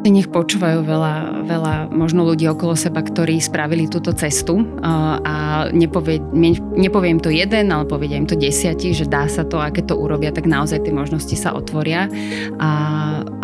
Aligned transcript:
Nech 0.00 0.32
počúvajú 0.32 0.80
veľa, 0.80 1.44
veľa 1.44 1.74
možno 1.92 2.24
ľudí 2.24 2.48
okolo 2.48 2.72
seba, 2.72 3.04
ktorí 3.04 3.36
spravili 3.36 3.84
túto 3.84 4.16
cestu 4.16 4.64
a 4.80 5.68
nepovie, 5.76 6.24
nepoviem 6.72 7.20
to 7.20 7.28
jeden, 7.28 7.68
ale 7.68 7.84
povedia 7.84 8.16
im 8.16 8.24
to 8.24 8.32
desiatí, 8.32 8.96
že 8.96 9.04
dá 9.04 9.28
sa 9.28 9.44
to 9.44 9.60
a 9.60 9.68
keď 9.68 9.92
to 9.92 10.00
urobia, 10.00 10.32
tak 10.32 10.48
naozaj 10.48 10.88
tie 10.88 10.96
možnosti 10.96 11.36
sa 11.36 11.52
otvoria. 11.52 12.08
A, 12.56 12.70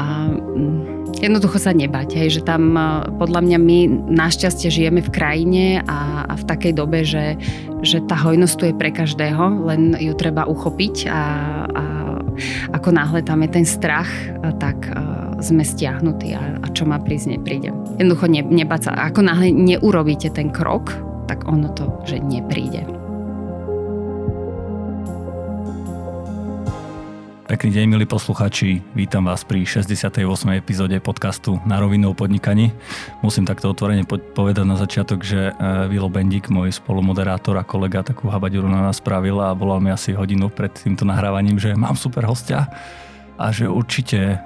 a 0.00 0.07
mm, 0.32 1.21
jednoducho 1.21 1.61
sa 1.61 1.77
nebať, 1.77 2.16
hej, 2.25 2.41
že 2.41 2.43
tam 2.48 2.73
podľa 3.20 3.41
mňa 3.45 3.59
my 3.61 3.79
našťastie 4.16 4.73
žijeme 4.73 5.04
v 5.04 5.12
krajine 5.12 5.64
a, 5.84 6.25
a 6.25 6.34
v 6.41 6.45
takej 6.48 6.73
dobe, 6.73 7.04
že, 7.04 7.36
že 7.84 8.00
tá 8.09 8.16
hojnosť 8.16 8.54
tu 8.57 8.64
je 8.64 8.75
pre 8.75 8.88
každého, 8.96 9.68
len 9.68 9.93
ju 10.00 10.16
treba 10.16 10.48
uchopiť. 10.48 11.04
A, 11.04 11.20
a 11.68 11.84
ako 12.73 12.88
náhle 12.93 13.20
tam 13.25 13.45
je 13.45 13.50
ten 13.52 13.66
strach, 13.68 14.09
tak 14.61 14.89
sme 15.40 15.63
stiahnutí 15.64 16.32
a, 16.32 16.57
a 16.61 16.67
čo 16.72 16.89
má 16.89 16.96
prísť, 16.96 17.36
nepríde. 17.36 17.71
Jednoducho 18.00 18.26
ne, 18.29 18.40
nebať 18.40 18.81
sa. 18.89 18.93
Ako 19.13 19.21
náhle 19.21 19.53
neurobíte 19.53 20.32
ten 20.32 20.49
krok, 20.49 20.96
tak 21.29 21.45
ono 21.45 21.68
to, 21.76 21.93
že 22.09 22.21
nepríde. 22.22 22.89
Pekný 27.46 27.79
deň, 27.79 27.86
milí 27.86 28.07
posluchači. 28.11 28.82
Vítam 28.90 29.31
vás 29.31 29.46
pri 29.46 29.62
68. 29.62 30.18
epizóde 30.59 30.99
podcastu 30.99 31.62
Na 31.62 31.79
rovinu 31.79 32.11
o 32.11 32.14
podnikaní. 32.19 32.75
Musím 33.23 33.47
takto 33.47 33.70
otvorene 33.70 34.03
povedať 34.09 34.67
na 34.67 34.75
začiatok, 34.75 35.23
že 35.23 35.55
e, 35.55 35.87
Vilo 35.87 36.11
Bendik, 36.11 36.50
môj 36.50 36.75
spolumoderátor 36.75 37.55
a 37.55 37.62
kolega, 37.62 38.03
takú 38.03 38.27
habaďuru 38.27 38.67
na 38.67 38.91
nás 38.91 38.98
spravil 38.98 39.39
a 39.39 39.55
volal 39.55 39.78
mi 39.78 39.95
asi 39.95 40.11
hodinu 40.11 40.50
pred 40.50 40.75
týmto 40.75 41.06
nahrávaním, 41.06 41.55
že 41.62 41.78
mám 41.78 41.95
super 41.95 42.27
hostia 42.27 42.67
a 43.36 43.53
že 43.53 43.69
určite 43.69 44.19
e, 44.19 44.36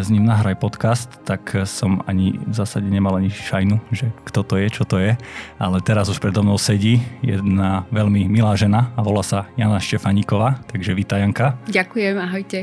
s 0.00 0.08
ním 0.08 0.24
nahraj 0.24 0.56
podcast, 0.56 1.20
tak 1.28 1.52
som 1.68 2.00
ani 2.08 2.40
v 2.40 2.54
zásade 2.56 2.88
nemal 2.88 3.20
ani 3.20 3.28
šajnu, 3.28 3.76
že 3.92 4.08
kto 4.24 4.40
to 4.44 4.54
je, 4.56 4.66
čo 4.72 4.84
to 4.88 4.96
je. 4.96 5.12
Ale 5.60 5.84
teraz 5.84 6.08
už 6.08 6.16
predo 6.18 6.40
mnou 6.40 6.56
sedí 6.56 7.04
jedna 7.20 7.84
veľmi 7.92 8.24
milá 8.28 8.56
žena 8.56 8.88
a 8.96 9.04
volá 9.04 9.20
sa 9.20 9.46
Jana 9.60 9.76
Štefaníková, 9.76 10.64
takže 10.66 10.96
vítaj 10.96 11.20
Janka. 11.20 11.60
Ďakujem, 11.68 12.16
ahojte. 12.16 12.58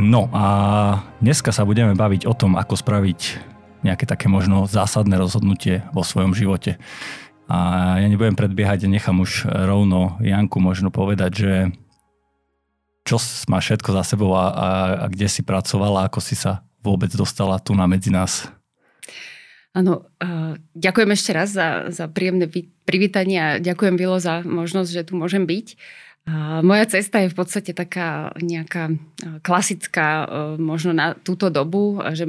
No 0.00 0.28
a 0.32 0.44
dneska 1.24 1.52
sa 1.52 1.64
budeme 1.64 1.96
baviť 1.96 2.28
o 2.28 2.36
tom, 2.36 2.56
ako 2.56 2.76
spraviť 2.76 3.20
nejaké 3.84 4.04
také 4.08 4.26
možno 4.28 4.64
zásadné 4.68 5.16
rozhodnutie 5.20 5.84
vo 5.92 6.04
svojom 6.04 6.32
živote. 6.32 6.80
A 7.46 7.94
ja 8.02 8.06
nebudem 8.10 8.34
predbiehať, 8.34 8.90
nechám 8.90 9.22
už 9.22 9.46
rovno 9.46 10.18
Janku 10.18 10.58
možno 10.58 10.90
povedať, 10.90 11.30
že 11.32 11.52
čo 13.06 13.22
máš 13.46 13.70
všetko 13.70 13.90
za 13.94 14.02
sebou 14.02 14.34
a, 14.34 14.50
a, 14.50 14.68
a 15.02 15.06
kde 15.06 15.30
si 15.30 15.46
pracovala, 15.46 16.10
ako 16.10 16.18
si 16.18 16.34
sa 16.34 16.66
vôbec 16.82 17.08
dostala 17.14 17.62
tu 17.62 17.72
na 17.78 17.86
medzi 17.86 18.10
nás? 18.10 18.50
Áno, 19.76 20.08
ďakujem 20.72 21.10
ešte 21.12 21.30
raz 21.36 21.52
za, 21.52 21.92
za 21.92 22.08
príjemné 22.08 22.48
privítanie 22.88 23.38
a 23.38 23.50
ďakujem 23.60 24.00
Vilo 24.00 24.16
za 24.16 24.40
možnosť, 24.40 24.90
že 24.90 25.06
tu 25.06 25.20
môžem 25.20 25.44
byť. 25.44 25.76
Moja 26.64 26.84
cesta 26.88 27.22
je 27.22 27.30
v 27.30 27.36
podstate 27.36 27.76
taká 27.76 28.32
nejaká 28.40 28.96
klasická, 29.44 30.26
možno 30.56 30.96
na 30.96 31.12
túto 31.12 31.52
dobu, 31.52 32.00
že 32.16 32.24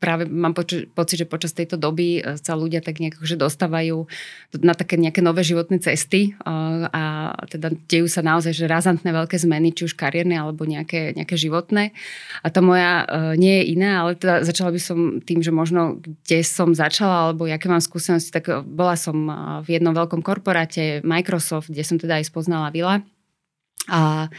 práve 0.00 0.24
mám 0.24 0.56
poč- 0.56 0.88
pocit, 0.96 1.22
že 1.22 1.26
počas 1.28 1.52
tejto 1.52 1.76
doby 1.76 2.24
e, 2.24 2.40
sa 2.40 2.56
ľudia 2.56 2.80
tak 2.80 2.98
nejak 2.98 3.20
že 3.20 3.36
dostávajú 3.36 4.08
na 4.64 4.72
také 4.72 4.96
nejaké 4.96 5.20
nové 5.20 5.44
životné 5.44 5.76
cesty 5.78 6.32
e, 6.32 6.50
a 6.88 7.36
teda 7.46 7.76
dejú 7.86 8.08
sa 8.08 8.24
naozaj 8.24 8.56
že 8.56 8.64
razantné 8.64 9.12
veľké 9.12 9.36
zmeny, 9.36 9.76
či 9.76 9.86
už 9.86 9.94
kariérne 9.94 10.40
alebo 10.40 10.64
nejaké, 10.64 11.12
nejaké 11.12 11.36
životné. 11.36 11.92
A 12.40 12.48
tá 12.48 12.64
moja 12.64 13.04
e, 13.04 13.36
nie 13.36 13.60
je 13.60 13.64
iná, 13.76 14.02
ale 14.02 14.16
teda 14.16 14.40
začala 14.42 14.72
by 14.72 14.80
som 14.80 14.98
tým, 15.20 15.44
že 15.44 15.52
možno 15.52 16.00
kde 16.00 16.40
som 16.42 16.72
začala 16.72 17.30
alebo 17.30 17.44
aké 17.44 17.68
mám 17.68 17.84
skúsenosti, 17.84 18.32
tak 18.32 18.48
bola 18.64 18.96
som 18.96 19.28
v 19.60 19.76
jednom 19.76 19.92
veľkom 19.92 20.24
korporáte 20.24 21.04
Microsoft, 21.04 21.68
kde 21.68 21.84
som 21.84 22.00
teda 22.00 22.16
aj 22.16 22.32
spoznala 22.32 22.72
Vila. 22.72 23.04
A 23.90 24.30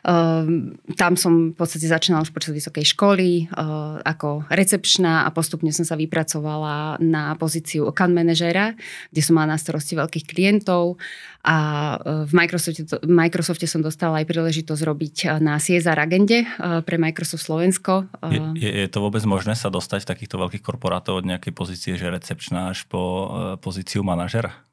Ehm, 0.00 0.80
tam 0.96 1.12
som 1.16 1.52
v 1.52 1.56
podstate 1.56 1.84
začínala 1.84 2.24
už 2.24 2.32
počas 2.32 2.56
vysokej 2.56 2.96
školy 2.96 3.52
uh, 3.52 4.00
ako 4.00 4.48
recepčná 4.48 5.28
a 5.28 5.32
postupne 5.32 5.68
som 5.76 5.84
sa 5.84 5.92
vypracovala 5.92 6.96
na 7.04 7.36
pozíciu 7.36 7.84
account 7.84 8.16
manažera, 8.16 8.72
kde 9.12 9.20
som 9.20 9.36
mala 9.36 9.56
na 9.56 9.58
starosti 9.60 10.00
veľkých 10.00 10.24
klientov 10.24 10.96
a 11.44 11.56
uh, 12.00 12.24
v 12.24 12.32
Microsofte, 12.32 12.88
v 12.88 13.12
Microsofte 13.12 13.68
som 13.68 13.84
dostala 13.84 14.24
aj 14.24 14.26
príležitosť 14.32 14.82
robiť 14.88 15.16
uh, 15.28 15.36
na 15.36 15.60
CSR 15.60 16.00
agende 16.00 16.48
pre 16.60 16.96
Microsoft 16.96 17.44
Slovensko. 17.44 18.08
Je, 18.32 18.40
je, 18.56 18.70
je 18.72 18.88
to 18.88 19.04
vôbec 19.04 19.20
možné 19.28 19.52
sa 19.52 19.68
dostať 19.68 20.08
v 20.08 20.10
takýchto 20.16 20.40
veľkých 20.40 20.64
korporátov 20.64 21.20
od 21.20 21.28
nejakej 21.28 21.52
pozície, 21.52 21.92
že 22.00 22.08
recepčná 22.08 22.72
až 22.72 22.88
po 22.88 23.28
pozíciu 23.60 24.00
manažera? 24.00 24.69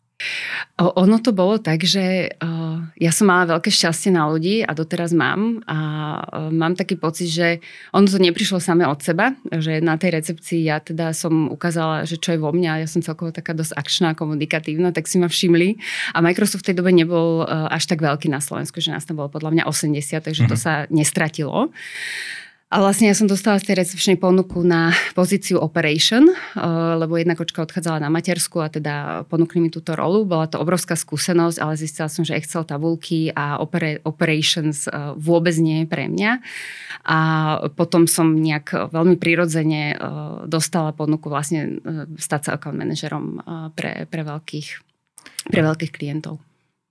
Ono 0.82 1.22
to 1.22 1.30
bolo 1.30 1.62
tak, 1.62 1.86
že 1.86 2.34
ja 2.98 3.12
som 3.14 3.30
mala 3.30 3.58
veľké 3.58 3.70
šťastie 3.70 4.10
na 4.10 4.26
ľudí 4.26 4.66
a 4.66 4.74
doteraz 4.74 5.14
mám 5.14 5.62
a 5.70 5.78
mám 6.50 6.74
taký 6.74 6.98
pocit, 6.98 7.30
že 7.30 7.48
ono 7.94 8.10
to 8.10 8.18
neprišlo 8.18 8.58
samé 8.58 8.90
od 8.90 8.98
seba, 8.98 9.38
že 9.46 9.78
na 9.78 9.94
tej 9.98 10.18
recepcii 10.18 10.66
ja 10.66 10.82
teda 10.82 11.14
som 11.14 11.54
ukázala, 11.54 12.10
že 12.10 12.18
čo 12.18 12.34
je 12.34 12.42
vo 12.42 12.50
mňa, 12.50 12.82
ja 12.82 12.88
som 12.90 13.06
celkovo 13.06 13.30
taká 13.30 13.54
dosť 13.54 13.78
akčná, 13.78 14.18
komunikatívna, 14.18 14.90
tak 14.90 15.06
si 15.06 15.22
ma 15.22 15.30
všimli 15.30 15.78
a 16.14 16.22
Microsoft 16.26 16.66
v 16.66 16.74
tej 16.74 16.76
dobe 16.82 16.90
nebol 16.90 17.46
až 17.46 17.86
tak 17.86 18.02
veľký 18.02 18.26
na 18.34 18.42
Slovensku, 18.42 18.82
že 18.82 18.90
nás 18.90 19.06
tam 19.06 19.22
bolo 19.22 19.30
podľa 19.30 19.54
mňa 19.54 19.64
80, 19.70 20.26
takže 20.26 20.50
to 20.50 20.58
mhm. 20.58 20.62
sa 20.62 20.74
nestratilo. 20.90 21.70
A 22.68 22.84
vlastne 22.84 23.08
ja 23.08 23.16
som 23.16 23.32
dostala 23.32 23.64
z 23.64 23.72
tej 23.72 23.80
recepčnej 23.80 24.20
ponuku 24.20 24.60
na 24.60 24.92
pozíciu 25.16 25.56
operation, 25.56 26.28
eh, 26.28 26.36
lebo 27.00 27.16
jedna 27.16 27.32
kočka 27.32 27.64
odchádzala 27.64 28.04
na 28.04 28.12
matersku 28.12 28.60
a 28.60 28.68
teda 28.68 29.24
ponúkli 29.32 29.64
mi 29.64 29.72
túto 29.72 29.96
rolu. 29.96 30.28
Bola 30.28 30.52
to 30.52 30.60
obrovská 30.60 31.00
skúsenosť, 31.00 31.64
ale 31.64 31.80
zistila 31.80 32.12
som, 32.12 32.28
že 32.28 32.36
Excel 32.36 32.68
tabulky 32.68 33.32
a 33.32 33.56
operations 34.04 34.92
eh, 34.92 35.16
vôbec 35.16 35.56
nie 35.64 35.84
je 35.84 35.88
pre 35.88 36.12
mňa. 36.12 36.44
A 37.08 37.20
potom 37.72 38.04
som 38.04 38.36
nejak 38.36 38.92
veľmi 38.92 39.16
prirodzene 39.16 39.96
eh, 39.96 40.00
dostala 40.44 40.92
ponuku 40.92 41.32
vlastne 41.32 41.80
stať 42.20 42.52
sa 42.52 42.52
account 42.60 42.76
manažerom 42.76 43.40
pre, 43.80 44.04
pre, 44.12 44.22
veľkých, 44.28 44.68
pre 45.56 45.62
veľkých 45.64 45.92
klientov. 45.96 46.47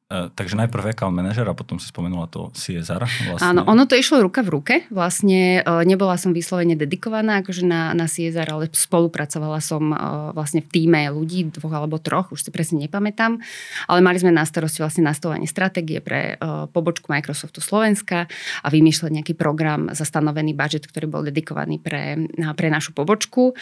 Uh, 0.07 0.31
takže 0.39 0.55
najprv 0.55 0.95
account 0.95 1.19
manager 1.19 1.51
a 1.51 1.55
potom 1.59 1.83
si 1.83 1.91
spomenula 1.91 2.31
to 2.31 2.55
CSR. 2.55 3.03
Vlastne. 3.27 3.43
Áno, 3.43 3.67
ono 3.67 3.91
to 3.91 3.99
išlo 3.99 4.23
ruka 4.23 4.47
v 4.47 4.55
ruke. 4.55 4.75
Vlastne 4.87 5.67
uh, 5.67 5.83
nebola 5.83 6.15
som 6.15 6.31
vyslovene 6.31 6.79
dedikovaná 6.79 7.43
akože 7.43 7.67
na, 7.67 7.91
na 7.91 8.07
CSR, 8.07 8.47
ale 8.47 8.71
spolupracovala 8.71 9.59
som 9.59 9.91
uh, 9.91 10.31
vlastne 10.31 10.63
v 10.63 10.71
týme 10.71 11.11
ľudí, 11.11 11.51
dvoch 11.51 11.75
alebo 11.75 11.99
troch, 11.99 12.31
už 12.31 12.47
si 12.47 12.51
presne 12.55 12.87
nepamätám. 12.87 13.43
Ale 13.91 13.99
mali 13.99 14.23
sme 14.23 14.31
na 14.31 14.47
starosti 14.47 14.79
vlastne 14.79 15.03
nastavovanie 15.03 15.51
stratégie 15.51 15.99
pre 15.99 16.39
pobočku 16.71 17.11
Microsoftu 17.11 17.59
Slovenska 17.59 18.31
a 18.63 18.67
vymýšľať 18.71 19.11
nejaký 19.11 19.35
program 19.35 19.91
za 19.91 20.07
stanovený 20.07 20.55
budget, 20.55 20.87
ktorý 20.87 21.11
bol 21.11 21.23
dedikovaný 21.27 21.83
pre, 21.83 22.31
pre 22.55 22.69
našu 22.71 22.95
pobočku. 22.95 23.59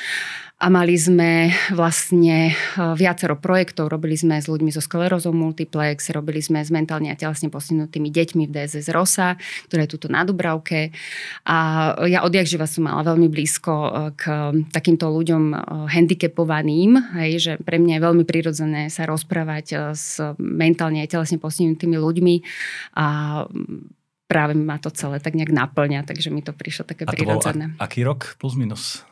A 0.63 0.71
mali 0.71 0.95
sme 0.95 1.51
vlastne 1.75 2.55
viacero 2.79 3.35
projektov. 3.35 3.91
Robili 3.91 4.15
sme 4.15 4.39
s 4.39 4.47
ľuďmi 4.47 4.71
so 4.71 4.79
sklerózou 4.79 5.35
multiplex, 5.35 6.15
robili 6.15 6.34
robili 6.35 6.43
sme 6.43 6.67
s 6.67 6.75
mentálne 6.75 7.15
a 7.15 7.15
telesne 7.15 7.47
postihnutými 7.47 8.11
deťmi 8.11 8.51
v 8.51 8.55
DSS 8.59 8.91
Rosa, 8.91 9.39
ktoré 9.71 9.87
je 9.87 9.95
tuto 9.95 10.11
na 10.11 10.27
Dubravke. 10.27 10.91
A 11.47 11.95
ja 12.11 12.27
odjak 12.27 12.51
živa 12.51 12.67
som 12.67 12.91
mala 12.91 13.07
veľmi 13.07 13.31
blízko 13.31 13.71
e, 13.71 13.91
k 14.19 14.23
takýmto 14.75 15.15
ľuďom 15.15 15.55
e, 15.55 15.57
handicapovaným, 15.95 16.99
hej, 17.23 17.31
že 17.39 17.53
pre 17.63 17.79
mňa 17.79 18.03
je 18.03 18.03
veľmi 18.03 18.25
prirodzené 18.27 18.91
sa 18.91 19.07
rozprávať 19.07 19.67
e, 19.71 19.77
s 19.95 20.19
mentálne 20.43 20.99
a 20.99 21.07
telesne 21.07 21.39
postihnutými 21.39 21.95
ľuďmi 21.95 22.35
a 22.99 23.07
práve 24.27 24.59
ma 24.59 24.83
to 24.83 24.91
celé 24.91 25.23
tak 25.23 25.39
nejak 25.39 25.55
naplňa, 25.55 26.03
takže 26.03 26.35
mi 26.35 26.43
to 26.43 26.51
prišlo 26.51 26.83
také 26.83 27.07
a 27.07 27.15
to 27.15 27.15
prirodzené. 27.15 27.79
Bol 27.79 27.79
aký 27.79 28.03
rok 28.03 28.35
plus 28.43 28.59
minus? 28.59 29.07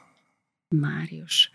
Máriuš. 0.74 1.54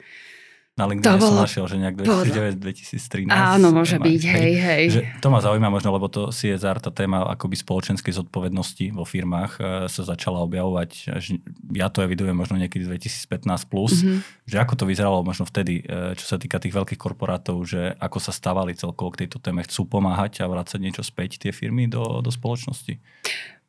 Na 0.78 0.86
LinkedIn 0.86 1.18
som 1.18 1.42
našiel, 1.42 1.66
že 1.66 1.82
nejak 1.82 2.06
2009-2013. 2.06 3.34
Áno, 3.34 3.74
môže 3.74 3.98
byť, 3.98 4.22
hej, 4.30 4.54
hej. 4.62 4.84
Že 4.94 5.02
to 5.26 5.28
ma 5.34 5.42
zaujíma 5.42 5.74
možno, 5.74 5.90
lebo 5.90 6.06
to 6.06 6.30
CSR, 6.30 6.78
tá 6.78 6.94
téma 6.94 7.26
akoby 7.34 7.58
spoločenskej 7.58 8.14
zodpovednosti 8.14 8.94
vo 8.94 9.02
firmách 9.02 9.52
e, 9.58 9.62
sa 9.90 10.02
začala 10.06 10.46
objavovať, 10.46 11.18
až 11.18 11.42
ja 11.74 11.90
to 11.90 12.06
evidujem 12.06 12.38
možno 12.38 12.62
niekedy 12.62 12.86
2015+, 12.86 13.50
plus, 13.66 14.06
mm-hmm. 14.06 14.46
že 14.46 14.58
ako 14.62 14.74
to 14.78 14.86
vyzeralo 14.86 15.26
možno 15.26 15.50
vtedy, 15.50 15.82
e, 15.82 16.14
čo 16.14 16.26
sa 16.30 16.38
týka 16.38 16.62
tých 16.62 16.78
veľkých 16.78 17.02
korporátov, 17.02 17.58
že 17.66 17.98
ako 17.98 18.22
sa 18.22 18.30
stávali 18.30 18.78
celkovo 18.78 19.18
k 19.18 19.26
tejto 19.26 19.42
téme, 19.42 19.66
chcú 19.66 19.90
pomáhať 19.90 20.46
a 20.46 20.50
vrácať 20.52 20.78
niečo 20.78 21.02
späť 21.02 21.42
tie 21.42 21.50
firmy 21.50 21.90
do, 21.90 22.22
do 22.22 22.30
spoločnosti? 22.30 23.02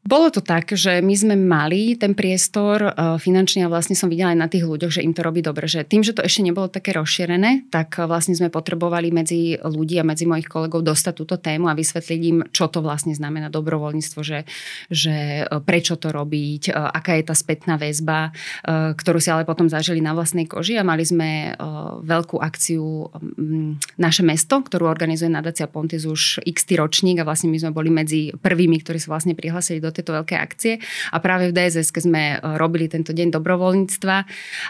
Bolo 0.07 0.31
to 0.31 0.41
tak, 0.41 0.73
že 0.73 1.03
my 1.05 1.15
sme 1.17 1.35
mali 1.37 1.99
ten 1.99 2.15
priestor 2.15 2.81
uh, 2.81 3.21
finančný 3.21 3.67
a 3.67 3.73
vlastne 3.73 3.99
som 3.99 4.09
videla 4.09 4.33
aj 4.33 4.41
na 4.41 4.49
tých 4.49 4.65
ľuďoch, 4.65 4.95
že 4.95 5.05
im 5.05 5.13
to 5.13 5.21
robí 5.21 5.43
dobre. 5.43 5.69
Že 5.69 5.85
tým, 5.85 6.01
že 6.07 6.15
to 6.17 6.25
ešte 6.25 6.47
nebolo 6.47 6.71
také 6.71 6.97
rozšírené, 6.97 7.69
tak 7.69 7.99
uh, 7.99 8.09
vlastne 8.09 8.33
sme 8.33 8.49
potrebovali 8.49 9.13
medzi 9.13 9.59
ľudí 9.61 10.01
a 10.01 10.09
medzi 10.09 10.25
mojich 10.25 10.49
kolegov 10.49 10.87
dostať 10.87 11.13
túto 11.13 11.37
tému 11.37 11.69
a 11.69 11.77
vysvetliť 11.77 12.21
im, 12.25 12.39
čo 12.55 12.71
to 12.73 12.81
vlastne 12.81 13.13
znamená 13.13 13.53
dobrovoľníctvo, 13.53 14.21
že, 14.23 14.49
že 14.89 15.45
uh, 15.45 15.61
prečo 15.61 16.01
to 16.01 16.09
robiť, 16.15 16.73
aká 16.73 17.19
je 17.19 17.25
tá 17.29 17.35
spätná 17.37 17.75
väzba, 17.77 18.31
ktorú 18.69 19.19
si 19.19 19.29
ale 19.29 19.45
potom 19.45 19.67
zažili 19.67 19.99
na 19.99 20.15
vlastnej 20.15 20.47
koži 20.47 20.79
a 20.79 20.87
mali 20.87 21.03
sme 21.03 21.59
veľkú 22.05 22.39
akciu 22.39 23.11
um, 23.13 23.77
Naše 23.99 24.23
mesto, 24.23 24.63
ktorú 24.63 24.87
organizuje 24.87 25.29
nadácia 25.29 25.67
Pontis 25.67 26.07
už 26.07 26.41
x 26.47 26.65
ročník 26.71 27.19
a 27.21 27.27
vlastne 27.27 27.51
my 27.51 27.59
sme 27.59 27.73
boli 27.75 27.91
medzi 27.91 28.31
prvými, 28.31 28.79
ktorí 28.81 29.03
sa 29.03 29.13
vlastne 29.13 29.35
prihlásili 29.35 29.83
tieto 29.91 30.15
veľké 30.15 30.35
akcie. 30.39 30.81
A 31.13 31.17
práve 31.19 31.51
v 31.51 31.57
DSS, 31.57 31.91
sme 31.99 32.37
e, 32.37 32.57
robili 32.57 32.87
tento 32.87 33.11
deň 33.11 33.35
dobrovoľníctva 33.35 34.17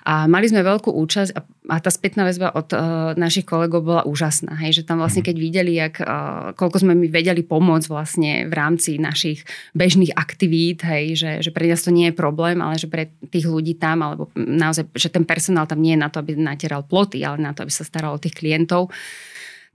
a 0.04 0.14
mali 0.26 0.46
sme 0.48 0.64
veľkú 0.64 0.90
účasť 0.90 1.30
a, 1.36 1.40
a 1.72 1.76
tá 1.78 1.90
spätná 1.92 2.24
väzba 2.24 2.48
od 2.56 2.72
uh, 2.72 3.12
našich 3.14 3.44
kolegov 3.44 3.84
bola 3.84 4.02
úžasná. 4.08 4.56
Hej, 4.64 4.80
že 4.80 4.86
tam 4.88 5.04
vlastne, 5.04 5.20
keď 5.20 5.36
videli, 5.36 5.76
jak, 5.76 6.00
uh, 6.00 6.56
koľko 6.56 6.80
sme 6.80 6.96
my 6.96 7.12
vedeli 7.12 7.44
pomôcť 7.44 7.86
vlastne 7.92 8.48
v 8.48 8.54
rámci 8.56 8.96
našich 8.96 9.44
bežných 9.76 10.16
aktivít, 10.16 10.80
hej, 10.88 11.20
že, 11.20 11.30
že 11.44 11.50
pre 11.52 11.68
nás 11.68 11.84
to 11.84 11.92
nie 11.92 12.08
je 12.08 12.16
problém, 12.16 12.64
ale 12.64 12.80
že 12.80 12.88
pre 12.88 13.12
tých 13.28 13.44
ľudí 13.44 13.76
tam, 13.76 14.00
alebo 14.00 14.32
naozaj, 14.34 14.88
že 14.96 15.12
ten 15.12 15.28
personál 15.28 15.68
tam 15.68 15.84
nie 15.84 15.92
je 15.92 16.00
na 16.00 16.08
to, 16.08 16.24
aby 16.24 16.40
natieral 16.40 16.80
ploty, 16.84 17.20
ale 17.20 17.36
na 17.36 17.52
to, 17.52 17.68
aby 17.68 17.72
sa 17.72 17.84
staral 17.84 18.16
o 18.16 18.22
tých 18.22 18.32
klientov. 18.32 18.88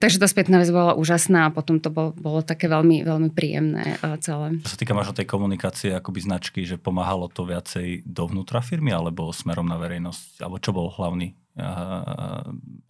Takže 0.03 0.19
tá 0.19 0.27
spätná 0.27 0.59
väzba 0.59 0.83
bola 0.83 0.93
úžasná 0.99 1.47
a 1.47 1.53
potom 1.55 1.79
to 1.79 1.87
bolo, 1.87 2.11
bolo 2.11 2.43
také 2.43 2.67
veľmi, 2.67 3.07
veľmi 3.07 3.31
príjemné 3.31 3.95
uh, 4.03 4.19
celé. 4.19 4.59
Čo 4.67 4.75
sa 4.75 4.79
týka 4.83 4.91
možno 4.91 5.15
tej 5.15 5.31
komunikácie 5.31 5.95
akoby 5.95 6.19
značky, 6.19 6.67
že 6.67 6.75
pomáhalo 6.75 7.31
to 7.31 7.47
viacej 7.47 8.03
dovnútra 8.03 8.59
firmy 8.59 8.91
alebo 8.91 9.31
smerom 9.31 9.63
na 9.63 9.79
verejnosť? 9.79 10.43
Alebo 10.43 10.59
čo 10.59 10.75
bol 10.75 10.91
hlavný, 10.91 11.31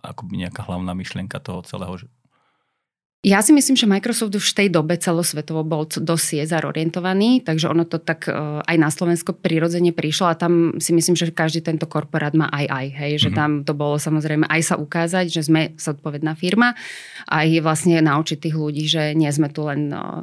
akoby 0.01 0.33
nejaká 0.41 0.65
hlavná 0.65 0.97
myšlienka 0.97 1.37
toho 1.37 1.61
celého? 1.61 2.01
Ja 3.23 3.39
si 3.39 3.55
myslím, 3.55 3.79
že 3.79 3.87
Microsoft 3.87 4.35
už 4.35 4.51
v 4.51 4.57
tej 4.59 4.67
dobe 4.67 4.99
celosvetovo 4.99 5.63
bol 5.63 5.87
dosť 5.87 6.43
CSR 6.43 6.67
orientovaný, 6.67 7.39
takže 7.39 7.71
ono 7.71 7.87
to 7.87 7.95
tak 7.95 8.27
uh, 8.27 8.59
aj 8.67 8.75
na 8.75 8.91
Slovensko 8.91 9.31
prirodzene 9.39 9.95
prišlo 9.95 10.27
a 10.27 10.35
tam 10.35 10.75
si 10.83 10.91
myslím, 10.91 11.15
že 11.15 11.31
každý 11.31 11.63
tento 11.63 11.87
korporát 11.87 12.35
má 12.35 12.51
aj 12.51 12.67
aj, 12.67 12.85
hej, 12.99 13.13
že 13.23 13.31
mm-hmm. 13.31 13.39
tam 13.39 13.51
to 13.63 13.71
bolo 13.79 13.95
samozrejme 13.95 14.43
aj 14.51 14.61
sa 14.67 14.75
ukázať, 14.75 15.31
že 15.31 15.47
sme 15.47 15.71
zodpovedná 15.79 16.35
firma 16.35 16.75
a 17.23 17.47
aj 17.47 17.63
vlastne 17.63 18.03
naučiť 18.03 18.43
tých 18.43 18.55
ľudí, 18.59 18.91
že 18.91 19.15
nie 19.15 19.31
sme 19.31 19.47
tu 19.47 19.71
len 19.71 19.87
uh, 19.95 20.19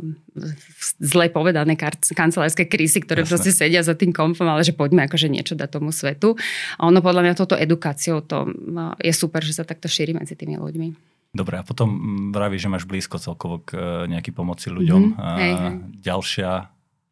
zle 1.00 1.32
povedané 1.32 1.81
kancelárske 2.12 2.69
krízy, 2.69 3.00
ktoré 3.00 3.25
Jasne. 3.25 3.32
proste 3.32 3.50
sedia 3.56 3.81
za 3.81 3.97
tým 3.97 4.12
kompom, 4.12 4.44
ale 4.44 4.61
že 4.61 4.76
poďme 4.76 5.08
akože 5.08 5.32
niečo 5.32 5.56
dať 5.56 5.73
tomu 5.73 5.88
svetu. 5.88 6.37
A 6.76 6.85
ono 6.85 7.00
podľa 7.00 7.25
mňa 7.25 7.32
toto 7.32 7.56
edukáciou 7.56 8.20
to 8.20 8.44
uh, 8.44 8.93
je 9.00 9.12
super, 9.17 9.41
že 9.41 9.56
sa 9.56 9.64
takto 9.64 9.88
šíri 9.88 10.12
medzi 10.12 10.37
tými 10.37 10.61
ľuďmi. 10.61 11.11
Dobre, 11.31 11.62
a 11.62 11.65
potom 11.67 11.88
vraví, 12.35 12.59
že 12.59 12.67
máš 12.67 12.82
blízko 12.91 13.23
celkovo 13.23 13.62
k 13.62 13.79
e, 13.79 14.11
nejaký 14.11 14.35
pomoci 14.35 14.67
ľuďom. 14.67 15.15
Mm-hmm. 15.15 15.23
A 15.23 15.27
hej, 15.38 15.55
hej. 15.55 15.75
Ďalšia 16.03 16.50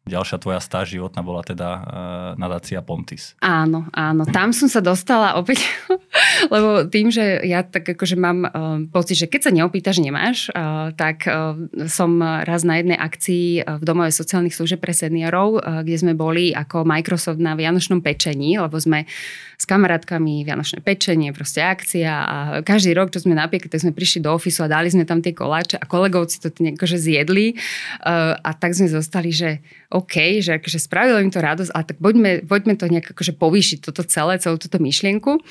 ďalšia 0.09 0.41
tvoja 0.41 0.57
stáž 0.57 0.97
životná 0.97 1.21
bola 1.21 1.45
teda 1.45 1.69
uh, 1.69 1.81
nadácia 2.33 2.81
Pontis. 2.81 3.37
Áno, 3.45 3.85
áno. 3.93 4.25
Tam 4.25 4.49
som 4.49 4.65
sa 4.65 4.81
dostala 4.81 5.37
opäť, 5.37 5.61
lebo 6.53 6.89
tým, 6.89 7.13
že 7.13 7.45
ja 7.45 7.61
tak 7.61 7.93
akože 7.93 8.17
mám 8.17 8.39
uh, 8.49 8.81
pocit, 8.89 9.21
že 9.21 9.29
keď 9.29 9.41
sa 9.45 9.51
neopýtaš, 9.53 10.01
nemáš, 10.01 10.49
uh, 10.49 10.89
tak 10.97 11.29
uh, 11.29 11.53
som 11.85 12.17
raz 12.19 12.65
na 12.65 12.81
jednej 12.81 12.97
akcii 12.97 13.61
v 13.61 13.83
Domove 13.85 14.09
sociálnych 14.09 14.57
služieb 14.57 14.81
pre 14.81 14.97
seniorov, 14.97 15.61
uh, 15.61 15.85
kde 15.85 15.97
sme 16.01 16.13
boli 16.17 16.57
ako 16.57 16.81
Microsoft 16.89 17.37
na 17.37 17.53
Vianočnom 17.53 18.01
pečení, 18.01 18.57
lebo 18.57 18.81
sme 18.81 19.05
s 19.59 19.67
kamarátkami 19.67 20.47
Vianočné 20.47 20.79
pečenie, 20.79 21.35
proste 21.35 21.59
akcia 21.59 22.13
a 22.15 22.35
každý 22.63 22.95
rok, 22.95 23.11
čo 23.11 23.27
sme 23.27 23.35
napiekli, 23.35 23.67
tak 23.67 23.83
sme 23.83 23.91
prišli 23.91 24.23
do 24.23 24.31
ofisu 24.31 24.63
a 24.63 24.71
dali 24.71 24.87
sme 24.87 25.03
tam 25.03 25.19
tie 25.19 25.35
koláče 25.35 25.75
a 25.75 25.83
kolegovci 25.83 26.39
to 26.39 26.47
akože 26.47 26.95
zjedli 26.95 27.59
uh, 27.59 28.39
a 28.39 28.55
tak 28.55 28.71
sme 28.71 28.87
zostali, 28.87 29.35
že 29.35 29.59
OK, 29.91 30.39
že 30.39 30.63
akože 30.63 30.79
spravilo 30.79 31.19
im 31.19 31.27
to 31.27 31.43
radosť, 31.43 31.75
ale 31.75 31.83
tak 31.83 31.97
poďme, 31.99 32.31
poďme 32.47 32.79
to 32.79 32.87
nejak 32.87 33.11
akože 33.11 33.35
povýšiť 33.35 33.83
toto 33.83 34.07
celé, 34.07 34.39
celú 34.39 34.55
túto 34.55 34.79
myšlienku. 34.79 35.43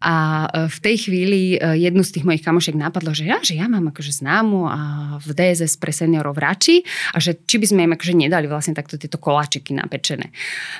A 0.00 0.48
e, 0.48 0.72
v 0.72 0.78
tej 0.80 0.96
chvíli 1.08 1.40
e, 1.54 1.76
jednu 1.76 2.00
z 2.00 2.16
tých 2.16 2.24
mojich 2.24 2.40
kamošiek 2.40 2.72
napadlo, 2.72 3.12
že 3.12 3.28
ja, 3.28 3.38
že 3.44 3.60
ja 3.60 3.68
mám 3.68 3.92
akože 3.92 4.24
známu 4.24 4.60
a 4.64 4.80
v 5.20 5.28
DSS 5.36 5.76
pre 5.76 5.92
seniorov 5.92 6.36
v 6.36 6.40
Rači 6.40 6.76
a 7.12 7.20
že 7.20 7.36
či 7.44 7.60
by 7.60 7.66
sme 7.68 7.80
im 7.84 7.92
akože 7.92 8.14
nedali 8.16 8.48
vlastne 8.48 8.72
takto 8.72 8.96
tieto 8.96 9.20
koláčiky 9.20 9.76
napečené. 9.76 10.32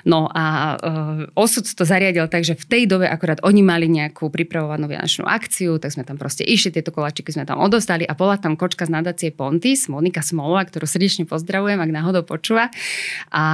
No 0.09 0.31
a 0.33 0.77
uh, 0.79 1.37
osud 1.37 1.69
to 1.69 1.85
zariadil 1.85 2.31
tak, 2.33 2.47
že 2.47 2.57
v 2.57 2.65
tej 2.65 2.83
dobe 2.89 3.05
akorát 3.11 3.43
oni 3.45 3.61
mali 3.61 3.91
nejakú 3.91 4.33
pripravovanú 4.33 4.89
vianočnú 4.89 5.29
akciu, 5.29 5.77
tak 5.77 5.93
sme 5.93 6.07
tam 6.07 6.17
proste 6.17 6.47
išli, 6.47 6.73
tieto 6.73 6.95
koláčiky 6.95 7.35
sme 7.35 7.45
tam 7.45 7.61
odostali 7.61 8.09
a 8.09 8.17
bola 8.17 8.41
tam 8.41 8.57
kočka 8.57 8.89
z 8.89 8.95
nadácie 8.95 9.31
Pontis, 9.35 9.91
Monika 9.93 10.25
Smolová, 10.25 10.65
ktorú 10.65 10.89
srdečne 10.89 11.29
pozdravujem, 11.29 11.77
ak 11.77 11.91
náhodou 11.93 12.25
počúva. 12.25 12.73
A 13.35 13.45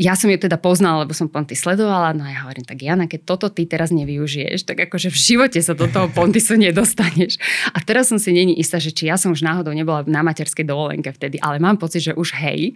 ja 0.00 0.16
som 0.16 0.32
ju 0.32 0.38
teda 0.40 0.56
poznala, 0.56 1.04
lebo 1.04 1.12
som 1.12 1.28
Pontis 1.28 1.62
sledovala, 1.62 2.16
no 2.16 2.24
a 2.24 2.32
ja 2.32 2.40
hovorím, 2.48 2.64
tak 2.64 2.80
Jana, 2.80 3.04
keď 3.06 3.20
toto 3.28 3.46
ty 3.52 3.68
teraz 3.68 3.92
nevyužiješ, 3.92 4.49
vieš, 4.50 4.66
tak 4.66 4.82
akože 4.90 5.14
v 5.14 5.18
živote 5.18 5.62
sa 5.62 5.78
do 5.78 5.86
toho 5.86 6.10
pontisu 6.10 6.58
nedostaneš. 6.58 7.38
A 7.70 7.78
teraz 7.78 8.10
som 8.10 8.18
si 8.18 8.34
není 8.34 8.58
istá, 8.58 8.82
že 8.82 8.90
či 8.90 9.06
ja 9.06 9.14
som 9.14 9.30
už 9.30 9.46
náhodou 9.46 9.70
nebola 9.70 10.02
na 10.10 10.26
materskej 10.26 10.66
dovolenke 10.66 11.14
vtedy, 11.14 11.38
ale 11.38 11.62
mám 11.62 11.78
pocit, 11.78 12.10
že 12.10 12.18
už 12.18 12.34
hej. 12.42 12.74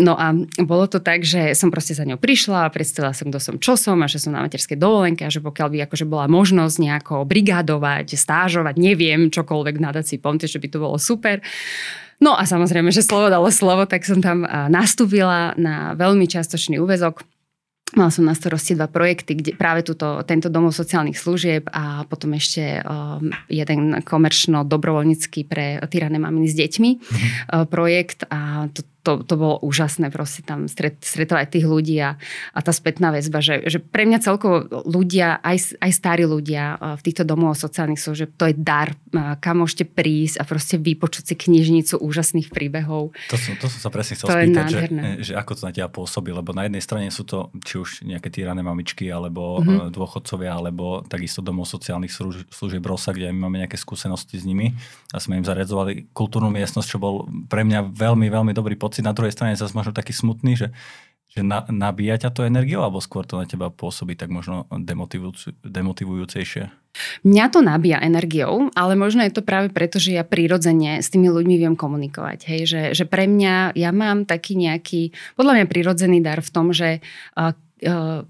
No 0.00 0.16
a 0.16 0.32
bolo 0.60 0.88
to 0.88 0.96
tak, 0.96 1.28
že 1.28 1.52
som 1.52 1.68
proste 1.68 1.92
za 1.92 2.08
ňou 2.08 2.16
prišla 2.16 2.64
a 2.64 2.72
predstavila 2.72 3.12
som, 3.12 3.28
kto 3.28 3.40
som, 3.40 3.54
čo 3.60 3.76
som 3.76 4.00
a 4.00 4.08
že 4.08 4.16
som 4.16 4.32
na 4.32 4.40
materskej 4.40 4.80
dovolenke 4.80 5.28
a 5.28 5.32
že 5.32 5.44
pokiaľ 5.44 5.68
by 5.72 5.78
akože 5.88 6.08
bola 6.08 6.24
možnosť 6.24 6.76
nejako 6.80 7.28
brigádovať, 7.28 8.16
stážovať, 8.16 8.80
neviem, 8.80 9.28
čokoľvek 9.28 9.74
v 9.76 9.84
nadácii 9.84 10.18
Ponty, 10.20 10.48
že 10.48 10.56
by 10.56 10.68
to 10.72 10.78
bolo 10.80 10.96
super. 10.96 11.44
No 12.20 12.32
a 12.36 12.48
samozrejme, 12.48 12.92
že 12.92 13.04
slovo 13.04 13.28
dalo 13.28 13.48
slovo, 13.52 13.84
tak 13.84 14.04
som 14.04 14.24
tam 14.24 14.44
nastúpila 14.72 15.56
na 15.60 15.92
veľmi 15.96 16.24
častočný 16.24 16.80
úvezok 16.80 17.24
Mala 17.98 18.10
som 18.14 18.22
na 18.22 18.38
starosti 18.38 18.78
dva 18.78 18.86
projekty, 18.86 19.34
kde 19.34 19.50
práve 19.58 19.82
túto, 19.82 20.22
tento 20.22 20.46
domov 20.46 20.70
sociálnych 20.70 21.18
služieb 21.18 21.66
a 21.74 22.06
potom 22.06 22.30
ešte 22.38 22.78
um, 22.86 23.34
jeden 23.50 23.98
komerčno-dobrovoľnícky 24.06 25.42
pre 25.50 25.82
tyrané 25.90 26.22
maminy 26.22 26.46
s 26.46 26.54
deťmi 26.54 26.90
mm-hmm. 26.94 27.30
uh, 27.50 27.66
projekt 27.66 28.30
a 28.30 28.70
to, 28.70 28.86
to, 29.02 29.24
to 29.24 29.34
bolo 29.36 29.56
úžasné 29.64 30.12
proste 30.12 30.44
tam 30.44 30.68
stret, 30.68 31.00
stretovať 31.00 31.46
tých 31.56 31.66
ľudí 31.66 31.96
a, 32.00 32.20
a 32.52 32.58
tá 32.60 32.72
spätná 32.72 33.10
väzba, 33.10 33.40
že, 33.40 33.64
že 33.66 33.80
pre 33.80 34.04
mňa 34.04 34.18
celkovo 34.20 34.68
ľudia, 34.84 35.40
aj, 35.40 35.80
aj 35.80 35.90
starí 35.92 36.24
ľudia 36.28 36.76
v 36.96 37.02
týchto 37.04 37.24
domov 37.24 37.56
sociálnych 37.56 38.00
služieb, 38.00 38.36
to 38.36 38.52
je 38.52 38.54
dar, 38.56 38.92
kam 39.40 39.64
môžete 39.64 39.88
prísť 39.88 40.40
a 40.40 40.44
proste 40.44 40.76
vypočuť 40.76 41.32
si 41.32 41.34
knižnicu 41.36 41.96
úžasných 42.00 42.52
príbehov. 42.52 43.16
To 43.32 43.36
som, 43.36 43.56
to 43.56 43.66
som 43.72 43.80
sa 43.82 43.90
presne 43.90 44.16
chcel 44.16 44.28
to 44.28 44.36
spýtať, 44.36 44.64
že, 44.68 44.80
že 45.20 45.32
ako 45.36 45.52
to 45.56 45.62
na 45.66 45.72
teba 45.72 45.88
pôsobí, 45.88 46.30
lebo 46.30 46.52
na 46.52 46.68
jednej 46.68 46.82
strane 46.84 47.08
sú 47.08 47.24
to 47.24 47.48
či 47.64 47.80
už 47.80 47.88
nejaké 48.04 48.28
týrané 48.30 48.60
mamičky, 48.60 49.08
alebo 49.08 49.60
mm-hmm. 49.60 49.90
dôchodcovia, 49.90 50.52
alebo 50.54 51.02
takisto 51.04 51.40
domov 51.40 51.66
sociálnych 51.66 52.12
služieb 52.50 52.84
Rosa, 52.84 53.10
kde 53.16 53.32
my 53.32 53.48
máme 53.48 53.64
nejaké 53.64 53.80
skúsenosti 53.80 54.38
s 54.38 54.44
nimi 54.46 54.76
a 55.10 55.18
sme 55.18 55.40
im 55.40 55.46
zaredzovali 55.46 56.12
kultúrnu 56.14 56.52
miestnosť, 56.52 56.88
čo 56.88 56.98
bol 57.02 57.26
pre 57.50 57.66
mňa 57.66 57.90
veľmi, 57.90 58.26
veľmi 58.30 58.52
dobrý 58.54 58.78
pocit. 58.78 58.99
Na 59.00 59.16
druhej 59.16 59.32
strane 59.34 59.58
zase 59.58 59.76
možno 59.76 59.92
taký 59.96 60.12
smutný, 60.12 60.56
že, 60.56 60.68
že 61.30 61.40
na, 61.44 61.64
nabíja 61.68 62.26
ťa 62.26 62.30
to 62.30 62.46
energiou, 62.46 62.84
alebo 62.84 63.02
skôr 63.02 63.24
to 63.28 63.40
na 63.40 63.46
teba 63.46 63.70
pôsobí 63.70 64.16
tak 64.16 64.28
možno 64.28 64.68
demotivujúcejšie? 65.62 66.62
Mňa 67.22 67.44
to 67.54 67.62
nabíja 67.62 68.02
energiou, 68.02 68.66
ale 68.74 68.98
možno 68.98 69.22
je 69.22 69.30
to 69.30 69.46
práve 69.46 69.70
preto, 69.70 70.02
že 70.02 70.18
ja 70.18 70.26
prirodzene 70.26 70.98
s 70.98 71.06
tými 71.08 71.30
ľuďmi 71.30 71.54
viem 71.54 71.74
komunikovať. 71.78 72.38
Hej? 72.50 72.60
Že, 72.66 72.82
že 72.98 73.04
pre 73.06 73.30
mňa, 73.30 73.78
ja 73.78 73.90
mám 73.94 74.26
taký 74.26 74.58
nejaký, 74.58 75.14
podľa 75.38 75.62
mňa 75.62 75.66
prirodzený 75.70 76.18
dar 76.18 76.42
v 76.42 76.50
tom, 76.50 76.74
že 76.74 76.98
uh, 77.38 77.54
uh, 77.86 78.26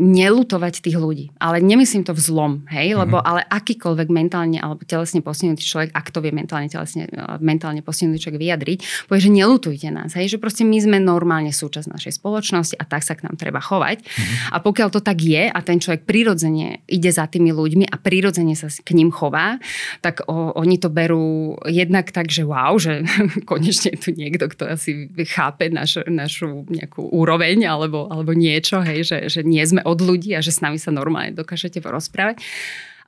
nelutovať 0.00 0.80
tých 0.80 0.96
ľudí. 0.96 1.28
Ale 1.36 1.60
nemyslím 1.60 2.08
to 2.08 2.16
v 2.16 2.20
zlom, 2.24 2.52
hej, 2.72 2.96
mm-hmm. 2.96 3.00
lebo 3.04 3.20
ale 3.20 3.44
akýkoľvek 3.44 4.08
mentálne 4.08 4.56
alebo 4.56 4.80
telesne 4.88 5.20
postihnutý 5.20 5.60
človek, 5.60 5.92
ak 5.92 6.08
to 6.08 6.24
vie 6.24 6.32
mentálne, 6.32 6.72
telesne, 6.72 7.04
e, 7.04 7.20
mentálne 7.44 7.84
postihnutý 7.84 8.16
človek 8.16 8.40
vyjadriť, 8.40 8.78
povie, 9.12 9.20
že 9.20 9.28
nelutujte 9.28 9.88
nás, 9.92 10.16
hej, 10.16 10.32
že 10.32 10.38
proste 10.40 10.64
my 10.64 10.78
sme 10.80 10.96
normálne 11.04 11.52
súčasť 11.52 11.84
našej 11.84 12.16
spoločnosti 12.16 12.80
a 12.80 12.84
tak 12.88 13.04
sa 13.04 13.12
k 13.12 13.28
nám 13.28 13.36
treba 13.36 13.60
chovať. 13.60 14.08
Mm-hmm. 14.08 14.56
A 14.56 14.56
pokiaľ 14.64 14.88
to 14.88 15.00
tak 15.04 15.20
je 15.20 15.52
a 15.52 15.58
ten 15.60 15.76
človek 15.76 16.08
prirodzene 16.08 16.80
ide 16.88 17.12
za 17.12 17.28
tými 17.28 17.52
ľuďmi 17.52 17.92
a 17.92 17.96
prirodzene 18.00 18.56
sa 18.56 18.72
k 18.72 18.96
ním 18.96 19.12
chová, 19.12 19.60
tak 20.00 20.24
o, 20.32 20.56
oni 20.56 20.80
to 20.80 20.88
berú 20.88 21.60
jednak 21.68 22.08
tak, 22.08 22.32
že 22.32 22.48
wow, 22.48 22.80
že 22.80 23.04
konečne 23.50 23.92
je 23.92 24.00
tu 24.00 24.10
niekto, 24.16 24.48
kto 24.48 24.64
asi 24.64 25.12
chápe 25.28 25.68
naš, 25.68 26.00
našu 26.08 26.64
nejakú 26.72 27.04
úroveň 27.04 27.68
alebo, 27.68 28.08
alebo 28.08 28.32
niečo, 28.32 28.80
hej, 28.80 29.04
že, 29.04 29.18
že 29.28 29.40
nie 29.44 29.57
nie 29.58 29.66
sme 29.66 29.82
od 29.82 29.98
ľudí 29.98 30.38
a 30.38 30.40
že 30.40 30.54
s 30.54 30.62
nami 30.62 30.78
sa 30.78 30.94
normálne 30.94 31.34
dokážete 31.34 31.82
porozprávať. 31.82 32.38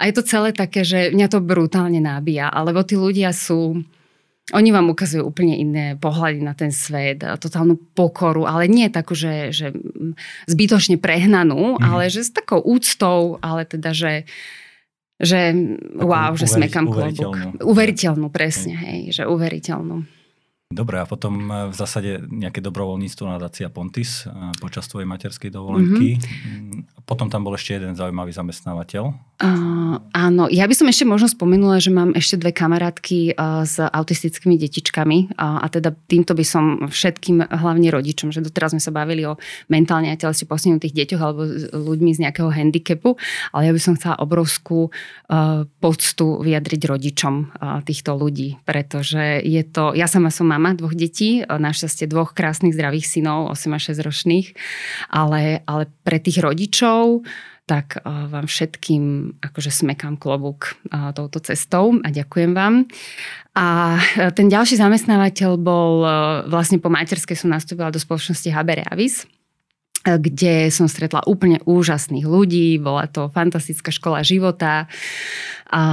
A 0.03 0.11
je 0.11 0.17
to 0.19 0.27
celé 0.27 0.51
také, 0.51 0.83
že 0.83 1.15
mňa 1.15 1.29
to 1.31 1.39
brutálne 1.39 2.03
nábíja, 2.03 2.51
alebo 2.51 2.83
tí 2.83 2.99
ľudia 2.99 3.31
sú 3.31 3.87
oni 4.51 4.75
vám 4.75 4.91
ukazujú 4.91 5.23
úplne 5.23 5.55
iné 5.55 5.95
pohľady 5.95 6.43
na 6.43 6.59
ten 6.59 6.75
svet, 6.75 7.23
totálnu 7.23 7.79
pokoru, 7.95 8.51
ale 8.51 8.67
nie 8.67 8.91
takú, 8.91 9.15
že, 9.15 9.55
že 9.55 9.71
zbytočne 10.51 10.99
prehnanú, 10.99 11.79
mm. 11.79 11.87
ale 11.87 12.11
že 12.11 12.27
s 12.27 12.35
takou 12.35 12.59
úctou, 12.59 13.39
ale 13.39 13.63
teda, 13.63 13.95
že 13.95 14.27
že 15.21 15.53
Takú 15.53 16.09
wow, 16.09 16.33
že 16.33 16.49
smekam 16.49 16.89
klobúk. 16.89 17.61
Uveriteľnú, 17.61 18.33
presne, 18.33 18.73
hej, 18.73 19.21
že 19.21 19.23
uveriteľnú. 19.29 20.09
Dobre, 20.71 21.03
a 21.03 21.07
potom 21.07 21.51
e, 21.51 21.67
v 21.67 21.75
zásade 21.75 22.23
nejaké 22.31 22.63
dobrovoľníctvo 22.63 23.27
nadácia 23.27 23.67
Pontis 23.67 24.23
e, 24.23 24.31
počas 24.63 24.87
tvojej 24.87 25.03
materskej 25.03 25.51
dovolenky. 25.51 26.15
Mm-hmm. 26.15 27.03
Potom 27.11 27.27
tam 27.27 27.43
bol 27.43 27.59
ešte 27.59 27.75
jeden 27.75 27.99
zaujímavý 27.99 28.31
zamestnávateľ. 28.31 29.31
Uh, 29.41 29.97
áno, 30.13 30.53
ja 30.53 30.69
by 30.69 30.75
som 30.77 30.85
ešte 30.93 31.09
možno 31.09 31.25
spomenula, 31.25 31.81
že 31.81 31.89
mám 31.89 32.13
ešte 32.13 32.37
dve 32.37 32.53
kamarátky 32.53 33.35
uh, 33.35 33.65
s 33.65 33.81
autistickými 33.81 34.61
detičkami 34.61 35.33
uh, 35.33 35.65
a 35.65 35.67
teda 35.73 35.97
týmto 36.07 36.37
by 36.37 36.45
som 36.45 36.65
všetkým, 36.85 37.49
hlavne 37.49 37.89
rodičom, 37.89 38.29
že 38.37 38.45
doteraz 38.45 38.77
sme 38.77 38.85
sa 38.85 38.93
bavili 38.93 39.25
o 39.25 39.41
mentálne 39.73 40.13
a 40.13 40.21
telesne 40.21 40.45
postihnutých 40.45 40.93
deťoch 40.93 41.23
alebo 41.25 41.49
ľuďmi 41.73 42.21
z 42.21 42.29
nejakého 42.29 42.53
handicapu, 42.53 43.17
ale 43.57 43.63
ja 43.65 43.73
by 43.73 43.81
som 43.81 43.97
chcela 43.97 44.21
obrovskú 44.21 44.93
uh, 44.93 45.65
poctu 45.81 46.27
vyjadriť 46.45 46.81
rodičom 46.85 47.35
uh, 47.41 47.81
týchto 47.81 48.21
ľudí, 48.21 48.61
pretože 48.69 49.41
je 49.41 49.65
to, 49.65 49.97
ja 49.97 50.05
sama 50.05 50.29
som 50.29 50.53
mama 50.61 50.77
dvoch 50.77 50.93
detí, 50.93 51.41
našťastie 51.49 52.05
dvoch 52.05 52.37
krásnych 52.37 52.77
zdravých 52.77 53.09
synov, 53.09 53.49
8 53.57 53.73
a 53.73 53.81
6 53.81 53.97
ročných, 54.05 54.47
ale, 55.09 55.65
ale 55.65 55.89
pre 56.05 56.21
tých 56.21 56.45
rodičov 56.45 57.25
tak 57.65 58.03
vám 58.05 58.51
všetkým 58.51 59.39
akože 59.47 59.71
smekám 59.71 60.19
klobúk 60.19 60.75
touto 61.15 61.39
cestou 61.39 61.97
a 62.03 62.11
ďakujem 62.11 62.51
vám. 62.51 62.91
A 63.55 63.95
ten 64.35 64.51
ďalší 64.51 64.75
zamestnávateľ 64.75 65.55
bol, 65.55 66.03
vlastne 66.51 66.83
po 66.83 66.91
materskej 66.91 67.39
som 67.39 67.47
nastúpila 67.47 67.95
do 67.95 68.03
spoločnosti 68.03 68.51
HB 68.51 68.69
Reavis, 68.83 69.23
kde 70.03 70.73
som 70.75 70.91
stretla 70.91 71.23
úplne 71.31 71.63
úžasných 71.63 72.27
ľudí, 72.27 72.81
bola 72.83 73.07
to 73.07 73.31
fantastická 73.31 73.95
škola 73.95 74.27
života 74.27 74.91
a, 75.71 75.85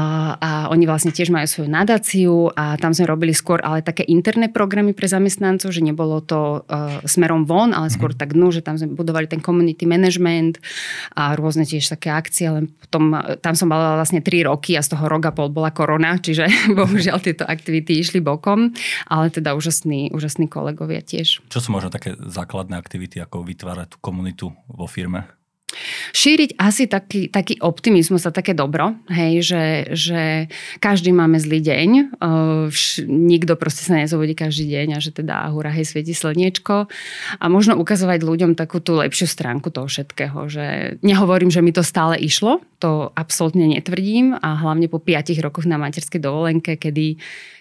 a 0.42 0.50
oni 0.74 0.90
vlastne 0.90 1.14
tiež 1.14 1.30
majú 1.30 1.46
svoju 1.46 1.70
nadáciu 1.70 2.50
a 2.58 2.82
tam 2.82 2.98
sme 2.98 3.06
robili 3.06 3.30
skôr 3.30 3.62
ale 3.62 3.86
také 3.86 4.02
interné 4.10 4.50
programy 4.50 4.98
pre 4.98 5.06
zamestnancov, 5.06 5.70
že 5.70 5.86
nebolo 5.86 6.18
to 6.26 6.66
uh, 6.66 6.98
smerom 7.06 7.46
von, 7.46 7.78
ale 7.78 7.94
skôr 7.94 8.12
mhm. 8.14 8.18
tak 8.18 8.34
dnu, 8.34 8.50
že 8.50 8.66
tam 8.66 8.82
sme 8.82 8.90
budovali 8.98 9.30
ten 9.30 9.38
community 9.38 9.86
management 9.86 10.58
a 11.14 11.38
rôzne 11.38 11.70
tiež 11.70 11.94
také 11.94 12.10
akcie, 12.10 12.50
len 12.50 12.74
potom 12.74 13.14
e, 13.14 13.38
tam 13.38 13.54
som 13.54 13.70
mala 13.70 14.02
vlastne 14.02 14.20
3 14.20 14.50
roky 14.50 14.74
a 14.74 14.82
z 14.82 14.98
toho 14.98 15.06
roka 15.06 15.30
pol 15.30 15.54
bola 15.54 15.70
korona, 15.70 16.18
čiže 16.18 16.50
bohužiaľ 16.78 17.22
tieto 17.22 17.46
aktivity 17.46 18.02
išli 18.02 18.18
bokom, 18.18 18.74
ale 19.06 19.30
teda 19.30 19.54
úžasní, 19.54 20.10
úžasní 20.10 20.50
kolegovia 20.50 21.06
tiež. 21.06 21.46
Čo 21.54 21.60
sú 21.62 21.70
možno 21.70 21.94
také 21.94 22.18
základné 22.18 22.74
aktivity, 22.74 23.22
ako 23.22 23.46
vytvárať 23.46 23.94
tú 23.94 23.98
komunitu 24.02 24.50
vo 24.66 24.90
firme? 24.90 25.37
Šíriť 26.14 26.58
asi 26.58 26.90
taký, 26.90 27.28
taký 27.28 27.60
optimizmus 27.62 28.26
a 28.26 28.32
také 28.32 28.54
dobro, 28.58 28.98
hej, 29.12 29.42
že, 29.44 29.64
že 29.94 30.22
každý 30.82 31.14
máme 31.14 31.38
zlý 31.38 31.60
deň, 31.62 31.90
uh, 32.20 32.68
vš, 32.72 33.06
nikto 33.08 33.56
proste 33.56 33.86
sa 33.86 34.00
nezobudí 34.00 34.34
každý 34.34 34.68
deň 34.70 34.88
a 34.96 35.00
že 35.00 35.12
teda 35.14 35.48
hura, 35.54 35.74
hej, 35.74 35.90
svieti 35.90 36.14
slniečko. 36.14 36.90
A 37.38 37.46
možno 37.48 37.78
ukazovať 37.78 38.24
ľuďom 38.24 38.52
takú 38.58 38.82
tú 38.82 38.98
lepšiu 38.98 39.28
stránku 39.30 39.70
toho 39.70 39.90
všetkého, 39.90 40.50
že 40.50 40.98
nehovorím, 41.02 41.50
že 41.54 41.64
mi 41.64 41.72
to 41.74 41.86
stále 41.86 42.18
išlo, 42.18 42.62
to 42.78 43.10
absolútne 43.18 43.66
netvrdím 43.66 44.38
a 44.38 44.58
hlavne 44.62 44.86
po 44.86 45.02
5 45.02 45.34
rokoch 45.42 45.66
na 45.66 45.82
materskej 45.82 46.22
dovolenke, 46.22 46.78
kedy 46.78 47.18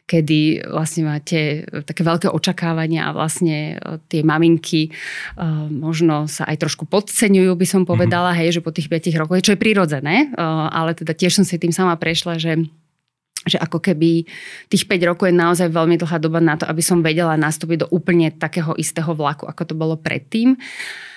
kedy 0.06 0.70
vlastne 0.70 1.02
máte 1.02 1.66
také 1.82 2.06
veľké 2.06 2.30
očakávania 2.30 3.11
a 3.11 3.14
vlastne 3.14 3.75
e, 3.75 3.99
tie 4.06 4.23
maminky 4.23 4.94
uh, 5.35 5.66
možno 5.66 6.30
sa 6.30 6.46
aj 6.46 6.62
trošku 6.62 6.87
podceňujú, 6.87 7.50
by 7.58 7.66
som 7.66 7.82
povedala, 7.82 8.30
mm-hmm. 8.30 8.46
hej, 8.46 8.54
že 8.54 8.62
po 8.62 8.70
tých 8.70 8.87
5 8.87 9.02
rokoch, 9.18 9.42
čo 9.42 9.58
je 9.58 9.62
prirodzené, 9.66 10.30
uh, 10.30 10.70
ale 10.70 10.94
teda 10.94 11.11
tiež 11.11 11.42
som 11.42 11.44
si 11.44 11.58
tým 11.58 11.75
sama 11.75 11.99
prešla, 11.99 12.38
že 12.38 12.54
že 13.46 13.62
ako 13.62 13.78
keby 13.78 14.26
tých 14.66 14.90
5 14.90 15.06
rokov 15.06 15.30
je 15.30 15.38
naozaj 15.38 15.70
veľmi 15.70 15.94
dlhá 16.02 16.18
doba 16.18 16.42
na 16.42 16.58
to, 16.58 16.66
aby 16.66 16.82
som 16.82 16.99
vedela 16.99 17.38
nastúpiť 17.38 17.87
do 17.87 17.90
úplne 17.94 18.35
takého 18.35 18.75
istého 18.75 19.14
vlaku, 19.14 19.46
ako 19.46 19.62
to 19.62 19.75
bolo 19.78 19.94
predtým. 19.94 20.58
Uh, 20.58 21.15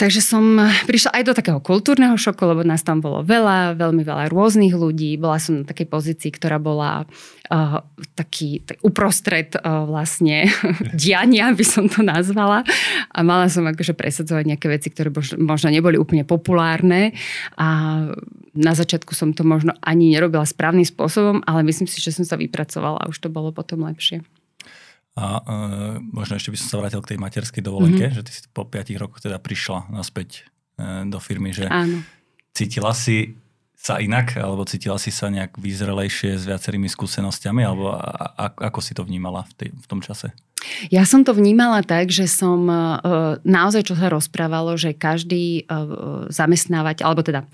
takže 0.00 0.24
som 0.24 0.56
prišla 0.88 1.12
aj 1.12 1.22
do 1.28 1.32
takého 1.36 1.60
kultúrneho 1.60 2.16
šoku, 2.16 2.40
lebo 2.48 2.64
nás 2.64 2.80
tam 2.80 3.04
bolo 3.04 3.20
veľa, 3.20 3.76
veľmi 3.76 4.00
veľa 4.00 4.32
rôznych 4.32 4.72
ľudí. 4.72 5.20
Bola 5.20 5.36
som 5.36 5.60
na 5.60 5.64
takej 5.68 5.92
pozícii, 5.92 6.32
ktorá 6.32 6.56
bola 6.56 7.04
uh, 7.52 7.84
taký 8.16 8.64
tak 8.64 8.80
uprostred 8.80 9.52
uh, 9.60 9.84
vlastne 9.84 10.48
diania, 10.96 11.52
by 11.52 11.64
som 11.68 11.84
to 11.84 12.00
nazvala. 12.00 12.64
A 13.12 13.18
mala 13.20 13.52
som 13.52 13.68
akože 13.68 13.92
presadzovať 13.92 14.56
nejaké 14.56 14.72
veci, 14.72 14.88
ktoré 14.88 15.12
možno 15.36 15.68
neboli 15.68 16.00
úplne 16.00 16.24
populárne. 16.24 17.12
A 17.60 17.68
na 18.56 18.72
začiatku 18.72 19.12
som 19.12 19.36
to 19.36 19.44
možno 19.44 19.76
ani 19.84 20.16
nerobila 20.16 20.48
správnym 20.48 20.88
spôsobom, 20.88 21.44
ale 21.44 21.60
myslím 21.68 21.84
si, 21.84 22.00
že 22.00 22.16
som 22.16 22.24
sa 22.24 22.40
vypracovala 22.40 23.04
a 23.04 23.08
už 23.12 23.20
to 23.20 23.28
bolo 23.28 23.52
potom 23.52 23.84
lepšie. 23.84 24.24
A 25.16 25.40
uh, 25.40 25.96
možno 26.00 26.36
ešte 26.36 26.52
by 26.52 26.58
som 26.60 26.68
sa 26.68 26.76
vrátil 26.84 27.00
k 27.00 27.16
tej 27.16 27.18
materskej 27.20 27.64
dovolenke, 27.64 28.12
mm-hmm. 28.12 28.18
že 28.20 28.26
ty 28.28 28.32
si 28.36 28.40
po 28.52 28.68
5 28.68 29.00
rokoch 29.00 29.24
teda 29.24 29.40
prišla 29.40 29.88
naspäť 29.88 30.44
uh, 30.76 31.08
do 31.08 31.16
firmy, 31.16 31.56
že 31.56 31.64
Áno. 31.72 32.04
cítila 32.52 32.92
si 32.92 33.40
sa 33.76 34.00
inak, 34.00 34.36
alebo 34.36 34.64
cítila 34.68 35.00
si 35.00 35.12
sa 35.12 35.32
nejak 35.32 35.56
vyzrelejšie 35.56 36.36
s 36.36 36.44
viacerými 36.48 36.88
skúsenostiami, 36.88 37.62
alebo 37.64 37.96
a, 37.96 38.34
a, 38.34 38.44
ako 38.72 38.80
si 38.84 38.92
to 38.92 39.04
vnímala 39.04 39.44
v, 39.46 39.52
tej, 39.56 39.68
v 39.72 39.86
tom 39.86 40.00
čase? 40.04 40.32
Ja 40.90 41.02
som 41.08 41.24
to 41.24 41.32
vnímala 41.32 41.82
tak, 41.82 42.12
že 42.12 42.28
som 42.30 42.66
e, 42.68 42.76
naozaj, 43.42 43.92
čo 43.92 43.94
sa 43.96 44.12
rozprávalo, 44.12 44.76
že 44.78 44.94
každý 44.94 45.62
e, 45.66 45.74
zamestnávateľ, 46.30 47.04
alebo 47.04 47.22
teda 47.24 47.46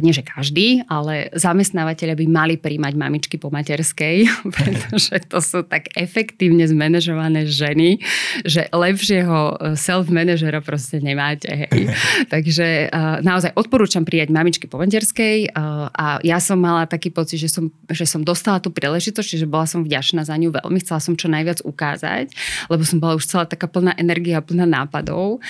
nie, 0.00 0.14
že 0.14 0.24
každý, 0.24 0.82
ale 0.86 1.30
zamestnávateľe 1.36 2.14
by 2.16 2.26
mali 2.26 2.54
príjmať 2.56 2.94
mamičky 2.96 3.36
po 3.36 3.52
materskej, 3.52 4.26
pretože 4.56 5.14
to 5.28 5.38
sú 5.38 5.62
tak 5.66 5.92
efektívne 5.94 6.64
zmanéžované 6.66 7.46
ženy, 7.46 8.02
že 8.44 8.66
lepšieho 8.72 9.38
e, 9.38 9.54
self-manažera 9.78 10.62
proste 10.64 10.98
nemáte. 11.02 11.48
Hej. 11.50 11.92
Takže 12.34 12.92
naozaj 13.20 13.54
odporúčam 13.56 14.06
prijať 14.06 14.32
mamičky 14.32 14.66
po 14.70 14.78
materskej 14.78 15.52
a 15.90 16.22
ja 16.22 16.38
som 16.38 16.58
mala 16.58 16.86
taký 16.86 17.10
pocit, 17.12 17.42
že 17.42 17.50
som, 17.50 17.68
že 17.90 18.06
som 18.06 18.22
dostala 18.22 18.62
tú 18.62 18.72
príležitosť, 18.72 19.26
čiže 19.36 19.46
bola 19.50 19.66
som 19.66 19.82
vďačná 19.82 20.22
za 20.24 20.36
ňu 20.36 20.54
veľmi, 20.54 20.78
chcela 20.82 21.00
som 21.02 21.14
čo 21.18 21.28
najviac 21.28 21.62
ukázať 21.64 22.32
lebo 22.68 22.82
som 22.84 23.00
bola 23.00 23.16
už 23.16 23.26
celá 23.30 23.44
taká 23.46 23.70
plná 23.70 23.96
energie 23.96 24.36
a 24.36 24.44
plná 24.44 24.66
nápadov. 24.66 25.40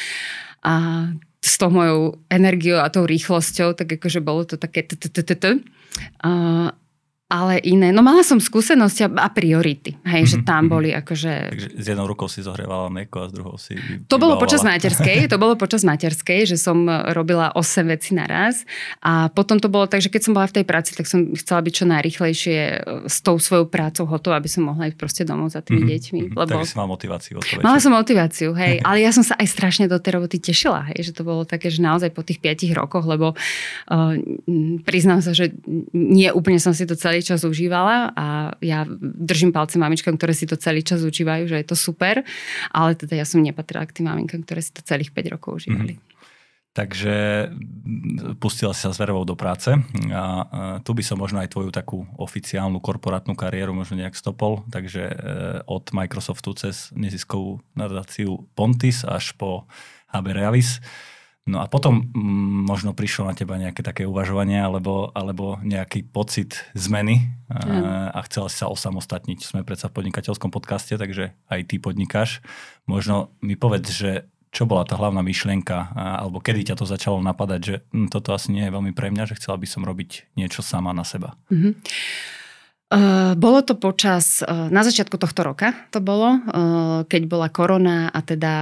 A 0.62 1.06
s 1.40 1.56
tou 1.56 1.72
mojou 1.72 2.20
energiou 2.28 2.84
a 2.84 2.92
tou 2.92 3.08
rýchlosťou, 3.08 3.72
tak 3.72 3.96
akože 3.96 4.20
bolo 4.20 4.44
to 4.44 4.60
také 4.60 4.84
ale 7.30 7.62
iné. 7.62 7.94
No 7.94 8.02
mala 8.02 8.26
som 8.26 8.42
skúsenosti 8.42 9.06
a 9.06 9.30
priority, 9.30 9.94
hej, 10.02 10.26
mm-hmm. 10.26 10.32
že 10.34 10.36
tam 10.42 10.66
mhm. 10.66 10.70
boli 10.74 10.90
akože... 10.90 11.32
Takže 11.54 11.68
s 11.78 11.86
jednou 11.86 12.10
rukou 12.10 12.26
si 12.26 12.42
zohrievala 12.42 12.90
mlieko 12.90 13.22
a 13.22 13.26
s 13.30 13.32
druhou 13.32 13.54
si... 13.54 13.78
To 14.10 14.18
bolo 14.18 14.34
počas 14.34 14.66
materskej, 14.66 15.24
to 15.32 15.38
bolo 15.38 15.54
počas 15.54 15.86
materskej, 15.86 16.50
že 16.50 16.58
som 16.58 16.90
robila 17.14 17.54
8 17.54 17.86
vecí 17.86 18.18
naraz 18.18 18.66
a 18.98 19.30
potom 19.30 19.62
to 19.62 19.70
bolo 19.70 19.86
tak, 19.86 20.02
že 20.02 20.10
keď 20.10 20.22
som 20.26 20.32
bola 20.34 20.50
v 20.50 20.58
tej 20.58 20.64
práci, 20.66 20.98
tak 20.98 21.06
som 21.06 21.30
chcela 21.38 21.62
byť 21.62 21.72
čo 21.72 21.84
najrychlejšie 21.86 22.58
e, 22.58 22.76
s 23.06 23.22
tou 23.22 23.38
svojou 23.38 23.70
prácou 23.70 24.10
hotová, 24.10 24.42
aby 24.42 24.50
som 24.50 24.66
mohla 24.66 24.90
ísť 24.90 24.98
proste 24.98 25.22
domov 25.22 25.54
za 25.54 25.62
tými 25.62 25.86
mm-hmm. 25.86 25.94
deťmi. 25.94 26.20
Lebo... 26.34 26.50
Takže 26.50 26.74
si 26.74 26.76
mala 26.82 26.90
motiváciu. 26.90 27.38
Mala 27.62 27.78
som 27.78 27.94
motiváciu, 27.94 28.50
hej, 28.58 28.82
ale 28.88 29.06
ja 29.06 29.14
som 29.14 29.22
sa 29.22 29.38
aj 29.38 29.46
strašne 29.46 29.86
do 29.86 30.02
tej 30.02 30.18
roboty 30.18 30.42
tešila, 30.42 30.90
hej, 30.90 31.06
že 31.06 31.12
to 31.14 31.22
bolo 31.22 31.46
také, 31.46 31.70
že 31.70 31.78
naozaj 31.78 32.10
po 32.10 32.26
tých 32.26 32.42
5 32.42 32.66
rokoch, 32.74 33.06
lebo 33.06 33.38
uh, 33.38 34.18
priznám 34.82 35.22
sa, 35.22 35.30
že 35.30 35.54
nie 35.94 36.26
úplne 36.34 36.58
som 36.58 36.74
si 36.74 36.82
to 36.82 36.98
celý 36.98 37.19
celý 37.20 37.36
čas 37.36 37.44
užívala 37.44 38.16
a 38.16 38.56
ja 38.64 38.88
držím 39.20 39.52
palce 39.52 39.76
mamičkám, 39.76 40.16
ktoré 40.16 40.32
si 40.32 40.48
to 40.48 40.56
celý 40.56 40.80
čas 40.80 41.04
užívajú, 41.04 41.52
že 41.52 41.60
je 41.60 41.66
to 41.68 41.76
super, 41.76 42.24
ale 42.72 42.96
teda 42.96 43.20
ja 43.20 43.28
som 43.28 43.44
nepatrila 43.44 43.84
k 43.84 44.00
tým 44.00 44.08
maminkám, 44.08 44.40
ktoré 44.48 44.64
si 44.64 44.72
to 44.72 44.80
celých 44.80 45.12
5 45.12 45.36
rokov 45.36 45.60
užívali. 45.60 46.00
Mm-hmm. 46.00 46.08
Takže 46.70 47.50
pustila 48.38 48.70
si 48.70 48.86
sa 48.86 48.94
s 48.94 49.00
Vervou 49.02 49.26
do 49.26 49.34
práce 49.34 49.74
a 50.14 50.24
tu 50.86 50.94
by 50.94 51.02
som 51.02 51.18
možno 51.18 51.42
aj 51.42 51.50
tvoju 51.50 51.74
takú 51.74 52.06
oficiálnu 52.14 52.78
korporátnu 52.78 53.34
kariéru 53.34 53.74
možno 53.74 53.98
nejak 53.98 54.14
stopol, 54.14 54.62
takže 54.70 55.02
e, 55.10 55.14
od 55.66 55.90
Microsoftu 55.90 56.54
cez 56.54 56.94
neziskovú 56.94 57.58
nadáciu 57.74 58.46
Pontis 58.54 59.02
až 59.02 59.34
po 59.34 59.66
HB 60.14 60.26
Realis. 60.30 60.78
No 61.48 61.64
a 61.64 61.66
potom 61.66 62.12
mm, 62.12 62.68
možno 62.68 62.92
prišlo 62.92 63.32
na 63.32 63.34
teba 63.34 63.56
nejaké 63.56 63.80
také 63.80 64.04
uvažovanie 64.04 64.60
alebo, 64.60 65.08
alebo 65.16 65.56
nejaký 65.64 66.04
pocit 66.04 66.68
zmeny 66.76 67.32
a, 67.48 68.12
a 68.12 68.20
chcela 68.28 68.52
si 68.52 68.60
sa 68.60 68.68
osamostatniť. 68.68 69.40
Sme 69.42 69.64
predsa 69.64 69.88
v 69.88 70.04
podnikateľskom 70.04 70.52
podcaste, 70.52 70.94
takže 71.00 71.32
aj 71.48 71.60
ty 71.66 71.80
podnikáš. 71.80 72.44
Možno 72.84 73.32
mi 73.40 73.56
povedz, 73.56 73.88
že 73.88 74.28
čo 74.50 74.66
bola 74.66 74.82
tá 74.82 74.98
hlavná 74.98 75.22
myšlienka, 75.22 75.94
alebo 75.94 76.42
kedy 76.42 76.74
ťa 76.74 76.76
to 76.82 76.86
začalo 76.86 77.22
napadať, 77.22 77.60
že 77.62 77.74
hm, 77.94 78.10
toto 78.10 78.34
asi 78.34 78.50
nie 78.50 78.66
je 78.66 78.74
veľmi 78.74 78.92
pre 78.92 79.08
mňa, 79.14 79.30
že 79.30 79.38
chcela 79.38 79.54
by 79.56 79.66
som 79.66 79.86
robiť 79.86 80.34
niečo 80.34 80.60
sama 80.60 80.90
na 80.90 81.06
seba. 81.06 81.38
Mm-hmm. 81.48 81.72
Uh, 82.90 83.38
bolo 83.38 83.62
to 83.62 83.78
počas, 83.78 84.42
uh, 84.42 84.66
na 84.66 84.82
začiatku 84.82 85.14
tohto 85.14 85.46
roka 85.46 85.70
to 85.94 86.02
bolo, 86.02 86.42
uh, 86.42 87.06
keď 87.06 87.22
bola 87.30 87.46
korona 87.46 88.10
a 88.10 88.18
teda 88.18 88.54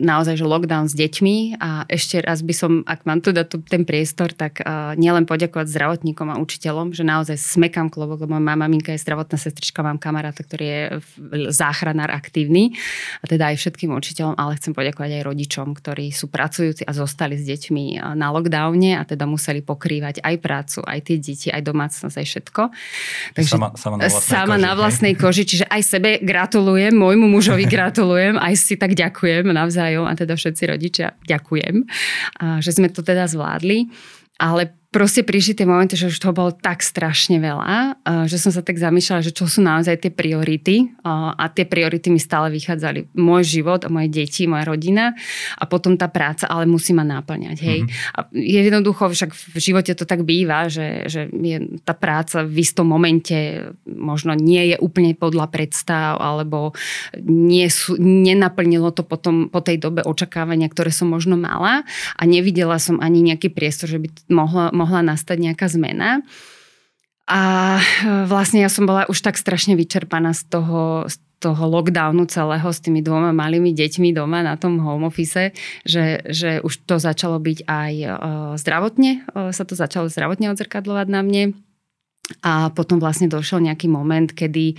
naozaj, 0.00 0.40
že 0.40 0.48
lockdown 0.48 0.88
s 0.88 0.96
deťmi 0.96 1.60
a 1.60 1.84
ešte 1.92 2.24
raz 2.24 2.40
by 2.40 2.54
som, 2.56 2.72
ak 2.88 3.04
mám 3.04 3.20
tu 3.20 3.36
ten 3.68 3.84
priestor, 3.84 4.32
tak 4.32 4.64
nielen 4.96 5.28
poďakovať 5.28 5.68
zdravotníkom 5.68 6.32
a 6.32 6.40
učiteľom, 6.40 6.96
že 6.96 7.04
naozaj 7.04 7.36
smekám 7.36 7.92
klobok, 7.92 8.24
lebo 8.24 8.40
moja 8.40 8.56
maminka 8.56 8.96
je 8.96 9.04
zdravotná 9.04 9.36
sestrička, 9.36 9.84
mám 9.84 10.00
kamaráta, 10.00 10.40
ktorý 10.40 10.64
je 10.64 10.82
záchranár 11.52 12.08
aktívny 12.14 12.72
a 13.20 13.28
teda 13.28 13.52
aj 13.52 13.60
všetkým 13.60 13.92
učiteľom, 13.92 14.40
ale 14.40 14.56
chcem 14.56 14.72
poďakovať 14.72 15.20
aj 15.20 15.22
rodičom, 15.28 15.68
ktorí 15.76 16.08
sú 16.14 16.32
pracujúci 16.32 16.88
a 16.88 16.92
zostali 16.96 17.36
s 17.36 17.44
deťmi 17.44 18.16
na 18.16 18.32
lockdowne 18.32 18.96
a 18.96 19.04
teda 19.04 19.28
museli 19.28 19.60
pokrývať 19.60 20.24
aj 20.24 20.34
prácu, 20.40 20.78
aj 20.86 20.98
tie 21.04 21.16
deti, 21.20 21.48
aj 21.52 21.60
domácnosť, 21.60 22.16
aj 22.16 22.26
všetko. 22.26 22.62
Takže 23.32 23.54
sama, 23.54 23.68
sama, 23.78 23.96
na, 23.96 24.08
vlastnej 24.08 24.28
sama 24.34 24.54
koži, 24.54 24.64
na 24.64 24.72
vlastnej 24.74 25.14
koži, 25.16 25.42
čiže 25.48 25.64
aj 25.70 25.82
sebe 25.82 26.10
gratulujem, 26.20 26.92
môjmu 26.92 27.26
mužovi 27.30 27.64
gratulujem, 27.64 28.36
aj 28.36 28.54
si 28.58 28.74
tak 28.76 28.92
ďakujem 28.92 29.48
navzájom 29.48 30.04
a 30.04 30.12
teda 30.18 30.34
všetci 30.34 30.62
rodičia 30.68 31.06
ďakujem, 31.24 31.86
že 32.60 32.70
sme 32.70 32.90
to 32.90 33.00
teda 33.00 33.30
zvládli. 33.30 33.88
Ale 34.42 34.81
proste 34.92 35.24
prišli 35.24 35.56
tie 35.56 35.66
momenty, 35.66 35.96
že 35.96 36.12
už 36.12 36.20
toho 36.20 36.36
bolo 36.36 36.52
tak 36.52 36.84
strašne 36.84 37.40
veľa, 37.40 37.96
že 38.28 38.36
som 38.36 38.52
sa 38.52 38.60
tak 38.60 38.76
zamýšľala, 38.76 39.24
že 39.24 39.32
čo 39.32 39.48
sú 39.48 39.64
naozaj 39.64 40.04
tie 40.04 40.12
priority 40.12 40.92
a 41.02 41.48
tie 41.48 41.64
priority 41.64 42.12
mi 42.12 42.20
stále 42.20 42.52
vychádzali. 42.52 43.16
Môj 43.16 43.58
život, 43.58 43.88
moje 43.88 44.12
deti, 44.12 44.44
moja 44.44 44.68
rodina 44.68 45.16
a 45.56 45.64
potom 45.64 45.96
tá 45.96 46.12
práca, 46.12 46.44
ale 46.44 46.68
musí 46.68 46.92
ma 46.92 47.08
náplňať. 47.08 47.56
Hej. 47.64 47.88
Mm-hmm. 47.88 48.12
A 48.12 48.18
jednoducho 48.36 49.08
však 49.08 49.32
v 49.32 49.56
živote 49.56 49.96
to 49.96 50.04
tak 50.04 50.28
býva, 50.28 50.68
že, 50.68 51.08
že 51.08 51.24
je 51.32 51.80
tá 51.88 51.96
práca 51.96 52.44
v 52.44 52.60
istom 52.60 52.84
momente 52.84 53.72
možno 53.88 54.36
nie 54.36 54.74
je 54.74 54.76
úplne 54.76 55.16
podľa 55.16 55.48
predstav 55.48 56.20
alebo 56.20 56.76
nie 57.24 57.64
sú, 57.72 57.96
nenaplnilo 57.96 58.92
to 58.92 59.08
potom 59.08 59.48
po 59.48 59.64
tej 59.64 59.80
dobe 59.80 60.04
očakávania, 60.04 60.68
ktoré 60.68 60.92
som 60.92 61.08
možno 61.08 61.40
mala 61.40 61.88
a 62.20 62.22
nevidela 62.28 62.76
som 62.76 63.00
ani 63.00 63.24
nejaký 63.24 63.48
priestor, 63.48 63.88
že 63.88 63.96
by 63.96 64.08
mohla, 64.28 64.68
mohla 64.82 65.06
nastať 65.06 65.38
nejaká 65.38 65.70
zmena. 65.70 66.26
A 67.30 67.40
e, 67.78 67.82
vlastne 68.26 68.66
ja 68.66 68.70
som 68.70 68.82
bola 68.82 69.06
už 69.06 69.22
tak 69.22 69.38
strašne 69.38 69.78
vyčerpaná 69.78 70.34
z 70.34 70.42
toho, 70.50 71.06
z 71.06 71.22
toho 71.38 71.62
lockdownu 71.70 72.26
celého 72.26 72.66
s 72.66 72.82
tými 72.82 72.98
dvoma 72.98 73.30
malými 73.30 73.70
deťmi 73.70 74.10
doma 74.10 74.42
na 74.42 74.58
tom 74.58 74.82
home 74.82 75.06
office, 75.06 75.54
že, 75.86 76.04
že 76.26 76.58
už 76.62 76.82
to 76.86 76.98
začalo 76.98 77.38
byť 77.38 77.58
aj 77.66 77.92
uh, 78.06 78.10
zdravotne, 78.58 79.26
uh, 79.26 79.50
sa 79.50 79.66
to 79.66 79.74
začalo 79.74 80.06
zdravotne 80.06 80.50
odzrkadlovať 80.54 81.06
na 81.10 81.20
mne. 81.22 81.44
A 82.46 82.70
potom 82.70 83.02
vlastne 83.02 83.26
došiel 83.26 83.58
nejaký 83.58 83.90
moment, 83.90 84.30
kedy 84.30 84.78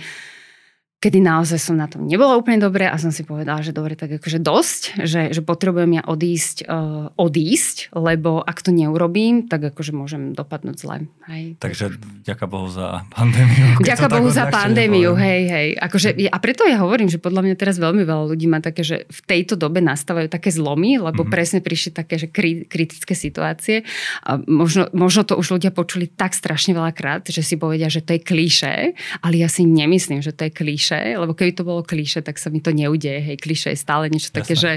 kedy 1.04 1.20
naozaj 1.20 1.60
som 1.60 1.76
na 1.76 1.84
tom 1.84 2.08
nebola 2.08 2.32
úplne 2.40 2.56
dobre 2.56 2.88
a 2.88 2.96
som 2.96 3.12
si 3.12 3.28
povedala, 3.28 3.60
že 3.60 3.76
dobre, 3.76 3.92
tak 3.92 4.16
akože 4.16 4.40
dosť, 4.40 5.04
že, 5.04 5.36
že 5.36 5.44
potrebujem 5.44 6.00
ja 6.00 6.02
odísť, 6.08 6.64
uh, 6.64 7.12
odísť, 7.20 7.92
lebo 7.92 8.40
ak 8.40 8.64
to 8.64 8.72
neurobím, 8.72 9.44
tak 9.44 9.68
akože 9.68 9.92
môžem 9.92 10.32
dopadnúť 10.32 10.76
zle. 10.80 11.04
Hej. 11.28 11.60
Takže 11.60 12.00
ďaká 12.24 12.48
Bohu 12.48 12.72
za 12.72 13.04
pandémiu. 13.12 13.84
Ďaká 13.84 14.08
Bohu 14.08 14.32
za 14.32 14.48
pandémiu, 14.48 15.12
hej, 15.12 15.40
hej. 15.44 15.68
Akože, 15.76 16.16
a 16.24 16.36
preto 16.40 16.64
ja 16.64 16.80
hovorím, 16.80 17.12
že 17.12 17.20
podľa 17.20 17.52
mňa 17.52 17.54
teraz 17.60 17.76
veľmi 17.76 18.00
veľa 18.08 18.24
ľudí 18.32 18.48
má 18.48 18.64
také, 18.64 18.80
že 18.80 19.04
v 19.04 19.20
tejto 19.28 19.60
dobe 19.60 19.84
nastávajú 19.84 20.32
také 20.32 20.48
zlomy, 20.48 20.96
lebo 20.96 21.20
mm-hmm. 21.20 21.34
presne 21.36 21.60
prišli 21.60 21.92
také, 21.92 22.16
že 22.16 22.32
kri, 22.32 22.64
kritické 22.64 23.12
situácie. 23.12 23.84
A 24.24 24.40
možno, 24.48 24.88
možno 24.96 25.28
to 25.28 25.36
už 25.36 25.60
ľudia 25.60 25.68
počuli 25.68 26.08
tak 26.08 26.32
strašne 26.32 26.72
veľa 26.72 26.96
krát, 26.96 27.28
že 27.28 27.44
si 27.44 27.60
povedia, 27.60 27.92
že 27.92 28.00
to 28.00 28.16
je 28.16 28.24
klíše, 28.24 28.96
ale 29.20 29.34
ja 29.36 29.52
si 29.52 29.68
nemyslím, 29.68 30.24
že 30.24 30.32
to 30.32 30.48
je 30.48 30.52
klíše 30.52 30.93
kliše, 30.94 31.18
lebo 31.18 31.32
keby 31.34 31.52
to 31.52 31.64
bolo 31.66 31.82
kliše, 31.82 32.20
tak 32.22 32.38
sa 32.38 32.50
mi 32.50 32.62
to 32.62 32.70
neudeje. 32.70 33.20
Hej, 33.20 33.36
kliše 33.42 33.74
je 33.74 33.78
stále 33.78 34.06
niečo 34.06 34.30
Jasné. 34.30 34.38
také, 34.38 34.54
že 34.54 34.70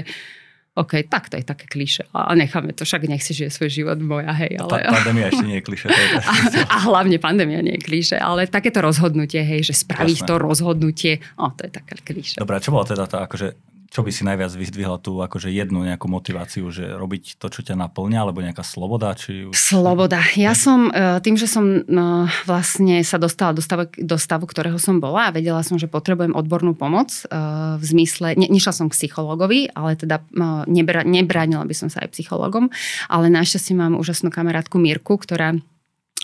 OK, 0.78 1.10
tak 1.10 1.26
to 1.26 1.34
je 1.34 1.42
také 1.42 1.66
kliše. 1.66 2.06
A 2.14 2.38
necháme 2.38 2.70
to, 2.70 2.86
však 2.86 3.10
nech 3.10 3.18
si 3.26 3.34
žije 3.34 3.50
svoj 3.50 3.66
život 3.66 3.98
moja, 3.98 4.30
hej. 4.30 4.62
Ale... 4.62 4.86
pandémia 4.86 5.26
ešte 5.26 5.42
nie 5.42 5.58
je 5.58 5.64
kliše. 5.66 5.90
Je 5.90 6.06
a, 6.30 6.34
a 6.70 6.76
hlavne 6.86 7.18
pandémia 7.18 7.58
nie 7.66 7.74
je 7.74 7.82
kliše, 7.82 8.14
ale 8.14 8.46
takéto 8.46 8.78
rozhodnutie, 8.78 9.42
hej, 9.42 9.66
že 9.66 9.74
spraviť 9.74 10.22
Jasné. 10.22 10.28
to 10.30 10.34
rozhodnutie, 10.38 11.12
o, 11.34 11.50
to 11.50 11.66
je 11.66 11.70
také 11.74 11.98
kliše. 11.98 12.38
Dobre, 12.38 12.62
čo 12.62 12.70
bolo 12.70 12.86
teda 12.86 13.10
tá 13.10 13.26
akože 13.26 13.58
čo 13.88 14.04
by 14.04 14.10
si 14.12 14.20
najviac 14.20 14.52
vyzdvihla 14.52 15.00
tú 15.00 15.16
akože 15.24 15.48
jednu 15.48 15.80
nejakú 15.80 16.12
motiváciu, 16.12 16.68
že 16.68 16.84
robiť 16.92 17.40
to, 17.40 17.48
čo 17.48 17.64
ťa 17.64 17.72
naplňa, 17.72 18.18
alebo 18.20 18.44
nejaká 18.44 18.60
sloboda? 18.60 19.16
Či... 19.16 19.48
Sloboda. 19.56 20.20
Ja 20.36 20.52
som, 20.52 20.92
e, 20.92 21.24
tým, 21.24 21.40
že 21.40 21.48
som 21.48 21.82
no, 21.88 22.28
vlastne 22.44 23.00
sa 23.00 23.16
dostala 23.16 23.56
do 23.56 23.64
stavu, 23.64 23.88
do 23.96 24.16
stavu, 24.20 24.44
ktorého 24.44 24.76
som 24.76 25.00
bola 25.00 25.32
a 25.32 25.34
vedela 25.34 25.64
som, 25.64 25.80
že 25.80 25.88
potrebujem 25.88 26.36
odbornú 26.36 26.76
pomoc 26.76 27.24
e, 27.24 27.32
v 27.80 27.84
zmysle, 27.84 28.36
ne, 28.36 28.52
nešla 28.52 28.76
som 28.76 28.86
k 28.92 28.96
psychologovi, 28.96 29.72
ale 29.72 29.96
teda 29.96 30.20
nebra, 30.68 31.00
nebránila 31.08 31.64
by 31.64 31.72
som 31.72 31.88
sa 31.88 32.04
aj 32.04 32.12
psychologom, 32.12 32.68
ale 33.08 33.32
našťastie 33.32 33.72
mám 33.72 33.96
úžasnú 33.96 34.28
kamarátku 34.28 34.76
Mirku, 34.76 35.16
ktorá 35.16 35.56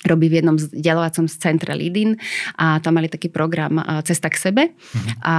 robí 0.05 0.29
v 0.29 0.41
jednom 0.41 0.57
vzdelávacom 0.57 1.27
centre 1.27 1.73
Lidin 1.73 2.21
a 2.61 2.79
tam 2.79 3.01
mali 3.01 3.09
taký 3.09 3.33
program 3.33 3.81
Cesta 4.05 4.29
k 4.29 4.37
sebe 4.37 4.63
uh-huh. 4.71 5.25
a 5.25 5.35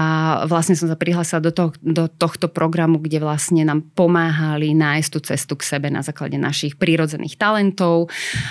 vlastne 0.49 0.73
som 0.73 0.89
sa 0.89 0.97
prihlásila 0.97 1.39
do, 1.39 1.53
to, 1.53 1.71
do 1.79 2.09
tohto 2.09 2.49
programu, 2.49 2.97
kde 2.97 3.21
vlastne 3.21 3.61
nám 3.63 3.85
pomáhali 3.93 4.73
nájsť 4.73 5.09
tú 5.13 5.19
cestu 5.21 5.53
k 5.55 5.67
sebe 5.77 5.87
na 5.93 6.01
základe 6.01 6.35
našich 6.35 6.75
prírodzených 6.75 7.37
talentov 7.37 8.09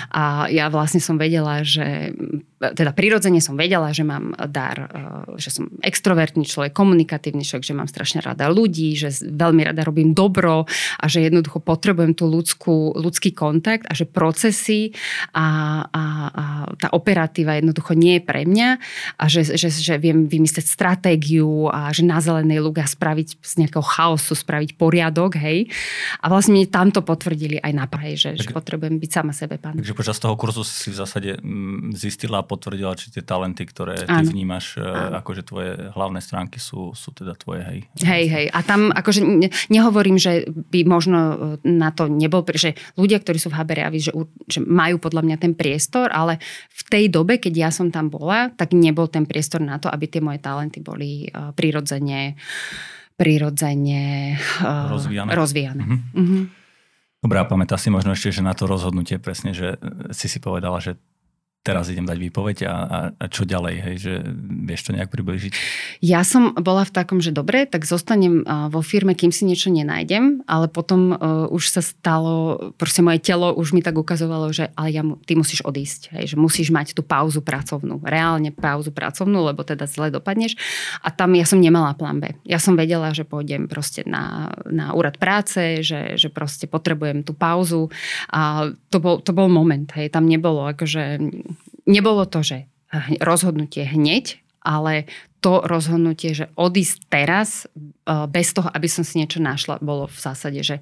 a 0.09 0.47
ja 0.47 0.71
vlastne 0.71 1.03
som 1.03 1.19
vedela, 1.19 1.61
že 1.61 2.15
teda 2.55 2.95
prirodzene 2.95 3.43
som 3.43 3.59
vedela, 3.59 3.91
že 3.91 4.07
mám 4.07 4.31
dar, 4.47 4.87
že 5.35 5.51
som 5.51 5.67
extrovertný 5.83 6.47
človek, 6.47 6.71
komunikatívny 6.71 7.43
človek, 7.43 7.67
že 7.67 7.77
mám 7.77 7.91
strašne 7.91 8.23
rada 8.23 8.47
ľudí, 8.47 8.95
že 8.95 9.11
veľmi 9.27 9.67
rada 9.67 9.83
robím 9.83 10.15
dobro 10.15 10.63
a 10.99 11.05
že 11.05 11.25
jednoducho 11.27 11.59
potrebujem 11.59 12.15
tú 12.15 12.31
ľudskú, 12.31 12.95
ľudský 12.95 13.35
kontakt 13.35 13.83
a 13.87 13.93
že 13.93 14.07
procesy 14.07 14.95
a, 15.35 15.83
a 15.91 16.03
a 16.35 16.69
tá 16.77 16.87
operatíva 16.93 17.57
jednoducho 17.57 17.97
nie 17.97 18.19
je 18.19 18.23
pre 18.23 18.43
mňa 18.47 18.69
a 19.19 19.23
že, 19.27 19.55
že, 19.55 19.69
že 19.71 19.95
viem 19.99 20.27
vymyslieť 20.29 20.65
stratégiu 20.65 21.67
a 21.69 21.91
že 21.91 22.05
na 22.05 22.21
zelenej 22.21 22.61
luga 22.61 22.85
spraviť 22.85 23.41
z 23.41 23.53
nejakého 23.65 23.83
chaosu, 23.83 24.33
spraviť 24.35 24.77
poriadok, 24.79 25.37
hej. 25.39 25.67
A 26.21 26.31
vlastne 26.31 26.55
mi 26.55 26.65
tamto 26.69 27.01
potvrdili 27.01 27.59
aj 27.59 27.71
na 27.73 27.85
Prahe, 27.89 28.15
že, 28.17 28.37
tak, 28.37 28.49
že 28.49 28.55
potrebujem 28.55 28.97
byť 28.97 29.11
sama 29.11 29.33
sebe 29.33 29.59
pán. 29.59 29.77
Takže 29.77 29.97
počas 29.97 30.17
toho 30.21 30.35
kurzu 30.39 30.63
si 30.65 30.89
v 30.91 30.97
zásade 30.97 31.29
mm, 31.39 31.95
zistila 31.95 32.44
potvrdila, 32.45 32.93
či 32.93 33.09
tie 33.09 33.25
talenty, 33.25 33.65
ktoré 33.65 34.05
ty 34.05 34.21
Áno. 34.23 34.29
vnímaš, 34.29 34.77
e, 34.77 34.85
Áno. 34.85 35.19
akože 35.19 35.41
tvoje 35.41 35.71
hlavné 35.91 36.21
stránky 36.21 36.61
sú, 36.61 36.93
sú 36.93 37.09
teda 37.11 37.33
tvoje, 37.33 37.65
hej. 37.65 37.79
Hej, 38.05 38.25
hej. 38.29 38.45
A 38.53 38.61
tam 38.61 38.93
akože 38.93 39.25
nehovorím, 39.73 40.21
že 40.21 40.45
by 40.47 40.85
možno 40.85 41.17
e, 41.17 41.35
na 41.65 41.89
to 41.89 42.05
nebol, 42.05 42.45
že 42.53 42.77
ľudia, 42.95 43.17
ktorí 43.19 43.41
sú 43.41 43.49
v 43.49 43.57
HBRAVI, 43.57 43.99
že, 43.99 44.11
že 44.45 44.59
majú 44.61 45.01
podľa 45.01 45.25
mňa 45.25 45.37
ten 45.41 45.57
priestor, 45.57 46.13
ale 46.13 46.37
v 46.69 46.81
tej 46.85 47.05
dobe, 47.09 47.41
keď 47.41 47.53
ja 47.67 47.69
som 47.73 47.89
tam 47.89 48.13
bola, 48.13 48.53
tak 48.53 48.77
nebol 48.77 49.09
ten 49.09 49.25
priestor 49.25 49.59
na 49.65 49.81
to, 49.81 49.89
aby 49.89 50.05
tie 50.05 50.21
moje 50.21 50.39
talenty 50.39 50.79
boli 50.85 51.25
uh, 51.33 51.49
prirodzene, 51.57 52.37
prirodzene 53.17 54.37
uh, 54.61 54.93
rozvíjane. 54.93 55.31
rozvíjane. 55.33 55.83
Mm-hmm. 55.83 56.13
Mm-hmm. 56.13 56.43
Dobrá, 57.25 57.41
pamätá 57.41 57.73
si 57.81 57.89
možno 57.89 58.13
ešte, 58.13 58.29
že 58.29 58.45
na 58.45 58.53
to 58.53 58.69
rozhodnutie 58.69 59.17
presne, 59.17 59.49
že 59.49 59.81
si 60.13 60.29
si 60.29 60.37
povedala, 60.37 60.77
že 60.77 61.01
teraz 61.65 61.89
idem 61.89 62.05
dať 62.05 62.17
výpoveď 62.29 62.57
a, 62.69 62.73
a, 62.77 62.99
a 63.17 63.25
čo 63.25 63.41
ďalej, 63.41 63.75
hej, 63.81 63.95
že 63.97 64.13
vieš 64.69 64.85
to 64.85 64.93
nejak 64.93 65.09
približiť? 65.09 65.51
Ja 66.05 66.21
som 66.21 66.53
bola 66.53 66.85
v 66.85 66.93
takom, 66.93 67.17
že 67.25 67.33
dobre, 67.33 67.65
tak 67.65 67.89
zostanem 67.89 68.45
vo 68.45 68.85
firme, 68.85 69.17
kým 69.17 69.33
si 69.33 69.49
niečo 69.49 69.73
nenájdem, 69.73 70.45
ale 70.45 70.69
potom 70.69 71.17
uh, 71.17 71.49
už 71.49 71.73
sa 71.73 71.81
stalo, 71.81 72.69
proste 72.77 73.01
moje 73.01 73.25
telo 73.25 73.49
už 73.57 73.73
mi 73.73 73.81
tak 73.81 73.97
ukazovalo, 73.97 74.53
že 74.53 74.69
ale 74.77 74.93
ja, 74.93 75.01
ty 75.25 75.33
musíš 75.33 75.65
odísť, 75.65 76.13
hej, 76.13 76.35
že 76.35 76.37
musíš 76.37 76.69
mať 76.69 76.93
tú 76.93 77.01
pauzu 77.01 77.41
pracovnú, 77.41 77.97
reálne 78.05 78.53
pauzu 78.53 78.93
pracovnú, 78.93 79.49
lebo 79.49 79.65
teda 79.65 79.89
zle 79.89 80.13
dopadneš 80.13 80.53
a 81.01 81.09
tam 81.09 81.33
ja 81.33 81.49
som 81.49 81.57
nemala 81.57 81.97
plán 81.97 82.21
B. 82.21 82.37
Ja 82.45 82.61
som 82.61 82.77
vedela, 82.77 83.09
že 83.17 83.25
pôjdem 83.25 83.65
proste 83.65 84.05
na, 84.05 84.53
na 84.69 84.93
úrad 84.93 85.17
práce, 85.17 85.81
že, 85.81 86.13
že 86.13 86.29
proste 86.29 86.69
potrebujem 86.69 87.25
tú 87.25 87.33
pauzu 87.33 87.89
a 88.29 88.69
to 88.93 89.01
bol, 89.01 89.17
to 89.17 89.33
bol 89.33 89.49
moment, 89.49 89.89
hej, 89.97 90.13
tam 90.13 90.29
nebolo 90.29 90.69
akože 90.69 91.17
nebolo 91.85 92.25
to, 92.25 92.41
že 92.45 92.57
rozhodnutie 93.21 93.85
hneď, 93.85 94.41
ale 94.65 95.05
to 95.41 95.61
rozhodnutie, 95.61 96.33
že 96.33 96.49
odísť 96.57 96.97
teraz 97.05 97.69
e, 97.69 97.93
bez 98.25 98.49
toho, 98.49 98.65
aby 98.73 98.89
som 98.89 99.05
si 99.05 99.21
niečo 99.21 99.37
našla, 99.37 99.77
bolo 99.77 100.09
v 100.09 100.17
zásade, 100.17 100.57
že 100.65 100.81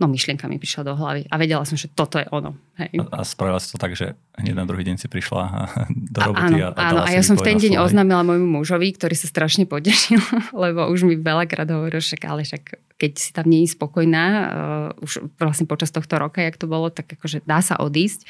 no 0.00 0.08
myšlienka 0.08 0.48
mi 0.48 0.56
prišla 0.56 0.82
do 0.88 0.96
hlavy 0.96 1.28
a 1.28 1.34
vedela 1.36 1.68
som, 1.68 1.76
že 1.76 1.92
toto 1.92 2.16
je 2.16 2.24
ono. 2.32 2.56
Hej. 2.80 3.04
A, 3.04 3.20
a 3.20 3.22
spravila 3.22 3.60
si 3.60 3.68
to 3.68 3.76
tak, 3.76 3.92
že 3.92 4.16
hneď 4.40 4.56
na 4.56 4.64
druhý 4.64 4.80
deň 4.88 4.96
si 4.96 5.12
prišla 5.12 5.42
do 6.16 6.20
roboty 6.24 6.56
a, 6.64 6.72
áno, 6.72 6.80
a, 6.80 6.82
áno, 6.88 7.00
a 7.04 7.10
ja 7.12 7.20
som 7.20 7.36
v 7.36 7.44
ten 7.44 7.60
deň 7.60 7.76
oznámila 7.84 8.24
môjmu 8.24 8.64
mužovi, 8.64 8.96
ktorý 8.96 9.12
sa 9.12 9.28
strašne 9.28 9.68
potešil, 9.68 10.18
lebo 10.64 10.88
už 10.88 11.04
mi 11.04 11.20
veľakrát 11.20 11.68
hovoril, 11.68 12.00
však 12.00 12.22
ale 12.24 12.48
však 12.48 12.80
keď 13.00 13.12
si 13.16 13.30
tam 13.32 13.48
nie 13.48 13.64
je 13.64 13.72
spokojná, 13.72 14.24
uh, 14.28 15.04
už 15.04 15.24
vlastne 15.40 15.64
počas 15.64 15.88
tohto 15.88 16.20
roka, 16.20 16.44
jak 16.44 16.60
to 16.60 16.68
bolo, 16.68 16.92
tak 16.92 17.08
akože 17.08 17.40
dá 17.48 17.64
sa 17.64 17.80
odísť, 17.80 18.28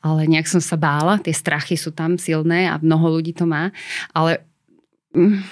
ale 0.00 0.24
nejak 0.24 0.48
som 0.48 0.60
sa 0.60 0.80
bála, 0.80 1.20
tie 1.20 1.36
strachy 1.36 1.76
sú 1.76 1.92
tam 1.92 2.16
silné 2.16 2.68
a 2.68 2.80
mnoho 2.80 3.20
ľudí 3.20 3.36
to 3.36 3.44
má, 3.44 3.72
ale 4.16 4.40
mm, 5.12 5.44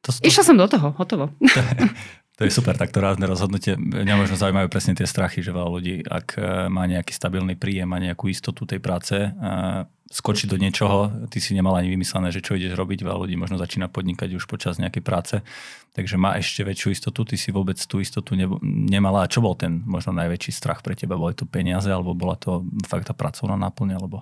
to, 0.00 0.16
to... 0.16 0.24
išla 0.24 0.44
som 0.48 0.56
do 0.56 0.64
toho, 0.64 0.96
hotovo. 0.96 1.28
To 2.36 2.44
je 2.44 2.52
super, 2.52 2.76
takto 2.76 3.00
rázne 3.00 3.24
rozhodnutie. 3.24 3.80
Mňa 3.80 4.14
možno 4.20 4.36
zaujímajú 4.36 4.68
presne 4.68 4.92
tie 4.92 5.08
strachy, 5.08 5.40
že 5.40 5.56
veľa 5.56 5.70
ľudí, 5.72 6.04
ak 6.04 6.36
e, 6.36 6.68
má 6.68 6.84
nejaký 6.84 7.08
stabilný 7.16 7.56
príjem, 7.56 7.88
má 7.88 7.96
nejakú 7.96 8.28
istotu 8.28 8.68
tej 8.68 8.76
práce, 8.76 9.16
e, 9.16 9.28
skočí 10.12 10.44
do 10.44 10.60
niečoho, 10.60 11.26
ty 11.32 11.40
si 11.40 11.56
nemal 11.56 11.72
ani 11.80 11.88
vymyslené, 11.88 12.28
že 12.28 12.44
čo 12.44 12.52
ideš 12.52 12.76
robiť, 12.76 13.08
veľa 13.08 13.24
ľudí 13.24 13.40
možno 13.40 13.56
začína 13.56 13.88
podnikať 13.88 14.36
už 14.36 14.44
počas 14.52 14.76
nejakej 14.76 15.00
práce, 15.00 15.40
takže 15.96 16.20
má 16.20 16.36
ešte 16.36 16.60
väčšiu 16.60 16.92
istotu, 16.92 17.24
ty 17.24 17.40
si 17.40 17.48
vôbec 17.56 17.80
tú 17.80 18.04
istotu 18.04 18.36
nemala. 18.62 19.24
A 19.24 19.32
čo 19.32 19.40
bol 19.40 19.56
ten 19.56 19.80
možno 19.88 20.12
najväčší 20.12 20.52
strach 20.52 20.84
pre 20.84 20.92
teba? 20.92 21.16
Boli 21.16 21.32
to 21.32 21.48
peniaze, 21.48 21.88
alebo 21.88 22.12
bola 22.12 22.36
to 22.36 22.68
fakt 22.84 23.08
tá 23.08 23.16
pracovná 23.16 23.56
náplň, 23.56 23.96
alebo... 23.96 24.20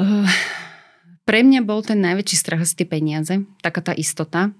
Uh, 0.00 0.24
pre 1.28 1.44
mňa 1.44 1.68
bol 1.68 1.84
ten 1.84 2.00
najväčší 2.00 2.36
strach 2.40 2.64
asi 2.64 2.80
tie 2.80 2.88
peniaze, 2.88 3.44
taká 3.60 3.84
tá 3.84 3.92
istota, 3.92 4.56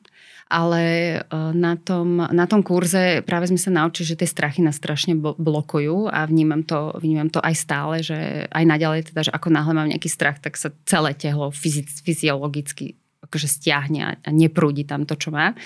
ale 0.48 0.82
e, 0.82 1.18
na 1.52 1.74
tom, 1.78 2.18
na 2.18 2.44
tom 2.46 2.62
kurze 2.62 3.22
práve 3.22 3.50
sme 3.50 3.60
sa 3.60 3.70
naučili, 3.70 4.14
že 4.14 4.18
tie 4.18 4.28
strachy 4.28 4.60
nás 4.62 4.78
strašne 4.78 5.14
blokujú 5.18 6.10
a 6.10 6.26
vnímam 6.26 6.62
to, 6.66 6.94
vnímam 6.98 7.28
to 7.30 7.38
aj 7.38 7.54
stále, 7.54 8.00
že 8.02 8.46
aj 8.50 8.64
naďalej 8.64 9.12
teda, 9.12 9.30
že 9.30 9.34
ako 9.34 9.48
náhle 9.50 9.72
mám 9.76 9.90
nejaký 9.90 10.10
strach, 10.10 10.42
tak 10.42 10.58
sa 10.58 10.74
celé 10.88 11.14
telo 11.14 11.52
fyzic, 11.54 12.02
fyziologicky 12.02 12.98
akože 13.22 13.48
stiahne 13.48 14.20
a 14.20 14.28
neprúdi 14.28 14.84
tam 14.84 15.08
to, 15.08 15.16
čo 15.16 15.32
má. 15.32 15.56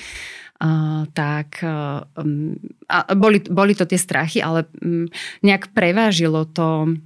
Uh, 0.57 1.05
tak 1.13 1.61
um, 2.17 2.57
a 2.89 3.13
boli, 3.13 3.45
boli 3.45 3.77
to 3.77 3.85
tie 3.85 4.01
strachy, 4.01 4.41
ale 4.41 4.65
um, 4.81 5.05
nejak 5.45 5.77
prevážilo 5.77 6.49
to 6.49 6.97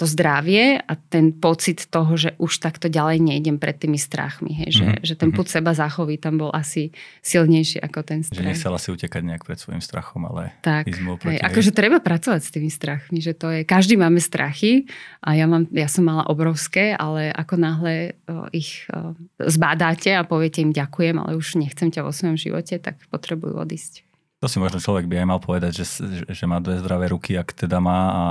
to 0.00 0.08
zdravie 0.08 0.80
a 0.80 0.92
ten 0.96 1.36
pocit 1.36 1.84
toho, 1.92 2.16
že 2.16 2.32
už 2.40 2.56
takto 2.56 2.88
ďalej 2.88 3.20
nejdem 3.20 3.60
pred 3.60 3.76
tými 3.76 4.00
strachmi. 4.00 4.64
Hej, 4.64 4.80
že, 4.80 4.84
mm-hmm. 4.88 5.04
že 5.04 5.14
ten 5.14 5.28
mhm. 5.28 5.36
put 5.36 5.46
seba 5.52 5.76
zachoví 5.76 6.16
tam 6.16 6.40
bol 6.40 6.48
asi 6.56 6.88
silnejší 7.20 7.84
ako 7.84 8.00
ten 8.00 8.24
strach. 8.24 8.40
Že 8.40 8.48
nechcela 8.48 8.78
si 8.80 8.88
utekať 8.96 9.22
nejak 9.22 9.44
pred 9.44 9.60
svojim 9.60 9.84
strachom, 9.84 10.24
ale 10.24 10.56
tak, 10.64 10.88
hej, 10.88 11.38
akože 11.44 11.70
treba 11.76 12.00
pracovať 12.00 12.40
s 12.40 12.50
tými 12.50 12.72
strachmi, 12.72 13.20
že 13.20 13.36
to 13.36 13.52
je, 13.52 13.60
každý 13.68 14.00
máme 14.00 14.24
strachy 14.24 14.88
a 15.20 15.36
ja, 15.36 15.44
mám, 15.44 15.68
ja 15.68 15.86
som 15.86 16.08
mala 16.08 16.24
obrovské, 16.32 16.96
ale 16.96 17.28
ako 17.28 17.54
náhle 17.60 18.16
o, 18.24 18.48
ich 18.56 18.88
o, 18.88 19.12
zbadáte 19.36 20.16
a 20.16 20.24
poviete 20.24 20.64
im 20.64 20.72
ďakujem, 20.72 21.20
ale 21.20 21.36
už 21.36 21.60
nechcem 21.60 21.92
ťa 21.92 22.08
vo 22.08 22.10
svojom 22.10 22.40
živote, 22.40 22.80
tak 22.80 22.96
potrebujú 23.12 23.60
odísť. 23.60 24.11
To 24.42 24.50
si 24.50 24.58
možno 24.58 24.82
človek 24.82 25.06
by 25.06 25.22
aj 25.22 25.26
mal 25.30 25.38
povedať, 25.38 25.70
že, 25.70 25.86
že 26.26 26.44
má 26.50 26.58
dve 26.58 26.82
zdravé 26.82 27.14
ruky, 27.14 27.38
ak 27.38 27.54
teda 27.54 27.78
má 27.78 28.00
a 28.10 28.22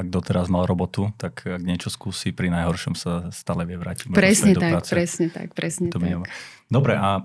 ak 0.00 0.08
doteraz 0.08 0.48
mal 0.48 0.64
robotu, 0.64 1.12
tak 1.20 1.44
ak 1.44 1.60
niečo 1.60 1.92
skúsi, 1.92 2.32
pri 2.32 2.48
najhoršom 2.48 2.96
sa 2.96 3.28
stále 3.28 3.68
vie 3.68 3.76
vrátiť. 3.76 4.08
Presne 4.08 4.56
tak, 4.56 4.88
presne 4.88 5.28
tak, 5.28 5.52
presne 5.52 5.92
to 5.92 6.00
tak. 6.00 6.24
Dobre, 6.72 6.96
a 6.96 7.20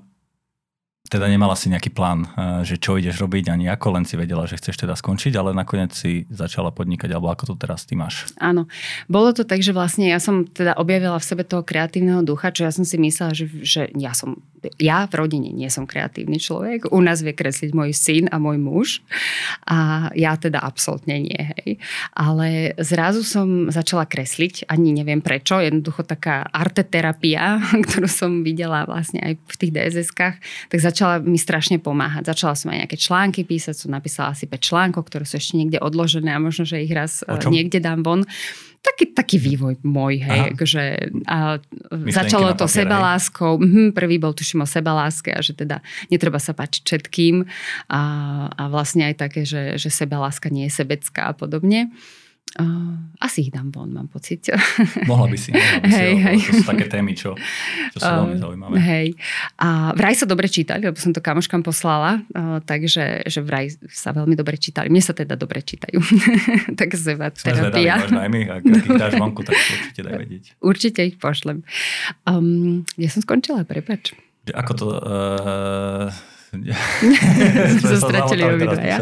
teda 1.11 1.27
nemala 1.27 1.53
si 1.53 1.67
nejaký 1.67 1.91
plán, 1.91 2.25
eh, 2.25 2.63
že 2.65 2.79
čo 2.79 2.95
ideš 2.95 3.19
robiť 3.19 3.51
ani 3.53 3.67
ako, 3.69 3.99
len 3.99 4.03
si 4.07 4.17
vedela, 4.17 4.47
že 4.47 4.57
chceš 4.57 4.81
teda 4.87 4.95
skončiť, 4.95 5.35
ale 5.35 5.51
nakoniec 5.51 5.91
si 5.91 6.25
začala 6.31 6.71
podnikať, 6.71 7.11
alebo 7.11 7.29
ako 7.29 7.53
to 7.53 7.55
teraz 7.59 7.83
ty 7.83 7.93
máš? 7.93 8.31
Áno, 8.41 8.71
bolo 9.11 9.35
to 9.35 9.45
tak, 9.45 9.59
že 9.61 9.75
vlastne 9.75 10.07
ja 10.07 10.17
som 10.17 10.47
teda 10.47 10.73
objavila 10.79 11.19
v 11.19 11.27
sebe 11.27 11.43
toho 11.43 11.61
kreatívneho 11.61 12.23
ducha, 12.23 12.49
čo 12.49 12.65
ja 12.65 12.71
som 12.71 12.87
si 12.87 12.95
myslela, 12.97 13.35
že, 13.35 13.45
že 13.61 13.91
ja 13.93 14.15
som, 14.17 14.41
ja 14.79 15.05
v 15.09 15.13
rodine 15.19 15.49
nie 15.51 15.67
som 15.67 15.87
kreatívny 15.87 16.39
človek, 16.39 16.91
u 16.91 16.99
nás 17.03 17.21
vie 17.21 17.35
kresliť 17.35 17.71
môj 17.75 17.91
syn 17.91 18.25
a 18.31 18.39
môj 18.39 18.57
muž. 18.59 18.87
A 19.67 20.09
ja 20.15 20.35
teda 20.39 20.63
absolútne 20.63 21.19
nie, 21.19 21.41
hej. 21.57 21.77
Ale 22.15 22.77
zrazu 22.79 23.21
som 23.25 23.69
začala 23.69 24.07
kresliť, 24.07 24.69
ani 24.71 24.95
neviem 24.95 25.19
prečo, 25.19 25.59
jednoducho 25.59 26.03
taká 26.07 26.47
arteterapia, 26.49 27.59
ktorú 27.87 28.07
som 28.07 28.41
videla 28.41 28.87
vlastne 28.87 29.19
aj 29.21 29.33
v 29.39 29.55
tých 29.59 29.71
DSS-kách, 29.71 30.37
tak 30.69 30.79
začala 30.79 31.19
mi 31.19 31.39
strašne 31.39 31.79
pomáhať. 31.79 32.29
Začala 32.31 32.55
som 32.55 32.71
aj 32.71 32.87
nejaké 32.87 32.97
články 32.99 33.41
písať, 33.43 33.75
som 33.75 33.91
napísala 33.91 34.33
asi 34.33 34.47
5 34.49 34.59
článkov, 34.59 35.07
ktoré 35.07 35.27
sú 35.27 35.39
ešte 35.39 35.59
niekde 35.59 35.79
odložené 35.79 36.33
a 36.33 36.39
možno, 36.39 36.63
že 36.63 36.83
ich 36.83 36.91
raz 36.91 37.21
eh, 37.25 37.49
niekde 37.49 37.83
dám 37.83 38.01
von 38.05 38.23
taký, 38.83 39.15
taký 39.15 39.37
vývoj 39.39 39.79
môj, 39.87 40.19
hej, 40.19 40.39
akože 40.53 40.83
a 41.23 41.57
začalo 42.11 42.51
to 42.51 42.67
papier, 42.67 42.83
sebaláskou, 42.83 43.55
mhm, 43.55 43.95
prvý 43.95 44.19
bol 44.19 44.35
tuším 44.35 44.63
o 44.63 44.67
sebaláske 44.67 45.31
a 45.31 45.39
že 45.39 45.55
teda 45.55 45.79
netreba 46.11 46.37
sa 46.37 46.51
páčiť 46.51 46.83
všetkým 46.83 47.47
a, 47.87 48.01
a 48.51 48.63
vlastne 48.67 49.07
aj 49.07 49.15
také, 49.23 49.47
že, 49.47 49.79
že 49.79 49.87
sebaláska 49.87 50.51
nie 50.51 50.67
je 50.67 50.75
sebecká 50.83 51.31
a 51.31 51.33
podobne. 51.33 51.95
Uh, 52.53 52.93
asi 53.17 53.41
ich 53.41 53.51
dám 53.51 53.73
von, 53.73 53.89
mám 53.89 54.05
pocit. 54.05 54.45
Mohla 55.09 55.25
by 55.33 55.37
si, 55.41 55.49
mohla 55.49 55.81
by 55.81 55.89
si 55.89 56.05
hej. 56.21 56.37
to 56.37 56.53
sú 56.61 56.65
také 56.69 56.85
témy, 56.85 57.17
čo, 57.17 57.33
čo 57.89 57.97
sú 57.97 58.05
uh, 58.05 58.17
veľmi 58.21 58.37
zaujímavé. 58.37 58.73
Hej. 58.77 59.07
A 59.57 59.89
vraj 59.97 60.13
sa 60.13 60.29
dobre 60.29 60.45
čítali, 60.45 60.85
lebo 60.85 60.93
som 61.01 61.09
to 61.09 61.17
kamoškám 61.17 61.65
poslala, 61.65 62.21
uh, 62.37 62.61
takže 62.61 63.25
že 63.25 63.41
vraj 63.41 63.73
sa 63.89 64.13
veľmi 64.13 64.37
dobre 64.37 64.61
čítali. 64.61 64.93
Mne 64.93 65.01
sa 65.01 65.17
teda 65.17 65.33
dobre 65.33 65.65
čítajú. 65.65 65.97
tak 66.79 66.93
seba 66.93 67.33
terapia. 67.33 68.05
Možno 68.05 68.21
aj 68.21 68.29
my, 68.29 68.41
ak, 68.45 68.61
ak 68.69 68.85
ich 68.85 69.01
dáš 69.01 69.13
vonku, 69.17 69.41
tak 69.41 69.57
určite 69.57 70.01
daj 70.05 70.13
vedieť. 70.21 70.43
Určite 70.69 70.99
ich 71.09 71.17
pošlem. 71.17 71.65
Um, 72.29 72.85
ja 73.01 73.09
som 73.09 73.25
skončila, 73.25 73.65
prepač. 73.65 74.13
Ako 74.53 74.71
to... 74.77 74.85
Uh 75.01 76.32
sme 77.81 77.97
stratili 77.97 78.43
obidvaja. 78.45 79.01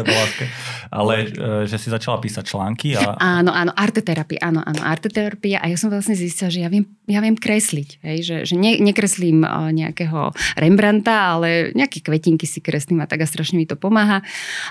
Ale 0.92 1.14
e, 1.24 1.26
že 1.64 1.80
si 1.80 1.88
začala 1.88 2.20
písať 2.20 2.44
články 2.44 2.92
a... 2.96 3.16
Áno, 3.40 3.48
áno, 3.48 3.72
arteterapia, 3.72 4.44
áno, 4.44 4.60
áno, 4.60 4.80
arteterapia 4.84 5.64
a 5.64 5.72
ja 5.72 5.76
som 5.80 5.88
vlastne 5.88 6.12
zistila, 6.12 6.52
že 6.52 6.60
ja 6.60 6.68
viem, 6.68 6.84
ja 7.08 7.24
viem 7.24 7.32
kresliť, 7.32 8.04
hej, 8.04 8.18
že, 8.20 8.36
že 8.44 8.54
ne, 8.60 8.76
nekreslím 8.76 9.40
e, 9.40 9.48
nejakého 9.72 10.36
Rembrandta, 10.60 11.32
ale 11.32 11.72
nejaké 11.72 12.04
kvetinky 12.04 12.44
si 12.44 12.60
kreslím 12.60 13.00
a 13.00 13.08
tak 13.08 13.24
a 13.24 13.26
strašne 13.26 13.56
mi 13.56 13.64
to 13.64 13.76
pomáha. 13.80 14.20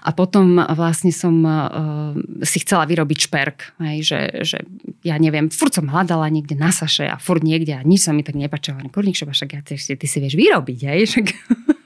A 0.05 0.09
potom 0.13 0.61
vlastne 0.61 1.09
som 1.09 1.33
uh, 1.41 2.13
si 2.45 2.61
chcela 2.61 2.85
vyrobiť 2.85 3.17
šperk, 3.29 3.57
hej, 3.81 3.97
že, 4.05 4.19
že 4.45 4.57
ja 5.01 5.17
neviem, 5.17 5.49
furt 5.49 5.73
som 5.73 5.89
hľadala 5.89 6.29
niekde 6.29 6.53
na 6.53 6.69
Saše 6.69 7.09
a 7.09 7.17
furt 7.17 7.41
niekde 7.41 7.73
a 7.77 7.81
nič 7.81 8.05
sa 8.05 8.13
mi 8.13 8.21
tak 8.21 8.37
nepačilo. 8.37 8.77
Kurník, 8.93 9.17
však 9.17 9.49
ja, 9.57 9.61
ty, 9.65 9.77
ty 9.77 10.05
si 10.05 10.17
vieš 10.21 10.37
vyrobiť, 10.37 10.79
hej, 10.85 11.01
však 11.09 11.25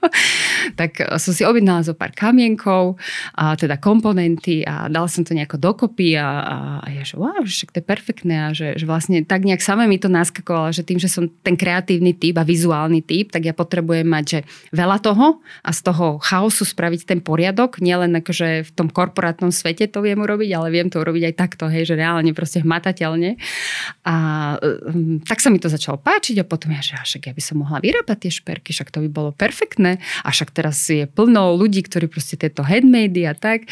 tak 0.79 1.01
eh, 1.01 1.17
som 1.17 1.31
si 1.31 1.43
objednala 1.43 1.85
zo 1.85 1.93
pár 1.93 2.11
kamienkov, 2.15 2.97
a 3.35 3.55
teda 3.55 3.77
komponenty 3.81 4.63
a 4.63 4.87
dala 4.87 5.09
som 5.09 5.25
to 5.25 5.35
nejako 5.35 5.57
dokopy 5.59 6.15
a, 6.15 6.27
a, 6.41 6.57
a 6.83 6.87
ja 6.91 7.03
že 7.03 7.15
wow, 7.19 7.43
však 7.43 7.71
to 7.75 7.79
je 7.81 7.85
perfektné 7.85 8.35
a 8.45 8.49
že, 8.51 8.75
že 8.79 8.85
vlastne 8.87 9.21
tak 9.23 9.43
nejak 9.43 9.61
sama 9.61 9.85
mi 9.85 9.99
to 9.99 10.07
naskakovalo, 10.07 10.71
že 10.71 10.85
tým, 10.85 10.99
že 11.01 11.11
som 11.11 11.27
ten 11.43 11.57
kreatívny 11.57 12.15
typ 12.15 12.37
a 12.39 12.47
vizuálny 12.47 13.03
typ, 13.03 13.31
tak 13.31 13.45
ja 13.45 13.53
potrebujem 13.53 14.07
mať, 14.07 14.25
že 14.25 14.39
veľa 14.71 14.97
toho 15.01 15.39
a 15.61 15.71
z 15.71 15.79
toho 15.85 16.17
chaosu 16.21 16.63
spraviť 16.65 17.07
ten 17.09 17.19
poriadok, 17.21 17.79
nielen 17.83 18.15
akože 18.19 18.65
v 18.65 18.71
tom 18.73 18.87
korporátnom 18.89 19.51
svete 19.53 19.89
to 19.89 20.01
viem 20.01 20.19
urobiť, 20.21 20.49
ale 20.55 20.67
viem 20.73 20.87
to 20.89 21.01
urobiť 21.01 21.31
aj 21.31 21.35
takto, 21.35 21.69
hej, 21.69 21.87
že 21.87 21.95
reálne 21.99 22.31
proste 22.31 22.61
hmatateľne. 22.61 23.37
A 24.05 24.15
um, 24.59 25.21
tak 25.21 25.41
sa 25.41 25.49
mi 25.53 25.61
to 25.61 25.69
začalo 25.71 26.01
páčiť 26.01 26.41
a 26.41 26.45
potom 26.47 26.73
ja, 26.73 26.81
že 26.81 26.97
však 26.97 27.31
ja 27.31 27.33
by 27.33 27.41
som 27.43 27.61
mohla 27.61 27.79
vyrábať 27.79 28.27
tie 28.27 28.31
šperky, 28.31 28.73
však 28.73 28.91
to 28.91 29.03
by 29.05 29.09
bolo 29.09 29.29
perfektné 29.35 29.94
a 29.97 30.29
však 30.29 30.49
teraz 30.55 30.81
je 30.87 31.05
plno 31.09 31.55
ľudí, 31.55 31.83
ktorí 31.83 32.07
proste 32.11 32.35
tieto 32.39 32.61
handmade 32.65 33.21
a 33.25 33.33
tak. 33.33 33.67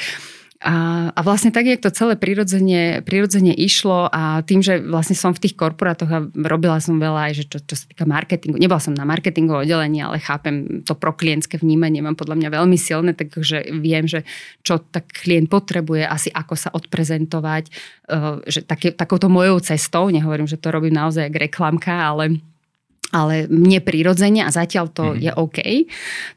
A, 0.64 1.12
a 1.12 1.20
vlastne 1.28 1.52
tak, 1.52 1.68
jak 1.68 1.84
to 1.84 1.92
celé 1.92 2.16
prirodzene, 2.16 3.04
prirodzene 3.04 3.52
išlo 3.52 4.08
a 4.08 4.48
tým, 4.48 4.64
že 4.64 4.80
vlastne 4.80 5.12
som 5.12 5.36
v 5.36 5.44
tých 5.44 5.60
korporátoch 5.60 6.08
a 6.08 6.24
robila 6.32 6.80
som 6.80 6.96
veľa 7.04 7.30
aj, 7.30 7.34
že 7.36 7.44
čo, 7.52 7.60
čo 7.60 7.76
sa 7.76 7.84
týka 7.84 8.08
marketingu, 8.08 8.56
nebola 8.56 8.80
som 8.80 8.96
na 8.96 9.04
marketingovom 9.04 9.68
oddelení, 9.68 10.00
ale 10.00 10.24
chápem 10.24 10.80
to 10.88 10.96
pro 10.96 11.12
klientské 11.12 11.60
vnímanie, 11.60 12.00
mám 12.00 12.16
podľa 12.16 12.40
mňa 12.40 12.50
veľmi 12.56 12.80
silné, 12.80 13.12
takže 13.12 13.76
viem, 13.76 14.08
že 14.08 14.24
čo 14.64 14.80
tak 14.80 15.12
klient 15.12 15.52
potrebuje, 15.52 16.08
asi 16.08 16.32
ako 16.32 16.56
sa 16.56 16.72
odprezentovať, 16.72 17.68
uh, 18.08 18.40
že 18.48 18.64
také, 18.64 18.96
takouto 18.96 19.28
mojou 19.28 19.60
cestou, 19.60 20.08
nehovorím, 20.08 20.48
že 20.48 20.56
to 20.56 20.72
robím 20.72 20.96
naozaj 20.96 21.28
jak 21.28 21.44
reklamka, 21.44 21.92
ale 21.92 22.40
ale 23.14 23.46
mne 23.46 23.78
prirodzene 23.86 24.42
a 24.42 24.50
zatiaľ 24.50 24.90
to 24.90 25.14
mm-hmm. 25.14 25.22
je 25.22 25.32
OK, 25.38 25.60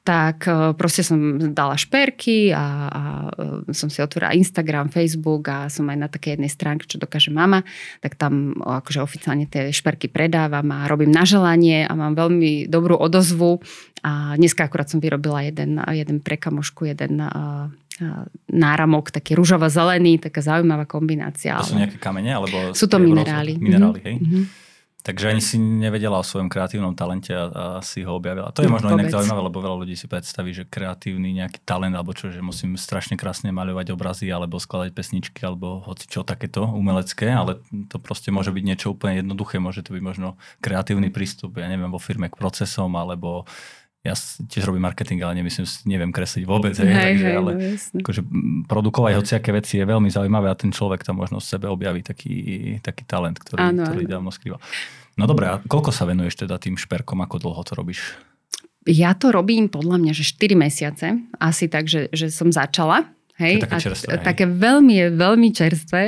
tak 0.04 0.44
e, 0.44 0.76
proste 0.76 1.00
som 1.00 1.16
dala 1.56 1.80
šperky 1.80 2.52
a, 2.52 2.66
a 2.92 3.02
e, 3.32 3.72
som 3.72 3.88
si 3.88 4.04
otvorila 4.04 4.36
Instagram, 4.36 4.92
Facebook 4.92 5.48
a 5.48 5.72
som 5.72 5.88
aj 5.88 5.96
na 5.96 6.08
takej 6.12 6.36
jednej 6.36 6.52
stránke, 6.52 6.84
čo 6.84 7.00
dokáže 7.00 7.32
mama, 7.32 7.64
tak 8.04 8.20
tam 8.20 8.52
akože 8.60 9.00
oficiálne 9.00 9.48
tie 9.48 9.72
šperky 9.72 10.12
predávam 10.12 10.68
a 10.76 10.84
robím 10.84 11.08
na 11.08 11.24
želanie 11.24 11.88
a 11.88 11.92
mám 11.96 12.12
veľmi 12.12 12.68
dobrú 12.68 13.00
odozvu 13.00 13.64
a 14.04 14.36
dneska 14.36 14.68
akurát 14.68 14.92
som 14.92 15.00
vyrobila 15.00 15.48
jeden, 15.48 15.80
jeden 15.80 16.20
pre 16.20 16.36
kamošku, 16.36 16.86
jeden 16.86 17.18
uh, 17.18 17.66
náramok, 18.52 19.08
taký 19.08 19.32
rúžovo-zelený, 19.34 20.20
taká 20.20 20.44
zaujímavá 20.44 20.84
kombinácia. 20.84 21.56
To 21.58 21.72
sú 21.72 21.80
nejaké 21.80 21.96
kamene? 21.96 22.36
Alebo 22.36 22.76
sú 22.76 22.86
to 22.86 23.00
minerály. 23.00 23.56
Minerály, 23.56 24.00
hej? 24.04 24.16
Mm-hmm. 24.20 24.65
Takže 25.06 25.30
ani 25.30 25.38
si 25.38 25.54
nevedela 25.54 26.18
o 26.18 26.26
svojom 26.26 26.50
kreatívnom 26.50 26.98
talente 26.98 27.30
a, 27.30 27.46
a 27.46 27.64
si 27.78 28.02
ho 28.02 28.18
objavila. 28.18 28.50
To 28.50 28.58
je 28.58 28.66
no, 28.66 28.74
možno 28.74 28.90
inak 28.90 29.14
zaujímavé, 29.14 29.38
lebo 29.38 29.62
veľa 29.62 29.86
ľudí 29.86 29.94
si 29.94 30.10
predstaví, 30.10 30.50
že 30.50 30.66
kreatívny 30.66 31.30
nejaký 31.38 31.62
talent, 31.62 31.94
alebo 31.94 32.10
čo, 32.10 32.34
že 32.34 32.42
musím 32.42 32.74
strašne 32.74 33.14
krásne 33.14 33.54
maľovať 33.54 33.94
obrazy, 33.94 34.26
alebo 34.34 34.58
skladať 34.58 34.90
pesničky, 34.90 35.46
alebo 35.46 35.78
hoci 35.86 36.10
čo 36.10 36.26
takéto 36.26 36.66
umelecké, 36.66 37.30
ale 37.30 37.62
to 37.86 38.02
proste 38.02 38.34
môže 38.34 38.50
byť 38.50 38.64
niečo 38.66 38.98
úplne 38.98 39.22
jednoduché, 39.22 39.62
môže 39.62 39.86
to 39.86 39.94
byť 39.94 40.02
možno 40.02 40.34
kreatívny 40.58 41.14
prístup, 41.14 41.54
ja 41.54 41.70
neviem, 41.70 41.86
vo 41.86 42.02
firme 42.02 42.26
k 42.26 42.34
procesom, 42.34 42.90
alebo 42.98 43.46
ja 44.06 44.14
tiež 44.14 44.62
robím 44.70 44.86
marketing, 44.86 45.18
ale 45.26 45.42
nemyslím, 45.42 45.66
neviem 45.90 46.14
kresliť 46.14 46.46
vôbec, 46.46 46.78
hej, 46.78 46.86
hej, 46.86 47.04
takže, 47.12 47.26
hej, 47.26 47.36
ale 47.36 47.50
no, 47.58 48.00
akože 48.00 48.20
produkovať 48.70 49.12
hociaké 49.18 49.50
veci 49.50 49.82
je 49.82 49.84
veľmi 49.84 50.06
zaujímavé 50.06 50.46
a 50.46 50.56
ten 50.56 50.70
človek 50.70 51.02
tam 51.02 51.18
možno 51.18 51.42
v 51.42 51.46
sebe 51.46 51.66
objaví 51.66 52.06
taký, 52.06 52.34
taký 52.80 53.02
talent, 53.04 53.36
ktorý, 53.42 53.74
áno, 53.74 53.82
ktorý 53.82 54.04
áno. 54.06 54.12
dávno 54.14 54.30
skrýva. 54.30 54.62
No 55.18 55.26
dobré, 55.26 55.50
a 55.50 55.58
koľko 55.58 55.90
sa 55.90 56.06
venuješ 56.06 56.46
teda 56.46 56.60
tým 56.62 56.78
šperkom, 56.78 57.18
ako 57.24 57.42
dlho 57.42 57.62
to 57.66 57.72
robíš? 57.74 58.14
Ja 58.86 59.18
to 59.18 59.34
robím 59.34 59.66
podľa 59.66 59.98
mňa, 59.98 60.12
že 60.14 60.22
4 60.22 60.54
mesiace, 60.54 61.06
asi 61.42 61.66
tak, 61.66 61.90
že, 61.90 62.06
že 62.14 62.30
som 62.30 62.54
začala 62.54 63.10
Hej? 63.36 63.68
také 63.68 63.76
čerstvé. 63.84 64.12
A, 64.12 64.16
hej. 64.16 64.24
Také 64.24 64.44
veľmi, 64.48 64.96
veľmi 65.12 65.48
čerstvé. 65.52 66.04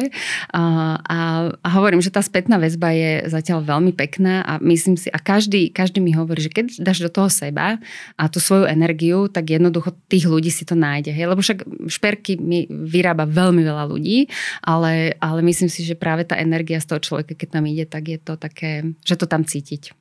A, 0.52 0.62
a, 0.96 1.18
a 1.52 1.68
hovorím, 1.76 2.00
že 2.00 2.08
tá 2.08 2.24
spätná 2.24 2.56
väzba 2.56 2.92
je 2.96 3.28
zatiaľ 3.28 3.68
veľmi 3.68 3.92
pekná 3.92 4.40
a 4.48 4.56
myslím 4.64 4.96
si, 4.96 5.12
a 5.12 5.20
každý, 5.20 5.68
každý 5.68 6.00
mi 6.00 6.16
hovorí, 6.16 6.40
že 6.40 6.52
keď 6.52 6.80
dáš 6.80 7.04
do 7.04 7.12
toho 7.12 7.28
seba 7.28 7.76
a 8.16 8.24
tú 8.32 8.40
svoju 8.40 8.64
energiu, 8.64 9.28
tak 9.28 9.52
jednoducho 9.52 9.92
tých 10.08 10.24
ľudí 10.24 10.48
si 10.48 10.64
to 10.64 10.72
nájde. 10.72 11.12
Hej? 11.12 11.28
Lebo 11.28 11.44
však 11.44 11.68
šperky 11.92 12.40
mi 12.40 12.64
vyrába 12.68 13.28
veľmi 13.28 13.60
veľa 13.60 13.84
ľudí, 13.92 14.32
ale, 14.64 15.12
ale 15.20 15.44
myslím 15.44 15.68
si, 15.68 15.84
že 15.84 16.00
práve 16.00 16.24
tá 16.24 16.40
energia 16.40 16.80
z 16.80 16.96
toho 16.96 17.00
človeka, 17.04 17.36
keď 17.36 17.60
tam 17.60 17.64
ide, 17.68 17.84
tak 17.84 18.08
je 18.08 18.18
to 18.18 18.40
také, 18.40 18.96
že 19.04 19.20
to 19.20 19.28
tam 19.28 19.44
cítiť. 19.44 19.92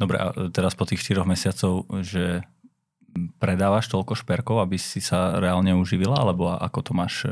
Dobre, 0.00 0.18
a 0.18 0.34
teraz 0.50 0.74
po 0.74 0.88
tých 0.88 1.04
4 1.04 1.22
mesiacov, 1.22 1.86
že 2.02 2.42
predávaš 3.38 3.92
toľko 3.92 4.16
šperkov, 4.16 4.64
aby 4.64 4.80
si 4.80 5.04
sa 5.04 5.36
reálne 5.36 5.76
uživila, 5.76 6.16
alebo 6.16 6.48
ako 6.52 6.78
to 6.80 6.92
máš? 6.96 7.28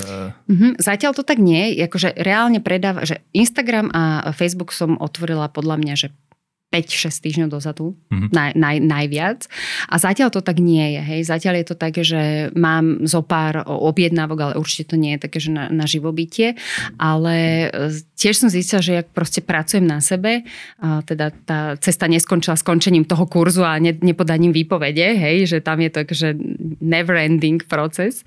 Mm-hmm. 0.47 0.77
Zatiaľ 0.77 1.13
to 1.17 1.25
tak 1.25 1.41
nie. 1.41 1.73
Akože 1.81 2.15
reálne 2.21 2.61
predáva, 2.61 3.09
že 3.09 3.25
Instagram 3.33 3.89
a 3.91 4.31
Facebook 4.37 4.73
som 4.77 5.01
otvorila 5.01 5.49
podľa 5.49 5.77
mňa, 5.81 5.95
že 5.97 6.09
5-6 6.71 7.27
týždňov 7.27 7.49
dozadu, 7.51 7.99
mm-hmm. 8.15 8.31
naj, 8.31 8.51
naj, 8.55 8.77
najviac. 8.79 9.41
A 9.91 9.99
zatiaľ 9.99 10.31
to 10.31 10.39
tak 10.39 10.63
nie 10.63 10.95
je. 10.95 11.03
Hej. 11.03 11.21
Zatiaľ 11.27 11.55
je 11.61 11.67
to 11.67 11.77
tak, 11.77 11.99
že 11.99 12.55
mám 12.55 13.03
zo 13.11 13.27
pár 13.27 13.67
objednávok, 13.67 14.39
ale 14.39 14.53
určite 14.55 14.95
to 14.95 14.97
nie 14.97 15.19
je 15.19 15.23
také, 15.27 15.43
že 15.43 15.51
na, 15.51 15.67
na 15.67 15.91
živobytie. 15.91 16.55
Ale 16.95 17.67
e, 17.75 17.91
tiež 18.15 18.39
som 18.39 18.47
zistila, 18.47 18.79
že 18.79 19.03
ak 19.03 19.11
proste 19.11 19.43
pracujem 19.43 19.83
na 19.83 19.99
sebe, 19.99 20.47
a 20.79 21.03
teda 21.03 21.35
tá 21.43 21.75
cesta 21.83 22.07
neskončila 22.07 22.55
skončením 22.55 23.03
toho 23.03 23.27
kurzu 23.27 23.67
a 23.67 23.83
ne, 23.83 23.91
nepodaním 23.91 24.55
výpovede, 24.55 25.19
hej, 25.19 25.51
že 25.51 25.59
tam 25.59 25.83
je 25.83 25.91
to 25.91 26.07
akože 26.07 26.39
never 26.79 27.19
ending 27.19 27.59
proces, 27.67 28.23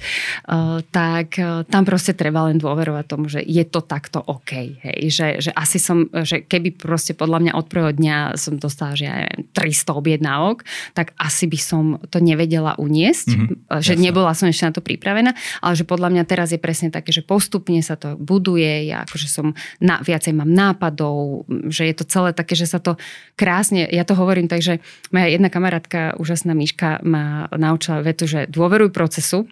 uh, 0.51 0.83
tak 0.91 1.39
uh, 1.39 1.63
tam 1.63 1.87
proste 1.87 2.11
treba 2.11 2.43
len 2.51 2.59
dôverovať 2.59 3.05
tomu, 3.07 3.31
že 3.31 3.39
je 3.39 3.63
to 3.63 3.79
takto 3.79 4.19
OK. 4.19 4.83
Hej. 4.83 4.99
Že, 5.07 5.27
že 5.47 5.51
asi 5.55 5.79
som, 5.79 6.11
že 6.11 6.43
keby 6.43 6.75
proste 6.75 7.15
podľa 7.15 7.39
mňa 7.39 7.53
od 7.55 7.65
prvého 7.71 7.93
dňa 7.95 8.32
som 8.35 8.57
dostala, 8.57 8.97
že 8.97 9.05
ja 9.07 9.15
neviem, 9.25 9.49
300 9.53 9.93
objednávok, 9.93 10.67
tak 10.97 11.13
asi 11.17 11.45
by 11.45 11.59
som 11.59 11.83
to 12.09 12.19
nevedela 12.19 12.75
uniesť, 12.77 13.27
mm-hmm, 13.33 13.79
že 13.81 13.93
jasne. 13.95 14.03
nebola 14.03 14.31
som 14.35 14.49
ešte 14.49 14.67
na 14.67 14.73
to 14.73 14.81
pripravená, 14.81 15.31
ale 15.61 15.73
že 15.73 15.87
podľa 15.87 16.09
mňa 16.13 16.23
teraz 16.25 16.51
je 16.51 16.59
presne 16.61 16.89
také, 16.89 17.13
že 17.13 17.25
postupne 17.25 17.79
sa 17.81 17.95
to 17.95 18.19
buduje, 18.19 18.89
ja 18.89 19.05
akože 19.05 19.27
som 19.29 19.57
na, 19.79 20.01
viacej 20.01 20.33
mám 20.35 20.49
nápadov, 20.49 21.45
že 21.69 21.89
je 21.89 21.95
to 21.95 22.05
celé 22.07 22.29
také, 22.35 22.57
že 22.57 22.69
sa 22.69 22.81
to 22.81 22.99
krásne, 23.39 23.85
ja 23.89 24.03
to 24.03 24.17
hovorím 24.17 24.49
tak, 24.49 24.61
že 24.61 24.83
moja 25.13 25.29
jedna 25.29 25.49
kamarátka, 25.49 26.17
úžasná 26.19 26.53
Miška, 26.53 27.01
ma 27.05 27.47
naučila 27.53 28.03
vetu, 28.03 28.25
že 28.29 28.49
dôveruj 28.49 28.93
procesu, 28.93 29.45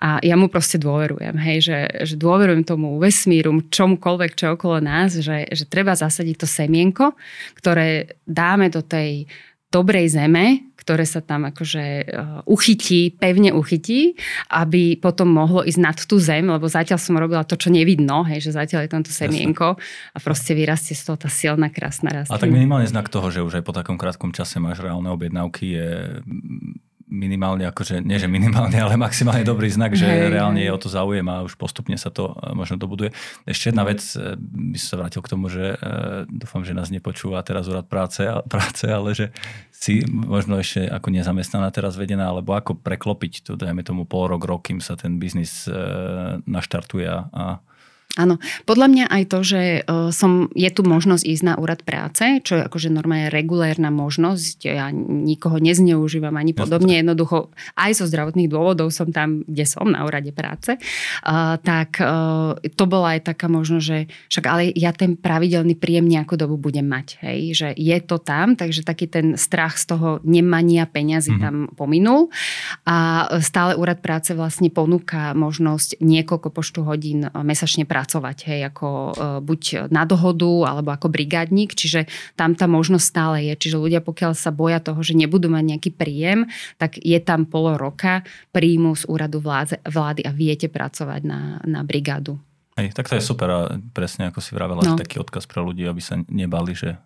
a 0.00 0.16
ja 0.24 0.36
mu 0.36 0.48
proste 0.48 0.80
dôverujem, 0.80 1.36
hej, 1.40 1.58
že, 1.60 1.78
že 2.08 2.14
dôverujem 2.16 2.64
tomu 2.64 2.96
vesmíru, 2.96 3.52
čomukoľvek, 3.68 4.32
čo 4.32 4.56
okolo 4.56 4.80
nás, 4.80 5.16
že, 5.20 5.44
že 5.52 5.64
treba 5.68 5.92
zasadiť 5.92 6.36
to 6.40 6.46
semienko, 6.48 7.12
ktoré 7.60 8.16
dáme 8.30 8.70
do 8.70 8.86
tej 8.86 9.26
dobrej 9.70 10.18
zeme, 10.18 10.74
ktoré 10.74 11.06
sa 11.06 11.22
tam 11.22 11.46
akože 11.46 11.84
uh, 12.10 12.42
uchytí, 12.50 13.14
pevne 13.14 13.54
uchytí, 13.54 14.18
aby 14.50 14.98
potom 14.98 15.30
mohlo 15.30 15.62
ísť 15.62 15.78
nad 15.78 15.94
tú 15.94 16.18
zem, 16.18 16.50
lebo 16.50 16.66
zatiaľ 16.66 16.98
som 16.98 17.14
robila 17.14 17.46
to, 17.46 17.54
čo 17.54 17.70
nevidno, 17.70 18.26
hej, 18.26 18.50
že 18.50 18.58
zatiaľ 18.58 18.88
je 18.88 18.90
tam 18.90 19.02
to 19.06 19.14
semienko 19.14 19.78
a 20.10 20.18
proste 20.18 20.58
vyrastie 20.58 20.98
z 20.98 21.06
toho 21.06 21.16
tá 21.20 21.30
silná, 21.30 21.70
krásna 21.70 22.10
rastlina. 22.10 22.34
A 22.34 22.42
tak 22.42 22.50
minimálne 22.50 22.90
znak 22.90 23.06
toho, 23.06 23.30
že 23.30 23.46
už 23.46 23.62
aj 23.62 23.64
po 23.64 23.76
takom 23.76 23.94
krátkom 23.94 24.34
čase 24.34 24.58
máš 24.58 24.82
reálne 24.82 25.06
objednávky 25.14 25.64
je 25.78 25.88
minimálne, 27.10 27.66
akože, 27.66 28.06
nie 28.06 28.16
že 28.16 28.30
minimálne, 28.30 28.78
ale 28.78 28.94
maximálne 28.94 29.42
dobrý 29.42 29.66
znak, 29.66 29.98
že 29.98 30.06
hej, 30.06 30.30
reálne 30.30 30.62
je 30.62 30.70
o 30.70 30.78
to 30.78 30.86
záujem 30.86 31.26
a 31.26 31.42
už 31.42 31.58
postupne 31.58 31.98
sa 31.98 32.08
to 32.08 32.32
e, 32.38 32.54
možno 32.54 32.78
dobuduje. 32.78 33.10
Ešte 33.44 33.74
jedna 33.74 33.82
vec, 33.82 34.00
e, 34.14 34.38
by 34.38 34.78
som 34.78 34.88
sa 34.94 34.96
vrátil 35.02 35.20
k 35.20 35.30
tomu, 35.34 35.50
že 35.50 35.74
e, 35.74 35.76
dúfam, 36.30 36.62
že 36.62 36.72
nás 36.72 36.88
nepočúva 36.94 37.42
teraz 37.42 37.66
úrad 37.66 37.90
práce, 37.90 38.22
práce, 38.54 38.86
ale 38.86 39.12
že 39.12 39.34
si 39.74 40.06
možno 40.06 40.62
ešte 40.62 40.86
ako 40.86 41.10
nezamestnaná 41.10 41.68
teraz 41.74 41.98
vedená, 41.98 42.30
alebo 42.30 42.54
ako 42.54 42.78
preklopiť 42.78 43.42
to, 43.42 43.58
dajme 43.58 43.82
tomu 43.82 44.06
pol 44.06 44.30
rok, 44.30 44.46
rok, 44.46 44.70
kým 44.70 44.78
sa 44.78 44.94
ten 44.94 45.18
biznis 45.18 45.66
naštartuje 46.44 47.08
a 47.08 47.64
Áno, 48.18 48.42
podľa 48.66 48.90
mňa 48.90 49.04
aj 49.06 49.22
to, 49.30 49.38
že 49.46 49.62
e, 49.62 49.80
som, 50.10 50.50
je 50.50 50.66
tu 50.74 50.82
možnosť 50.82 51.22
ísť 51.22 51.44
na 51.46 51.54
úrad 51.54 51.86
práce, 51.86 52.42
čo 52.42 52.58
je 52.58 52.66
akože 52.66 52.90
normálne 52.90 53.30
regulérna 53.30 53.94
možnosť, 53.94 54.66
ja 54.66 54.90
nikoho 54.90 55.62
nezneužívam 55.62 56.34
ani 56.34 56.50
podobne, 56.50 56.98
jednoducho 56.98 57.54
aj 57.78 58.02
zo 58.02 58.10
zdravotných 58.10 58.50
dôvodov 58.50 58.90
som 58.90 59.14
tam, 59.14 59.46
kde 59.46 59.62
som, 59.62 59.86
na 59.86 60.02
úrade 60.02 60.34
práce, 60.34 60.74
tak 61.62 62.02
uh, 62.02 62.58
to 62.74 62.84
bola 62.90 63.14
aj 63.14 63.30
taká 63.30 63.46
možnosť, 63.46 63.84
že 63.86 63.98
však 64.26 64.44
ale 64.50 64.62
ja 64.74 64.90
ten 64.90 65.14
pravidelný 65.14 65.78
príjem 65.78 66.10
nejakú 66.10 66.34
dobu 66.34 66.58
budem 66.58 66.90
mať, 66.90 67.22
hej, 67.22 67.38
že 67.54 67.68
je 67.78 67.98
to 68.02 68.18
tam, 68.18 68.58
takže 68.58 68.82
taký 68.82 69.06
ten 69.06 69.38
strach 69.38 69.78
z 69.78 69.94
toho 69.94 70.18
nemania 70.26 70.82
peňazí 70.90 71.38
mm-hmm. 71.38 71.46
tam 71.46 71.56
pominul. 71.78 72.26
A 72.90 73.26
stále 73.38 73.78
úrad 73.78 74.02
práce 74.02 74.34
vlastne 74.34 74.66
ponúka 74.68 75.30
možnosť 75.38 76.02
niekoľko 76.02 76.48
počtu 76.50 76.82
hodín 76.82 77.30
mesačne 77.30 77.86
práce 77.86 77.99
pracovať, 78.00 78.48
hej, 78.48 78.60
ako 78.72 78.88
e, 78.88 79.12
buď 79.44 79.92
na 79.92 80.08
dohodu, 80.08 80.72
alebo 80.72 80.96
ako 80.96 81.12
brigádnik, 81.12 81.76
čiže 81.76 82.08
tam 82.32 82.56
tá 82.56 82.64
možnosť 82.64 83.04
stále 83.04 83.36
je. 83.52 83.68
Čiže 83.68 83.76
ľudia, 83.76 84.00
pokiaľ 84.00 84.32
sa 84.32 84.48
boja 84.48 84.80
toho, 84.80 85.04
že 85.04 85.12
nebudú 85.12 85.52
mať 85.52 85.64
nejaký 85.76 85.90
príjem, 85.92 86.48
tak 86.80 86.96
je 86.96 87.20
tam 87.20 87.44
pol 87.44 87.76
roka 87.76 88.24
príjmu 88.56 88.96
z 88.96 89.04
úradu 89.04 89.44
vlády, 89.44 89.76
vlády 89.84 90.24
a 90.24 90.32
viete 90.32 90.72
pracovať 90.72 91.20
na, 91.28 91.60
na 91.68 91.84
brigádu. 91.84 92.40
Hej, 92.80 92.96
tak 92.96 93.12
to 93.12 93.20
je 93.20 93.24
super 93.24 93.48
a 93.52 93.60
presne 93.92 94.32
ako 94.32 94.40
si 94.40 94.56
vravela, 94.56 94.80
no. 94.80 94.96
taký 94.96 95.20
odkaz 95.20 95.44
pre 95.44 95.60
ľudí, 95.60 95.84
aby 95.84 96.00
sa 96.00 96.16
nebali, 96.32 96.72
že 96.72 96.96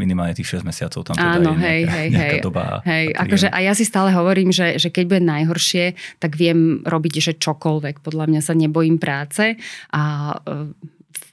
minimálne 0.00 0.32
tých 0.32 0.58
6 0.58 0.64
mesiacov 0.64 1.04
tam 1.04 1.14
teda 1.14 1.36
Áno, 1.36 1.52
je 1.52 1.60
nejaká, 1.60 1.68
hej, 1.68 1.82
hej, 1.84 2.06
nejaká 2.08 2.36
hej. 2.40 2.44
doba. 2.44 2.62
Hej, 2.88 3.04
akože 3.12 3.48
a 3.52 3.58
ja 3.60 3.72
si 3.76 3.84
stále 3.84 4.10
hovorím, 4.16 4.48
že, 4.48 4.80
že 4.80 4.88
keď 4.88 5.04
bude 5.04 5.22
najhoršie, 5.28 5.84
tak 6.16 6.40
viem 6.40 6.80
robiť 6.82 7.12
že 7.20 7.32
čokoľvek. 7.36 8.00
Podľa 8.00 8.24
mňa 8.32 8.40
sa 8.40 8.56
nebojím 8.56 8.96
práce 8.96 9.60
a 9.92 10.02
e, 10.32 10.72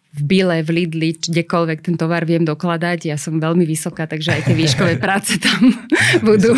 v 0.10 0.22
Bile, 0.28 0.60
v 0.66 0.70
Lidli, 0.76 1.16
kdekoľvek 1.16 1.80
ten 1.86 1.96
tovar 1.96 2.28
viem 2.28 2.44
dokladať. 2.44 3.08
Ja 3.08 3.16
som 3.16 3.40
veľmi 3.40 3.64
vysoká, 3.64 4.10
takže 4.10 4.36
aj 4.36 4.52
tie 4.52 4.56
výškové 4.60 5.00
práce 5.06 5.40
tam 5.40 5.72
budú, 6.28 6.52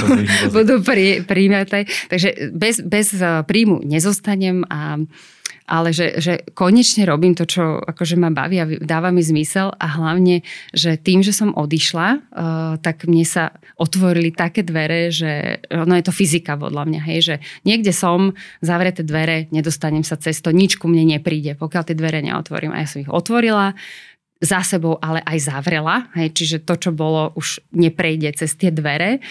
budú 0.50 0.82
prí, 0.82 1.22
príjmaté. 1.22 1.86
Takže 2.10 2.50
bez, 2.50 2.82
bez 2.82 3.14
e, 3.14 3.46
príjmu 3.46 3.86
nezostanem 3.86 4.66
a 4.74 4.98
ale 5.72 5.96
že, 5.96 6.20
že 6.20 6.44
konečne 6.52 7.08
robím 7.08 7.32
to, 7.32 7.48
čo 7.48 7.80
akože 7.80 8.20
ma 8.20 8.28
baví 8.28 8.60
a 8.60 8.68
dáva 8.84 9.16
mi 9.16 9.24
zmysel 9.24 9.72
a 9.72 9.88
hlavne, 9.88 10.44
že 10.76 11.00
tým, 11.00 11.24
že 11.24 11.32
som 11.32 11.56
odišla, 11.56 12.08
uh, 12.12 12.20
tak 12.84 13.08
mne 13.08 13.24
sa 13.24 13.56
otvorili 13.80 14.36
také 14.36 14.68
dvere, 14.68 15.08
že 15.16 15.64
no 15.72 15.96
je 15.96 16.04
to 16.04 16.12
fyzika 16.12 16.60
podľa 16.60 16.84
mňa, 16.92 17.02
hej, 17.08 17.20
že 17.24 17.36
niekde 17.64 17.96
som, 17.96 18.36
zavreté 18.60 19.08
dvere, 19.08 19.48
nedostanem 19.56 20.04
sa 20.04 20.20
cez 20.20 20.44
to, 20.44 20.52
nič 20.52 20.76
ku 20.76 20.92
mne 20.92 21.16
nepríde, 21.16 21.56
pokiaľ 21.56 21.84
tie 21.88 21.96
dvere 21.96 22.20
neotvorím. 22.20 22.76
A 22.76 22.84
ja 22.84 22.88
som 22.92 23.00
ich 23.00 23.10
otvorila, 23.10 23.72
za 24.42 24.66
sebou 24.66 24.98
ale 24.98 25.22
aj 25.22 25.38
zavrela, 25.54 26.10
hej, 26.18 26.34
čiže 26.34 26.66
to, 26.66 26.74
čo 26.74 26.90
bolo, 26.90 27.30
už 27.38 27.62
neprejde 27.78 28.34
cez 28.34 28.58
tie 28.58 28.74
dvere 28.74 29.22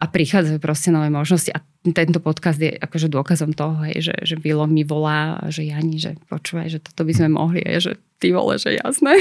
a 0.00 0.04
prichádzajú 0.08 0.56
proste 0.56 0.88
nové 0.88 1.12
možnosti 1.12 1.52
a 1.52 1.60
tento 1.82 2.18
podcast 2.18 2.58
je 2.58 2.74
akože 2.74 3.06
dôkazom 3.06 3.54
toho, 3.54 3.78
hej, 3.86 4.10
že, 4.10 4.14
že 4.24 4.34
Vilo 4.36 4.66
mi 4.66 4.82
volá, 4.82 5.38
že 5.46 5.68
Jani, 5.68 5.98
že 6.02 6.18
počúvaj, 6.26 6.68
že 6.68 6.78
toto 6.82 7.06
by 7.06 7.12
sme 7.14 7.28
mohli, 7.38 7.62
hej, 7.62 7.90
že 7.90 7.92
ty 8.18 8.34
vole, 8.34 8.58
že 8.58 8.74
jasné. 8.74 9.14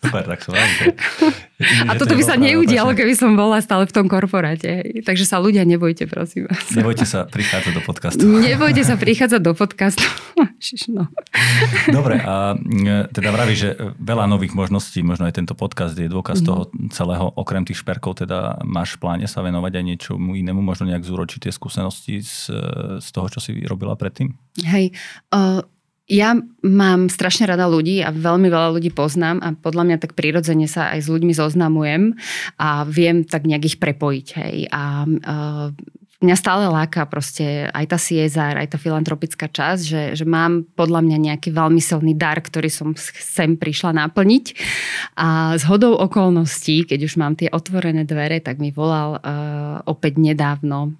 Super, 0.00 0.24
tak 0.24 0.40
som 0.40 0.56
rád, 0.56 0.70
A 1.62 1.94
toto 1.94 2.18
by 2.18 2.24
sa 2.26 2.34
neudialo, 2.34 2.90
keby 2.90 3.14
som 3.14 3.38
bola 3.38 3.62
stále 3.62 3.86
v 3.86 3.94
tom 3.94 4.10
korporáte. 4.10 4.82
Takže 5.06 5.22
sa 5.22 5.38
ľudia 5.38 5.62
nebojte, 5.62 6.10
prosím 6.10 6.50
vás. 6.50 6.74
Nebojte 6.74 7.06
sa 7.06 7.22
prichádzať 7.22 7.72
do 7.76 7.82
podcastu. 7.86 8.26
Nebojte 8.26 8.82
sa 8.82 8.98
prichádzať 9.02 9.40
do 9.40 9.54
podcastu. 9.54 10.02
no. 10.96 11.06
Dobre, 11.86 12.18
a 12.18 12.58
e, 12.58 13.06
teda 13.14 13.30
vraví, 13.30 13.54
že 13.54 13.78
veľa 13.94 14.26
nových 14.26 14.58
možností, 14.58 15.06
možno 15.06 15.30
aj 15.30 15.38
tento 15.38 15.54
podcast 15.54 15.94
je 15.94 16.10
dôkaz 16.10 16.42
mm. 16.42 16.46
toho 16.50 16.62
celého, 16.90 17.30
okrem 17.38 17.62
tých 17.62 17.78
šperkov, 17.78 18.26
teda 18.26 18.58
máš 18.66 18.98
v 18.98 19.06
pláne 19.06 19.26
sa 19.30 19.46
venovať 19.46 19.78
aj 19.78 19.84
niečomu 19.86 20.34
inému, 20.34 20.58
možno 20.66 20.90
nejak 20.90 21.06
zúročiť 21.06 21.46
tie 21.46 21.52
skúsenosti 21.54 22.26
z, 22.26 22.50
z 22.98 23.08
toho, 23.14 23.30
čo 23.30 23.38
si 23.38 23.54
robila 23.62 23.94
predtým? 23.94 24.34
Hej, 24.66 24.98
uh, 25.30 25.62
ja 26.12 26.36
mám 26.60 27.08
strašne 27.08 27.48
rada 27.48 27.64
ľudí 27.64 28.04
a 28.04 28.12
veľmi 28.12 28.52
veľa 28.52 28.76
ľudí 28.76 28.92
poznám 28.92 29.40
a 29.40 29.56
podľa 29.56 29.88
mňa 29.88 29.96
tak 29.96 30.12
prirodzene 30.12 30.68
sa 30.68 30.92
aj 30.92 31.00
s 31.00 31.08
ľuďmi 31.08 31.32
zoznamujem 31.32 32.12
a 32.60 32.84
viem 32.84 33.24
tak 33.24 33.48
nejak 33.48 33.64
ich 33.64 33.76
prepojiť. 33.80 34.26
Hej. 34.36 34.56
A 34.68 35.08
uh, 35.08 35.66
mňa 36.20 36.36
stále 36.36 36.68
láka 36.68 37.08
proste 37.08 37.66
aj 37.72 37.84
tá 37.88 37.98
CSR, 37.98 38.60
aj 38.60 38.76
tá 38.76 38.78
filantropická 38.78 39.48
časť, 39.48 39.82
že, 39.82 40.02
že 40.20 40.24
mám 40.28 40.68
podľa 40.76 41.00
mňa 41.00 41.18
nejaký 41.32 41.48
veľmi 41.48 41.80
silný 41.80 42.12
dar, 42.12 42.38
ktorý 42.44 42.68
som 42.68 42.92
sem 42.96 43.56
prišla 43.56 43.96
naplniť. 44.06 44.44
A 45.16 45.56
z 45.56 45.64
hodou 45.64 45.96
okolností, 45.96 46.84
keď 46.84 47.08
už 47.08 47.16
mám 47.16 47.40
tie 47.40 47.48
otvorené 47.48 48.04
dvere, 48.04 48.38
tak 48.44 48.60
mi 48.60 48.68
volal 48.68 49.16
uh, 49.16 49.80
opäť 49.88 50.20
nedávno 50.20 50.92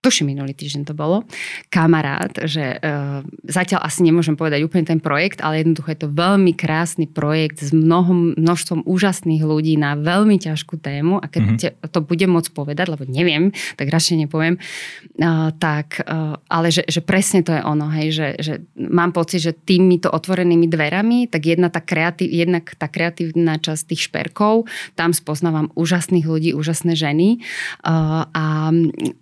tuším 0.00 0.32
minulý 0.32 0.56
týždeň 0.56 0.88
to 0.88 0.94
bolo, 0.96 1.28
kamarát, 1.68 2.32
že 2.48 2.80
uh, 2.80 3.20
zatiaľ 3.44 3.84
asi 3.84 4.00
nemôžem 4.00 4.32
povedať 4.32 4.64
úplne 4.64 4.88
ten 4.88 4.96
projekt, 4.96 5.44
ale 5.44 5.60
jednoducho 5.60 5.92
je 5.92 6.00
to 6.00 6.08
veľmi 6.08 6.56
krásny 6.56 7.04
projekt 7.04 7.60
s 7.60 7.76
mnohom, 7.76 8.32
množstvom 8.40 8.88
úžasných 8.88 9.44
ľudí 9.44 9.76
na 9.76 10.00
veľmi 10.00 10.40
ťažkú 10.40 10.80
tému 10.80 11.20
a 11.20 11.28
keď 11.28 11.42
mm-hmm. 11.44 11.92
to 11.92 12.00
budem 12.00 12.32
môcť 12.32 12.50
povedať, 12.56 12.96
lebo 12.96 13.04
neviem, 13.04 13.52
tak 13.76 13.92
radšej 13.92 14.24
nepoviem, 14.24 14.56
uh, 14.56 15.52
tak, 15.60 16.00
uh, 16.08 16.40
ale 16.48 16.72
že, 16.72 16.88
že 16.88 17.04
presne 17.04 17.44
to 17.44 17.52
je 17.52 17.60
ono, 17.60 17.92
hej, 17.92 18.08
že, 18.16 18.28
že 18.40 18.54
mám 18.80 19.12
pocit, 19.12 19.44
že 19.44 19.52
týmito 19.52 20.08
otvorenými 20.08 20.64
dverami, 20.64 21.28
tak 21.28 21.44
jedna 21.44 21.68
tá 21.68 21.84
kreatív, 21.84 22.32
jednak 22.32 22.72
tá 22.80 22.88
kreatívna 22.88 23.60
časť 23.60 23.92
tých 23.92 24.08
šperkov, 24.08 24.64
tam 24.96 25.12
spoznávam 25.12 25.68
úžasných 25.76 26.24
ľudí, 26.24 26.50
úžasné 26.56 26.96
ženy 26.96 27.44
uh, 27.84 28.24
a, 28.32 28.72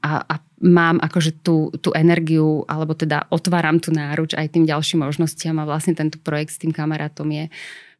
a, 0.06 0.12
a 0.22 0.34
mám 0.58 0.98
akože 0.98 1.42
tú, 1.42 1.70
tú 1.78 1.94
energiu, 1.94 2.66
alebo 2.66 2.94
teda 2.94 3.30
otváram 3.30 3.78
tú 3.78 3.94
náruč 3.94 4.34
aj 4.34 4.50
tým 4.50 4.66
ďalším 4.66 5.06
možnostiam 5.06 5.56
a 5.62 5.68
vlastne 5.68 5.94
tento 5.94 6.18
projekt 6.18 6.58
s 6.58 6.60
tým 6.62 6.74
kamarátom 6.74 7.30
je 7.30 7.44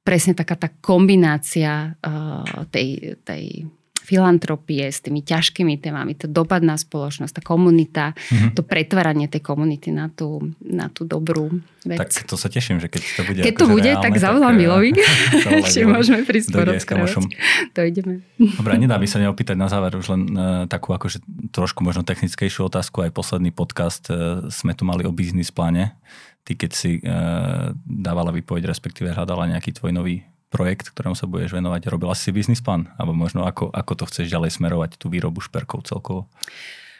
presne 0.02 0.34
taká 0.34 0.56
tá 0.56 0.68
kombinácia 0.80 1.94
uh, 2.00 2.64
tej, 2.72 3.20
tej 3.22 3.68
filantropie, 4.08 4.88
s 4.88 5.04
tými 5.04 5.20
ťažkými 5.20 5.76
témami, 5.76 6.16
to 6.16 6.24
dopad 6.24 6.64
na 6.64 6.80
spoločnosť, 6.80 7.32
tá 7.36 7.42
komunita, 7.44 8.16
mm-hmm. 8.16 8.56
to 8.56 8.64
pretváranie 8.64 9.28
tej 9.28 9.44
komunity 9.44 9.92
na 9.92 10.08
tú, 10.08 10.56
na 10.64 10.88
tú 10.88 11.04
dobrú 11.04 11.60
vec. 11.84 12.00
Tak 12.00 12.24
to 12.24 12.40
sa 12.40 12.48
teším, 12.48 12.80
že 12.80 12.88
keď 12.88 13.02
to 13.04 13.22
bude 13.28 13.40
Keď 13.44 13.52
to 13.52 13.64
akože 13.68 13.74
bude, 13.76 13.90
reálne, 13.92 14.04
tak 14.08 14.14
zavolám 14.16 14.54
eh, 14.56 14.60
Milovi. 14.64 14.90
Ešte 15.60 15.84
môžeme 15.92 16.24
prísť 16.24 16.48
To 17.76 17.80
ideme. 17.84 18.24
Dobre, 18.40 18.80
nedá 18.80 18.96
by 18.96 19.04
sa 19.04 19.20
neopýtať 19.20 19.60
na 19.60 19.68
záver 19.68 19.92
už 20.00 20.08
len 20.16 20.22
uh, 20.32 20.64
takú 20.64 20.96
akože 20.96 21.20
trošku 21.52 21.84
možno 21.84 22.00
technickejšiu 22.00 22.72
otázku. 22.72 23.04
Aj 23.04 23.12
posledný 23.12 23.52
podcast 23.52 24.08
uh, 24.08 24.48
sme 24.48 24.72
tu 24.72 24.88
mali 24.88 25.04
o 25.04 25.12
biznis 25.12 25.52
pláne. 25.52 25.92
Ty 26.48 26.56
keď 26.56 26.70
si 26.72 27.04
uh, 27.04 27.76
dávala 27.84 28.32
výpoveď, 28.32 28.72
respektíve 28.72 29.12
hľadala 29.12 29.52
nejaký 29.52 29.76
tvoj 29.76 29.92
nový 29.92 30.24
projekt, 30.48 30.92
ktorému 30.92 31.14
sa 31.14 31.28
budeš 31.28 31.54
venovať? 31.54 31.88
Robila 31.92 32.16
si 32.16 32.32
biznis 32.32 32.64
plán? 32.64 32.88
Alebo 32.96 33.14
možno 33.16 33.44
ako, 33.44 33.68
ako 33.72 33.92
to 33.94 34.04
chceš 34.08 34.32
ďalej 34.32 34.56
smerovať, 34.56 34.96
tú 34.96 35.12
výrobu 35.12 35.44
šperkov 35.44 35.84
celkovo? 35.84 36.26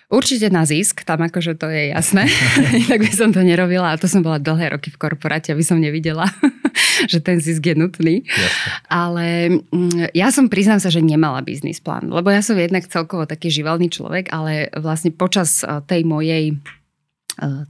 Určite 0.09 0.49
na 0.49 0.65
zisk, 0.65 1.05
tam 1.05 1.21
akože 1.21 1.61
to 1.61 1.69
je 1.69 1.93
jasné. 1.93 2.33
tak 2.89 3.05
by 3.05 3.13
som 3.13 3.29
to 3.29 3.45
nerobila 3.45 3.93
a 3.93 4.01
to 4.01 4.09
som 4.09 4.25
bola 4.25 4.41
dlhé 4.41 4.73
roky 4.73 4.89
v 4.89 4.97
korporáte, 4.97 5.53
aby 5.53 5.61
som 5.61 5.77
nevidela, 5.77 6.25
že 7.13 7.21
ten 7.21 7.45
zisk 7.45 7.61
je 7.61 7.77
nutný. 7.77 8.25
Jasne. 8.25 8.69
Ale 8.89 9.25
mm, 9.69 10.17
ja 10.17 10.33
som, 10.33 10.49
priznám 10.49 10.81
sa, 10.81 10.89
že 10.89 11.05
nemala 11.05 11.45
biznis 11.45 11.85
plán, 11.85 12.09
lebo 12.09 12.33
ja 12.33 12.41
som 12.41 12.57
jednak 12.57 12.89
celkovo 12.89 13.29
taký 13.29 13.53
živelný 13.53 13.93
človek, 13.93 14.33
ale 14.33 14.73
vlastne 14.81 15.13
počas 15.13 15.61
eh, 15.61 15.85
tej 15.85 16.09
mojej 16.09 16.57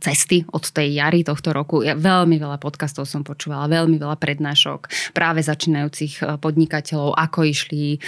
cesty 0.01 0.49
od 0.49 0.65
tej 0.65 0.97
jary 0.97 1.21
tohto 1.23 1.53
roku. 1.53 1.85
Ja 1.85 1.93
veľmi 1.93 2.41
veľa 2.41 2.57
podcastov 2.57 3.05
som 3.05 3.21
počúvala, 3.21 3.69
veľmi 3.69 4.01
veľa 4.01 4.17
prednášok 4.17 5.13
práve 5.13 5.45
začínajúcich 5.45 6.25
e, 6.25 6.41
podnikateľov, 6.41 7.13
ako 7.17 7.41
išli 7.45 7.97
e, 7.97 7.99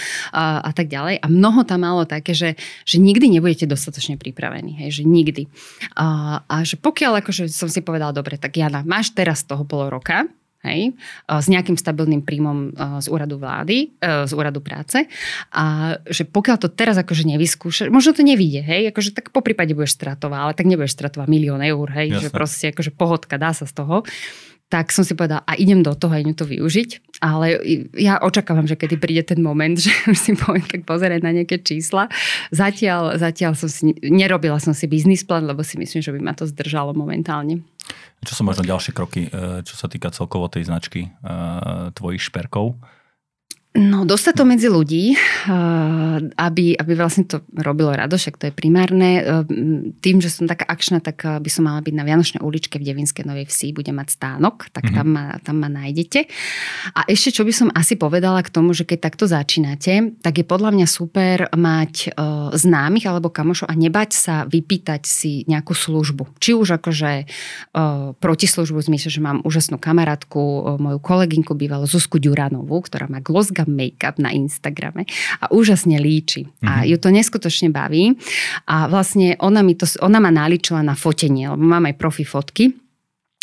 a 0.40 0.70
tak 0.72 0.88
ďalej. 0.88 1.20
A 1.20 1.26
mnoho 1.28 1.62
tam 1.68 1.84
malo 1.84 2.08
také, 2.08 2.32
že, 2.32 2.56
že 2.88 2.96
nikdy 2.96 3.36
nebudete 3.36 3.68
dostatočne 3.68 4.16
pripravení. 4.16 4.80
Hej, 4.80 5.00
že 5.00 5.04
nikdy. 5.04 5.42
A, 6.00 6.40
a 6.44 6.54
že 6.64 6.80
pokiaľ 6.80 7.20
akože 7.20 7.52
som 7.52 7.68
si 7.68 7.84
povedala, 7.84 8.16
dobre, 8.16 8.40
tak 8.40 8.56
Jana, 8.56 8.80
máš 8.84 9.12
teraz 9.12 9.44
toho 9.44 9.64
pol 9.68 9.92
roka, 9.92 10.24
hej, 10.64 10.92
s 11.26 11.46
nejakým 11.48 11.76
stabilným 11.76 12.20
príjmom 12.24 12.76
z 13.00 13.06
úradu 13.08 13.40
vlády, 13.40 13.96
z 14.00 14.32
úradu 14.36 14.60
práce. 14.60 15.08
A 15.56 15.96
že 16.04 16.28
pokiaľ 16.28 16.56
to 16.60 16.68
teraz 16.68 17.00
akože 17.00 17.24
nevyskúšaš, 17.24 17.88
možno 17.88 18.12
to 18.12 18.22
nevíde, 18.22 18.60
hej, 18.60 18.92
akože 18.92 19.16
tak 19.16 19.32
po 19.32 19.40
prípade 19.40 19.72
budeš 19.72 19.96
stratovať, 19.96 20.38
ale 20.38 20.52
tak 20.52 20.68
nebudeš 20.68 20.92
stratovať 20.92 21.28
milión 21.32 21.64
eur, 21.64 21.88
hej, 21.96 22.12
Jasne. 22.12 22.22
že 22.22 22.28
proste 22.28 22.64
akože 22.72 22.92
pohodka, 22.92 23.40
dá 23.40 23.56
sa 23.56 23.64
z 23.64 23.72
toho 23.72 24.04
tak 24.70 24.94
som 24.94 25.02
si 25.02 25.18
povedala, 25.18 25.42
a 25.50 25.58
idem 25.58 25.82
do 25.82 25.90
toho 25.98 26.14
a 26.14 26.22
idem 26.22 26.32
to 26.32 26.46
využiť. 26.46 27.18
Ale 27.20 27.58
ja 27.98 28.22
očakávam, 28.22 28.70
že 28.70 28.78
kedy 28.78 28.96
príde 29.02 29.26
ten 29.26 29.42
moment, 29.42 29.74
že 29.84 29.90
si 30.14 30.38
poviem 30.38 30.62
tak 30.62 30.86
pozerať 30.86 31.20
na 31.26 31.34
nejaké 31.34 31.58
čísla. 31.60 32.06
Zatiaľ, 32.54 33.18
zatiaľ 33.18 33.58
som 33.58 33.66
si, 33.66 33.92
nerobila 34.00 34.62
som 34.62 34.70
si 34.70 34.86
biznis 34.86 35.26
plán, 35.26 35.44
lebo 35.44 35.66
si 35.66 35.74
myslím, 35.76 36.00
že 36.00 36.14
by 36.14 36.20
ma 36.22 36.32
to 36.38 36.46
zdržalo 36.46 36.94
momentálne. 36.94 37.66
Čo 38.22 38.40
sú 38.40 38.42
možno 38.46 38.62
ďalšie 38.62 38.94
kroky, 38.94 39.26
e, 39.26 39.66
čo 39.66 39.74
sa 39.74 39.90
týka 39.90 40.14
celkovo 40.14 40.46
tej 40.46 40.70
značky 40.70 41.08
e, 41.08 41.10
tvojich 41.90 42.22
šperkov? 42.22 42.78
No, 43.70 44.02
dostať 44.02 44.34
to 44.34 44.44
medzi 44.50 44.66
ľudí, 44.66 45.14
eh, 45.14 45.54
aby, 46.26 46.74
aby 46.74 46.92
vlastne 46.98 47.22
to 47.22 47.46
robilo 47.54 47.94
rado, 47.94 48.18
však 48.18 48.34
to 48.34 48.50
je 48.50 48.54
primárne. 48.54 49.22
Eh, 49.22 49.46
tým, 50.02 50.18
že 50.18 50.26
som 50.26 50.50
taká 50.50 50.66
akčná, 50.66 50.98
tak 50.98 51.22
eh, 51.22 51.38
by 51.38 51.46
som 51.46 51.70
mala 51.70 51.78
byť 51.78 51.94
na 51.94 52.02
Vianočnej 52.02 52.42
uličke 52.42 52.82
v 52.82 52.90
Devinskej 52.90 53.30
Novej 53.30 53.46
Vsi, 53.46 53.70
budem 53.70 53.94
mať 53.94 54.18
stánok, 54.18 54.74
tak 54.74 54.90
mm-hmm. 54.90 54.98
tam, 54.98 55.06
ma, 55.14 55.24
tam 55.38 55.56
ma 55.62 55.70
nájdete. 55.70 56.26
A 56.98 57.06
ešte, 57.06 57.30
čo 57.30 57.46
by 57.46 57.52
som 57.54 57.68
asi 57.70 57.94
povedala 57.94 58.42
k 58.42 58.50
tomu, 58.50 58.74
že 58.74 58.82
keď 58.82 59.06
takto 59.06 59.30
začínate, 59.30 60.18
tak 60.18 60.42
je 60.42 60.44
podľa 60.50 60.74
mňa 60.74 60.86
super 60.90 61.46
mať 61.54 62.10
známych 62.58 63.06
alebo 63.06 63.30
kamošov 63.30 63.70
a 63.70 63.78
nebať 63.78 64.10
sa 64.10 64.34
vypýtať 64.50 65.06
si 65.06 65.46
nejakú 65.46 65.78
službu. 65.78 66.42
Či 66.42 66.58
už 66.58 66.82
akože 66.82 67.28
protislužbu, 68.18 68.78
zmysle, 68.82 69.10
že 69.12 69.20
mám 69.22 69.44
úžasnú 69.46 69.78
kamarátku, 69.78 70.74
moju 70.80 70.98
kolegynku 70.98 71.54
bývalú 71.54 71.86
Zuzku 71.86 72.18
Ďuranovú, 72.18 72.82
ktorá 72.82 73.06
má 73.06 73.20
glosga 73.22 73.59
Zuzka 73.60 73.68
Makeup 73.68 74.16
na 74.18 74.32
Instagrame 74.32 75.04
a 75.40 75.52
úžasne 75.52 76.00
líči. 76.00 76.48
Mm-hmm. 76.48 76.68
A 76.68 76.72
mhm. 76.80 76.86
ju 76.88 76.96
to 76.96 77.08
neskutočne 77.12 77.68
baví. 77.68 78.16
A 78.66 78.88
vlastne 78.88 79.36
ona, 79.40 79.60
mi 79.60 79.76
to, 79.76 79.84
ona 80.00 80.20
ma 80.20 80.32
naličila 80.32 80.80
na 80.80 80.96
fotenie, 80.96 81.50
lebo 81.50 81.60
mám 81.60 81.84
aj 81.84 81.94
profi 82.00 82.24
fotky 82.24 82.72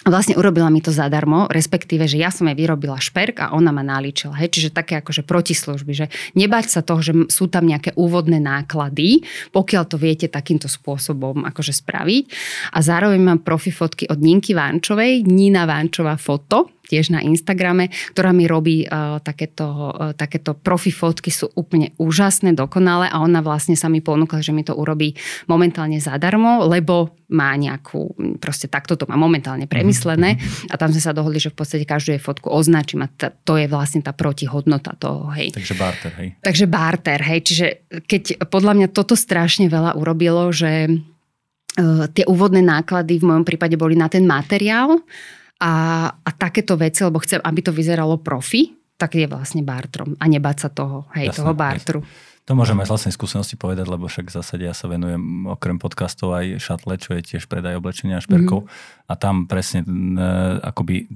vlastne 0.08 0.40
urobila 0.40 0.72
mi 0.72 0.80
to 0.80 0.90
zadarmo, 0.90 1.52
respektíve, 1.52 2.08
že 2.08 2.18
ja 2.22 2.32
som 2.32 2.48
jej 2.48 2.56
vyrobila 2.56 2.96
šperk 2.96 3.44
a 3.44 3.52
ona 3.52 3.76
ma 3.76 3.84
nalíčila. 3.84 4.40
Hej, 4.40 4.56
čiže 4.56 4.70
také 4.72 5.04
akože 5.04 5.28
protislužby, 5.28 5.94
že 5.94 6.06
nebať 6.34 6.66
sa 6.72 6.82
toho, 6.82 7.04
že 7.04 7.14
sú 7.28 7.52
tam 7.52 7.68
nejaké 7.68 7.92
úvodné 8.00 8.40
náklady, 8.40 9.28
pokiaľ 9.52 9.84
to 9.84 10.00
viete 10.00 10.32
takýmto 10.32 10.72
spôsobom 10.72 11.44
akože 11.44 11.76
spraviť. 11.76 12.24
A 12.72 12.80
zároveň 12.80 13.20
mám 13.20 13.40
profi 13.44 13.70
fotky 13.70 14.08
od 14.08 14.22
Ninky 14.24 14.56
Vánčovej, 14.56 15.28
Nina 15.28 15.68
Vánčová 15.68 16.16
foto, 16.16 16.77
tiež 16.88 17.12
na 17.12 17.19
Instagrame, 17.19 17.91
ktorá 18.15 18.32
mi 18.32 18.47
robí 18.47 18.88
uh, 18.88 19.19
takéto, 19.19 19.67
uh, 19.67 20.12
takéto 20.15 20.56
profi 20.56 20.89
fotky, 20.89 21.30
sú 21.30 21.52
úplne 21.54 21.91
úžasné, 22.00 22.56
dokonalé 22.56 23.12
a 23.12 23.19
ona 23.19 23.43
vlastne 23.43 23.76
sa 23.76 23.91
mi 23.91 24.00
ponúkla, 24.00 24.39
že 24.39 24.56
mi 24.56 24.63
to 24.63 24.73
urobí 24.73 25.13
momentálne 25.52 26.00
zadarmo, 26.00 26.63
lebo 26.65 27.13
má 27.28 27.52
nejakú, 27.60 28.15
proste 28.39 28.71
takto 28.71 28.95
to 28.95 29.04
má 29.12 29.19
momentálne 29.19 29.67
premyslené 29.67 30.39
mhm. 30.39 30.71
a 30.71 30.76
tam 30.80 30.95
sme 30.95 31.04
sa 31.04 31.12
dohodli, 31.12 31.43
že 31.43 31.52
v 31.52 31.60
podstate 31.60 31.84
každú 31.84 32.15
jej 32.15 32.23
fotku 32.23 32.47
označím 32.47 33.04
a 33.04 33.12
t- 33.12 33.32
to 33.43 33.60
je 33.60 33.67
vlastne 33.67 34.00
tá 34.00 34.15
protihodnota 34.15 34.95
toho, 34.95 35.28
hej. 35.36 35.52
Takže 35.52 35.76
barter, 35.76 36.12
hej. 36.23 36.30
Takže 36.39 36.65
barter, 36.71 37.19
hej. 37.19 37.39
Čiže 37.43 37.65
keď 38.08 38.47
podľa 38.47 38.73
mňa 38.80 38.88
toto 38.95 39.19
strašne 39.19 39.67
veľa 39.67 40.00
urobilo, 40.00 40.47
že 40.56 40.88
uh, 40.88 42.08
tie 42.15 42.23
úvodné 42.23 42.63
náklady 42.63 43.19
v 43.19 43.28
mojom 43.28 43.43
prípade 43.43 43.76
boli 43.76 44.00
na 44.00 44.08
ten 44.08 44.23
materiál, 44.23 45.04
a, 45.58 45.74
a 46.13 46.30
takéto 46.34 46.78
veci, 46.78 47.02
lebo 47.02 47.17
chcem, 47.22 47.41
aby 47.41 47.60
to 47.65 47.74
vyzeralo 47.74 48.22
profi, 48.22 48.78
tak 48.98 49.13
je 49.13 49.30
vlastne 49.30 49.62
bartrom 49.62 50.17
a 50.17 50.26
nebáť 50.26 50.58
sa 50.58 50.70
toho, 50.74 51.06
hej, 51.13 51.30
jasne, 51.30 51.38
toho 51.41 51.54
bartru. 51.54 52.00
Jasne. 52.02 52.36
To 52.48 52.56
môžeme 52.56 52.88
z 52.88 52.91
vlastnej 52.96 53.12
skúsenosti 53.13 53.60
povedať, 53.60 53.91
lebo 53.91 54.08
však 54.08 54.32
v 54.32 54.36
zásade 54.39 54.63
ja 54.63 54.72
sa 54.72 54.88
venujem 54.88 55.52
okrem 55.52 55.76
podcastov 55.84 56.32
aj 56.32 56.63
šatle, 56.63 56.96
čo 56.96 57.12
je 57.20 57.22
tiež 57.36 57.43
predaj 57.52 57.76
oblečenia 57.76 58.17
a 58.17 58.24
šperkov. 58.24 58.63
Mm-hmm. 58.63 59.12
A 59.12 59.13
tam 59.20 59.52
presne 59.52 59.84
e, 59.84 59.91
akoby 60.63 61.12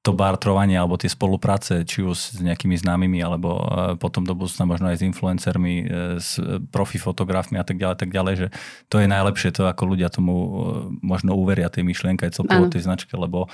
to 0.00 0.16
bartrovanie 0.16 0.80
alebo 0.80 0.96
tie 0.96 1.12
spolupráce, 1.12 1.84
či 1.84 2.00
už 2.00 2.16
s 2.16 2.40
nejakými 2.40 2.72
známymi, 2.72 3.20
alebo 3.20 3.60
potom 4.00 4.24
do 4.24 4.32
budúcna 4.32 4.64
možno 4.64 4.88
aj 4.88 4.96
s 4.96 5.06
influencermi, 5.06 5.74
s 6.16 6.40
profi 6.72 6.96
fotografmi 6.96 7.60
a 7.60 7.64
tak 7.68 7.76
ďalej, 7.76 7.96
tak 8.00 8.08
ďalej, 8.08 8.34
že 8.36 8.46
to 8.88 8.96
je 8.96 9.04
najlepšie 9.04 9.52
to, 9.52 9.68
ako 9.68 9.92
ľudia 9.92 10.08
tomu 10.08 10.34
možno 11.04 11.36
uveria 11.36 11.68
tej 11.68 11.84
myšlienke 11.84 12.24
aj 12.24 12.32
celkovo 12.32 12.72
tej 12.72 12.88
značke, 12.88 13.12
lebo 13.12 13.52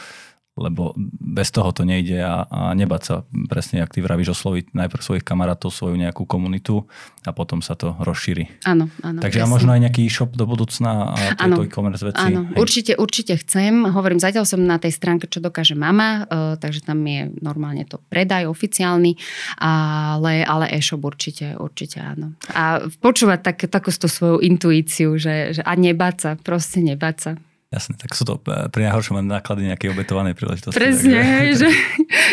lebo 0.56 0.96
bez 1.20 1.52
toho 1.52 1.68
to 1.70 1.84
nejde 1.84 2.16
a, 2.16 2.48
a 2.48 2.72
nebať 2.72 3.02
sa 3.04 3.14
presne, 3.46 3.84
ak 3.84 3.92
ty 3.92 4.00
vravíš, 4.00 4.32
osloviť 4.32 4.72
najprv 4.72 5.02
svojich 5.04 5.24
kamarátov, 5.24 5.68
svoju 5.68 6.00
nejakú 6.00 6.24
komunitu 6.24 6.88
a 7.28 7.30
potom 7.36 7.60
sa 7.60 7.76
to 7.76 7.92
rozšíri. 8.00 8.64
Áno, 8.64 8.88
áno. 9.04 9.20
Takže 9.20 9.44
presne. 9.44 9.52
a 9.52 9.54
možno 9.54 9.70
aj 9.76 9.80
nejaký 9.84 10.00
e-shop 10.08 10.32
do 10.32 10.48
budúcna 10.48 11.12
a 11.12 11.36
tieto 11.36 11.60
e-commerce 11.60 12.08
veci. 12.08 12.24
Áno, 12.32 12.48
určite, 12.56 12.96
určite 12.96 13.36
chcem. 13.36 13.84
Hovorím, 13.84 14.16
zatiaľ 14.16 14.48
som 14.48 14.64
na 14.64 14.80
tej 14.80 14.96
stránke, 14.96 15.28
čo 15.28 15.44
dokáže 15.44 15.76
mama, 15.76 16.24
uh, 16.24 16.56
takže 16.56 16.88
tam 16.88 17.04
je 17.04 17.28
normálne 17.44 17.84
to 17.84 18.00
predaj 18.08 18.48
oficiálny, 18.48 19.20
ale, 19.60 20.40
ale 20.40 20.72
e-shop 20.72 21.04
určite, 21.04 21.52
určite 21.60 22.00
áno. 22.00 22.32
A 22.56 22.80
počúvať 23.04 23.40
tak, 23.44 23.58
takú 23.68 23.92
tú 23.92 24.08
svoju 24.08 24.40
intuíciu, 24.40 25.20
že, 25.20 25.60
že 25.60 25.60
a 25.60 25.72
nebáť 25.76 26.16
sa, 26.16 26.30
proste 26.40 26.80
nebáť 26.80 27.16
sa. 27.20 27.32
Jasne, 27.76 27.92
tak 28.00 28.16
sú 28.16 28.24
to 28.24 28.40
e, 28.48 28.72
pri 28.72 28.88
najhoršom 28.88 29.20
náklady 29.20 29.68
nejaké 29.68 29.92
obetované 29.92 30.32
príležitosti. 30.32 30.80
Presne, 30.80 31.20
takže... 31.20 31.28
hej, 31.36 31.48
že, 31.60 31.68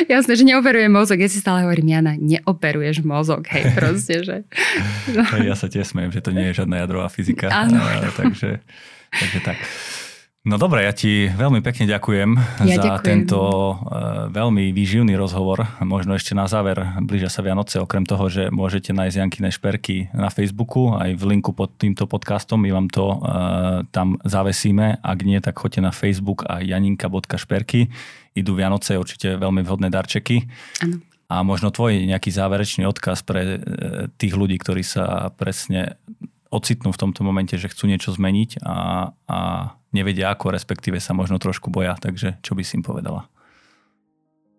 jasne, 0.07 0.39
že 0.39 0.43
neoperujem 0.47 0.87
mozog. 0.87 1.19
Ja 1.19 1.27
si 1.27 1.43
stále 1.43 1.67
hovorím, 1.67 1.91
Jana, 1.91 2.15
neoperuješ 2.15 3.03
mozog, 3.03 3.43
hej, 3.51 3.67
proste, 3.77 4.23
že... 4.23 4.35
No. 5.11 5.27
Ja 5.43 5.59
sa 5.59 5.67
tiež 5.67 5.91
smejem, 5.91 6.15
že 6.15 6.23
to 6.23 6.31
nie 6.31 6.47
je 6.55 6.63
žiadna 6.63 6.87
jadrová 6.87 7.11
fyzika. 7.11 7.51
Áno. 7.51 7.75
takže, 8.15 8.63
takže 9.11 9.39
tak. 9.43 9.59
No 10.43 10.59
dobre, 10.59 10.83
ja 10.83 10.91
ti 10.91 11.31
veľmi 11.31 11.63
pekne 11.63 11.87
ďakujem 11.87 12.35
ja 12.67 12.75
za 12.75 12.83
ďakujem. 12.83 12.99
tento 12.99 13.39
uh, 13.39 14.27
veľmi 14.27 14.75
výživný 14.75 15.15
rozhovor. 15.15 15.63
Možno 15.79 16.19
ešte 16.19 16.35
na 16.35 16.51
záver, 16.51 16.83
blížia 16.99 17.31
sa 17.31 17.39
Vianoce, 17.39 17.79
okrem 17.79 18.03
toho, 18.03 18.27
že 18.27 18.51
môžete 18.51 18.91
nájsť 18.91 19.15
Jankine 19.23 19.47
šperky 19.55 20.11
na 20.11 20.27
Facebooku, 20.27 20.99
aj 20.99 21.15
v 21.15 21.23
linku 21.31 21.55
pod 21.55 21.71
týmto 21.79 22.11
podcastom, 22.11 22.59
my 22.59 22.75
vám 22.75 22.91
to 22.91 23.07
uh, 23.07 23.87
tam 23.95 24.19
zavesíme. 24.27 24.99
Ak 24.99 25.23
nie, 25.23 25.39
tak 25.39 25.55
choďte 25.55 25.79
na 25.79 25.95
Facebook 25.95 26.43
a 26.43 26.59
janinka.šperky. 26.59 27.87
Idú 28.35 28.59
Vianoce, 28.59 28.99
určite 28.99 29.39
veľmi 29.39 29.63
vhodné 29.63 29.87
darčeky. 29.87 30.43
Ano. 30.83 30.99
A 31.31 31.39
možno 31.47 31.71
tvoj 31.71 32.03
nejaký 32.03 32.35
záverečný 32.35 32.83
odkaz 32.83 33.23
pre 33.23 33.41
uh, 33.47 33.57
tých 34.19 34.35
ľudí, 34.35 34.59
ktorí 34.59 34.83
sa 34.83 35.31
presne 35.39 35.95
ocitnú 36.54 36.93
v 36.93 37.01
tomto 37.01 37.26
momente, 37.26 37.58
že 37.58 37.74
chcú 37.74 37.89
niečo 37.89 38.14
zmeniť 38.14 38.62
a, 38.62 39.10
a 39.26 39.38
nevedia 39.89 40.30
ako, 40.30 40.54
respektíve 40.54 41.01
sa 41.01 41.18
možno 41.18 41.41
trošku 41.41 41.74
boja. 41.74 41.97
Takže 41.97 42.38
čo 42.45 42.54
by 42.54 42.62
si 42.62 42.78
im 42.78 42.86
povedala? 42.86 43.26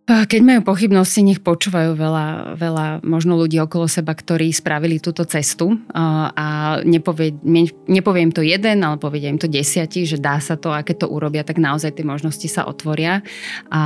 Keď 0.04 0.40
majú 0.44 0.60
pochybnosti, 0.68 1.24
nech 1.24 1.40
počúvajú 1.40 1.96
veľa, 1.96 2.60
veľa 2.60 2.86
možno 3.08 3.40
ľudí 3.40 3.56
okolo 3.56 3.88
seba, 3.88 4.12
ktorí 4.12 4.52
spravili 4.52 5.00
túto 5.00 5.24
cestu 5.24 5.80
a 5.96 6.76
nepovie, 6.84 7.32
nepoviem 7.88 8.28
to 8.28 8.44
jeden, 8.44 8.84
ale 8.84 9.00
povedia 9.00 9.32
im 9.32 9.40
to 9.40 9.48
desiatí, 9.48 10.04
že 10.04 10.20
dá 10.20 10.36
sa 10.44 10.60
to 10.60 10.76
a 10.76 10.84
keď 10.84 11.08
to 11.08 11.08
urobia, 11.08 11.40
tak 11.40 11.56
naozaj 11.56 11.96
tie 11.96 12.04
možnosti 12.04 12.44
sa 12.52 12.68
otvoria. 12.68 13.24
A, 13.72 13.82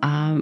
a 0.00 0.40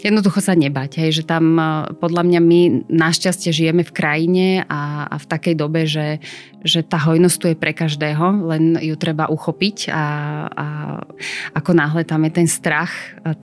Jednoducho 0.00 0.40
sa 0.40 0.56
nebať, 0.56 0.96
hej, 0.96 1.20
že 1.20 1.24
tam 1.28 1.60
podľa 2.00 2.22
mňa 2.24 2.40
my 2.40 2.60
našťastie 2.88 3.52
žijeme 3.52 3.84
v 3.84 3.92
krajine 3.92 4.46
a, 4.64 5.04
a 5.04 5.16
v 5.20 5.26
takej 5.28 5.54
dobe, 5.60 5.84
že, 5.84 6.24
že 6.64 6.80
tá 6.80 6.96
hojnosť 6.96 7.36
tu 7.36 7.46
je 7.52 7.56
pre 7.56 7.76
každého, 7.76 8.48
len 8.48 8.80
ju 8.80 8.96
treba 8.96 9.28
uchopiť 9.28 9.92
a, 9.92 10.04
a 10.48 10.66
ako 11.52 11.70
náhle 11.76 12.08
tam 12.08 12.24
je 12.24 12.32
ten 12.32 12.48
strach, 12.48 12.92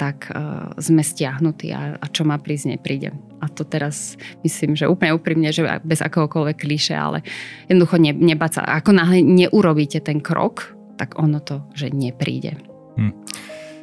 tak 0.01 0.33
uh, 0.33 0.73
sme 0.81 1.05
stiahnutí 1.05 1.69
a, 1.77 2.01
a 2.01 2.05
čo 2.09 2.25
má 2.25 2.41
prísť, 2.41 2.73
nepríde. 2.73 3.13
A 3.37 3.45
to 3.53 3.61
teraz 3.61 4.17
myslím, 4.41 4.73
že 4.73 4.89
úplne 4.89 5.13
úprimne, 5.13 5.53
že 5.53 5.61
bez 5.85 6.01
akohokoľvek 6.01 6.57
klíše, 6.57 6.97
ale 6.97 7.21
jednoducho 7.69 8.01
ne, 8.01 8.17
nebať 8.17 8.51
sa. 8.57 8.61
Ako 8.81 8.97
náhle 8.97 9.21
neurobíte 9.21 10.01
ten 10.01 10.25
krok, 10.25 10.73
tak 10.97 11.21
ono 11.21 11.37
to, 11.37 11.69
že 11.77 11.93
nepríde. 11.93 12.57
Hm. 12.97 13.13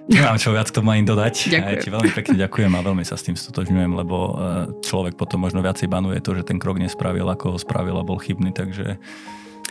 Nemám 0.04 0.36
čo 0.36 0.52
viac 0.52 0.68
k 0.68 0.76
tomu 0.76 0.92
ani 0.92 1.08
dodať. 1.08 1.48
Ďakujem. 1.48 1.80
Ja 1.80 1.80
ti 1.80 1.88
veľmi 1.88 2.12
pekne 2.12 2.36
ďakujem 2.44 2.72
a 2.76 2.80
veľmi 2.84 3.04
sa 3.08 3.16
s 3.16 3.24
tým 3.24 3.40
stotožňujem, 3.40 3.92
lebo 3.96 4.16
e, 4.16 4.32
človek 4.84 5.16
potom 5.16 5.40
možno 5.40 5.64
viacej 5.64 5.88
banuje 5.88 6.20
to, 6.20 6.36
že 6.36 6.44
ten 6.44 6.60
krok 6.60 6.76
nespravil, 6.76 7.24
ako 7.24 7.56
ho 7.56 7.58
spravil 7.58 7.96
a 7.96 8.04
bol 8.04 8.20
chybný, 8.20 8.52
takže 8.52 9.00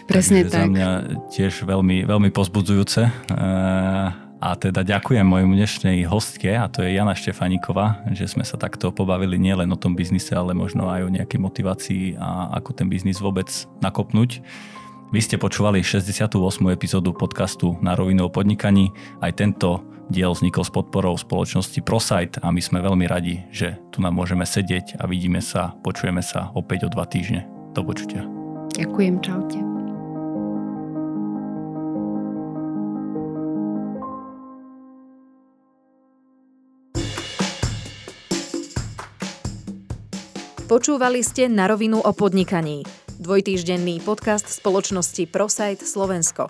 Presne 0.09 0.43
takže 0.43 0.51
tak. 0.51 0.65
za 0.65 0.71
mňa 0.73 0.89
tiež 1.29 1.53
veľmi, 1.69 2.09
veľmi 2.09 2.29
pozbudzujúce. 2.33 3.01
E, 3.05 3.11
a 4.43 4.49
teda 4.59 4.83
ďakujem 4.83 5.23
mojej 5.23 5.47
dnešnej 5.47 5.97
hostke, 6.09 6.51
a 6.51 6.67
to 6.67 6.83
je 6.83 6.97
Jana 6.97 7.15
Štefaníková, 7.15 8.11
že 8.11 8.27
sme 8.27 8.43
sa 8.43 8.59
takto 8.59 8.91
pobavili 8.91 9.39
nielen 9.39 9.71
o 9.71 9.79
tom 9.79 9.95
biznise, 9.95 10.35
ale 10.35 10.51
možno 10.51 10.91
aj 10.91 11.07
o 11.07 11.13
nejakej 11.13 11.39
motivácii 11.39 12.03
a 12.19 12.51
ako 12.57 12.75
ten 12.75 12.91
biznis 12.91 13.23
vôbec 13.23 13.47
nakopnúť. 13.79 14.43
Vy 15.13 15.19
ste 15.21 15.37
počúvali 15.37 15.85
68. 15.85 16.41
epizódu 16.73 17.13
podcastu 17.13 17.77
Na 17.85 17.93
rovinu 17.93 18.27
o 18.27 18.33
podnikaní. 18.33 18.89
Aj 19.21 19.29
tento 19.29 19.92
diel 20.11 20.35
vznikol 20.35 20.65
s 20.65 20.71
podporou 20.73 21.15
spoločnosti 21.15 21.79
ProSite 21.85 22.39
a 22.43 22.51
my 22.51 22.59
sme 22.59 22.83
veľmi 22.83 23.05
radi, 23.07 23.43
že 23.53 23.79
tu 23.93 24.03
nám 24.03 24.17
môžeme 24.17 24.43
sedieť 24.43 24.99
a 24.99 25.07
vidíme 25.07 25.39
sa, 25.39 25.75
počujeme 25.83 26.19
sa 26.19 26.51
opäť 26.57 26.87
o 26.87 26.89
dva 26.91 27.07
týždne. 27.07 27.47
Do 27.73 27.81
počutia. 27.85 28.25
Ďakujem, 28.75 29.15
čaute. 29.23 29.59
Počúvali 40.63 41.21
ste 41.21 41.45
na 41.53 41.69
rovinu 41.69 42.01
o 42.01 42.11
podnikaní 42.17 42.81
dvojtýždenný 43.23 44.03
podcast 44.03 44.49
spoločnosti 44.49 45.29
ProSite 45.31 45.85
Slovensko. 45.85 46.49